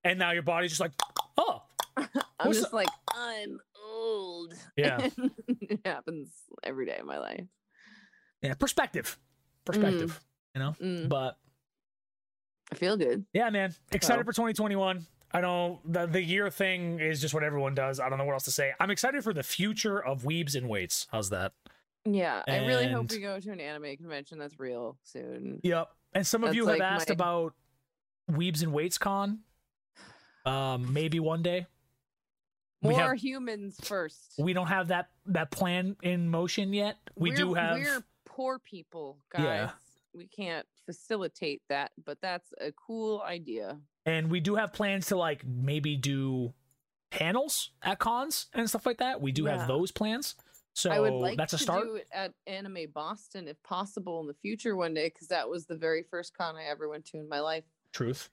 and 0.09 0.19
now 0.19 0.31
your 0.31 0.41
body's 0.43 0.71
just 0.71 0.81
like, 0.81 0.91
oh, 1.37 1.61
I'm 2.39 2.51
just 2.53 2.73
like 2.73 2.87
I'm 3.13 3.59
old. 3.85 4.53
Yeah. 4.75 5.09
it 5.47 5.79
happens 5.85 6.29
every 6.63 6.85
day 6.85 6.97
of 6.97 7.05
my 7.05 7.17
life. 7.19 7.45
yeah, 8.41 8.53
perspective, 8.53 9.17
perspective, 9.65 10.19
you 10.55 10.59
know. 10.61 10.75
Mm, 10.81 11.09
But 11.09 11.37
I 12.71 12.75
feel 12.75 12.97
good. 12.97 13.25
yeah, 13.33 13.49
man, 13.49 13.73
excited 13.91 14.21
Oh. 14.21 14.25
for 14.25 14.33
2021. 14.33 15.05
I 15.31 15.41
know 15.41 15.81
the 15.85 16.05
the 16.05 16.21
year 16.23 16.49
thing 16.49 16.99
is 16.99 17.19
just 17.19 17.33
what 17.33 17.43
everyone 17.43 17.75
does. 17.75 17.99
I 17.99 18.07
don't 18.09 18.17
know 18.17 18.23
what 18.25 18.33
else 18.33 18.45
to 18.45 18.51
say. 18.51 18.73
I'm 18.79 18.91
excited 18.91 19.23
for 19.23 19.33
the 19.33 19.43
future 19.43 19.99
of 20.03 20.23
weebs 20.23 20.55
and 20.55 20.69
weights. 20.69 21.05
How's 21.11 21.29
that? 21.31 21.51
Yeah, 22.05 22.43
I 22.47 22.65
really 22.65 22.87
hope 22.87 23.11
we 23.11 23.19
go 23.19 23.37
to 23.37 23.51
an 23.51 23.59
anime 23.59 23.97
convention 23.97 24.39
that's 24.39 24.57
real 24.57 24.97
soon. 25.03 25.59
Yep. 25.63 25.89
And 26.13 26.25
some 26.25 26.43
of 26.43 26.47
That's 26.49 26.55
you 26.55 26.65
have 26.67 26.79
like 26.79 26.81
asked 26.81 27.09
my- 27.09 27.13
about 27.13 27.53
Weebs 28.31 28.63
and 28.63 28.71
Weights 28.71 28.97
Con. 28.97 29.39
Um, 30.47 30.93
maybe 30.93 31.19
one 31.19 31.41
day. 31.41 31.67
More 32.81 32.93
have- 32.99 33.17
humans 33.19 33.77
first. 33.83 34.33
We 34.37 34.53
don't 34.53 34.67
have 34.67 34.89
that 34.89 35.09
that 35.27 35.51
plan 35.51 35.95
in 36.03 36.29
motion 36.29 36.73
yet. 36.73 36.97
We 37.15 37.29
We're- 37.31 37.37
do 37.41 37.53
have 37.55 37.77
We're 37.79 38.03
poor 38.25 38.59
people, 38.59 39.17
guys. 39.29 39.41
Yeah. 39.43 39.71
We 40.13 40.27
can't 40.27 40.65
facilitate 40.85 41.61
that, 41.69 41.91
but 42.03 42.19
that's 42.21 42.51
a 42.61 42.71
cool 42.71 43.21
idea. 43.21 43.79
and 44.05 44.31
we 44.31 44.39
do 44.39 44.55
have 44.55 44.71
plans 44.71 45.07
to 45.07 45.17
like 45.17 45.45
maybe 45.45 45.97
do 45.97 46.53
panels 47.11 47.71
at 47.81 47.99
cons 47.99 48.47
and 48.53 48.69
stuff 48.69 48.85
like 48.85 48.99
that. 48.99 49.19
We 49.21 49.31
do 49.33 49.43
Yeah. 49.45 49.57
have 49.59 49.67
those 49.67 49.91
plans. 49.91 50.35
So 50.73 50.91
I 50.91 50.99
would 50.99 51.13
like 51.13 51.37
that's 51.37 51.53
a 51.53 51.57
to 51.57 51.63
start. 51.63 51.83
do 51.83 51.95
it 51.95 52.07
at 52.13 52.33
Anime 52.45 52.89
Boston 52.93 53.47
if 53.47 53.61
possible 53.63 54.21
in 54.21 54.27
the 54.27 54.33
future 54.35 54.75
one 54.77 54.93
day, 54.93 55.07
because 55.09 55.27
that 55.29 55.49
was 55.49 55.65
the 55.65 55.75
very 55.75 56.03
first 56.03 56.37
con 56.37 56.55
I 56.55 56.65
ever 56.65 56.87
went 56.87 57.05
to 57.07 57.17
in 57.17 57.27
my 57.27 57.39
life. 57.41 57.65
Truth. 57.91 58.29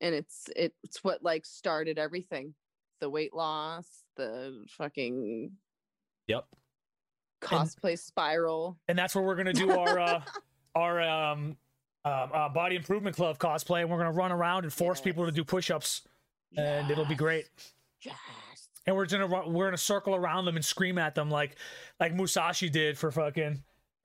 And 0.00 0.14
it's 0.14 0.48
it's 0.56 1.02
what 1.02 1.22
like 1.22 1.44
started 1.44 1.98
everything 1.98 2.54
the 3.00 3.08
weight 3.10 3.34
loss 3.34 3.86
the 4.16 4.64
fucking 4.68 5.52
Yep. 6.26 6.44
cosplay 7.40 7.98
spiral 7.98 8.78
And 8.88 8.98
that's 8.98 9.14
where 9.14 9.24
we're 9.24 9.36
gonna 9.36 9.52
do 9.52 9.70
our 9.70 9.98
uh 9.98 10.20
our 10.74 11.00
um 11.02 11.56
um, 12.04 12.30
uh, 12.32 12.48
body 12.48 12.76
improvement 12.76 13.16
club 13.16 13.36
cosplay, 13.38 13.80
and 13.80 13.90
we're 13.90 13.98
gonna 13.98 14.12
run 14.12 14.30
around 14.30 14.62
and 14.62 14.72
force 14.72 15.00
people 15.00 15.26
to 15.26 15.32
do 15.32 15.42
push-ups, 15.42 16.02
and 16.56 16.88
it'll 16.88 17.04
be 17.04 17.16
great. 17.16 17.46
yes 18.04 18.14
and 18.86 18.94
we're 18.94 19.06
gonna 19.06 19.26
run, 19.26 19.52
we're 19.52 19.66
gonna 19.66 19.76
circle 19.76 20.14
around 20.14 20.44
them 20.44 20.54
and 20.54 20.64
scream 20.64 20.98
at 20.98 21.14
them 21.16 21.30
like 21.30 21.56
like 21.98 22.14
Musashi 22.14 22.68
did 22.70 22.96
for 22.96 23.10
fucking. 23.10 23.62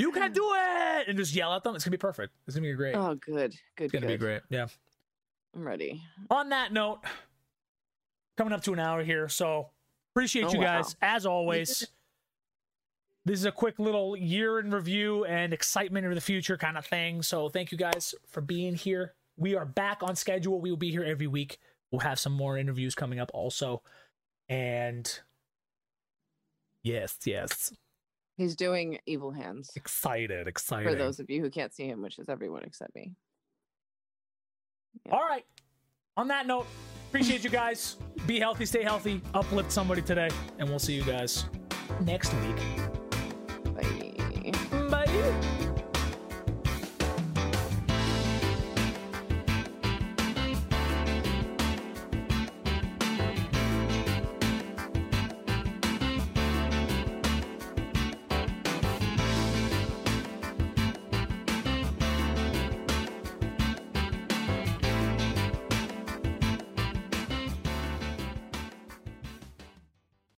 you 0.00 0.12
can 0.12 0.30
mm. 0.30 0.34
do 0.34 0.52
it, 0.54 1.08
and 1.08 1.18
just 1.18 1.34
yell 1.34 1.54
at 1.54 1.62
them. 1.62 1.74
It's 1.74 1.84
gonna 1.84 1.92
be 1.92 1.98
perfect. 1.98 2.32
It's 2.46 2.56
gonna 2.56 2.68
be 2.68 2.74
great. 2.74 2.94
oh 2.94 3.14
good 3.14 3.54
good 3.76 3.84
it's 3.84 3.92
gonna 3.92 4.06
good 4.06 4.18
be 4.18 4.18
great. 4.18 4.42
Yeah. 4.48 4.66
i'm 5.54 5.66
ready 5.66 6.02
On 6.30 6.48
that 6.50 6.72
note, 6.72 7.00
coming 8.36 8.52
up 8.52 8.62
to 8.64 8.72
an 8.72 8.78
hour 8.78 9.02
here, 9.02 9.28
so 9.28 9.70
appreciate 10.14 10.46
Oh, 10.46 10.52
you 10.52 10.60
wow. 10.60 10.82
guys 10.82 10.96
as 11.02 11.26
always. 11.26 11.86
This 13.26 13.38
is 13.38 13.44
a 13.44 13.52
quick 13.52 13.78
little 13.78 14.16
year 14.16 14.60
in 14.60 14.70
review 14.70 15.26
and 15.26 15.52
excitement 15.52 16.06
of 16.06 16.14
the 16.14 16.22
future 16.22 16.56
kind 16.56 16.78
of 16.78 16.86
thing. 16.86 17.20
So 17.20 17.50
thank 17.50 17.70
you 17.70 17.76
guys 17.76 18.14
for 18.26 18.40
being 18.40 18.74
here. 18.74 19.12
We 19.36 19.54
are 19.56 19.66
back 19.66 19.98
on 20.02 20.16
schedule. 20.16 20.58
We 20.58 20.70
will 20.70 20.78
be 20.78 20.90
here 20.90 21.04
every 21.04 21.26
week. 21.26 21.58
We'll 21.90 22.00
have 22.00 22.18
some 22.18 22.32
more 22.32 22.56
interviews 22.56 22.94
coming 22.94 23.20
up 23.20 23.30
also. 23.34 23.82
And 24.48 25.20
yes, 26.82 27.18
yes. 27.26 27.74
He's 28.40 28.56
doing 28.56 28.98
evil 29.06 29.30
hands 29.30 29.70
Excited, 29.76 30.48
excited. 30.48 30.88
for 30.88 30.94
those 30.96 31.20
of 31.20 31.28
you 31.30 31.40
who 31.42 31.50
can't 31.50 31.72
see 31.74 31.86
him 31.86 32.00
which 32.02 32.18
is 32.18 32.28
everyone 32.28 32.62
except 32.64 32.94
me 32.94 33.12
All 35.12 35.20
right. 35.20 35.44
On 36.16 36.26
that 36.28 36.46
note, 36.46 36.66
appreciate 37.08 37.44
you 37.44 37.50
guys. 37.50 37.96
Be 38.26 38.40
healthy, 38.40 38.66
stay 38.66 38.82
healthy, 38.82 39.22
uplift 39.34 39.70
somebody 39.70 40.02
today, 40.02 40.28
and 40.58 40.68
we'll 40.68 40.78
see 40.80 40.94
you 40.94 41.04
guys 41.04 41.44
next 42.00 42.32
week. 42.42 42.56
bye 43.74 45.04
Bye. 45.04 45.66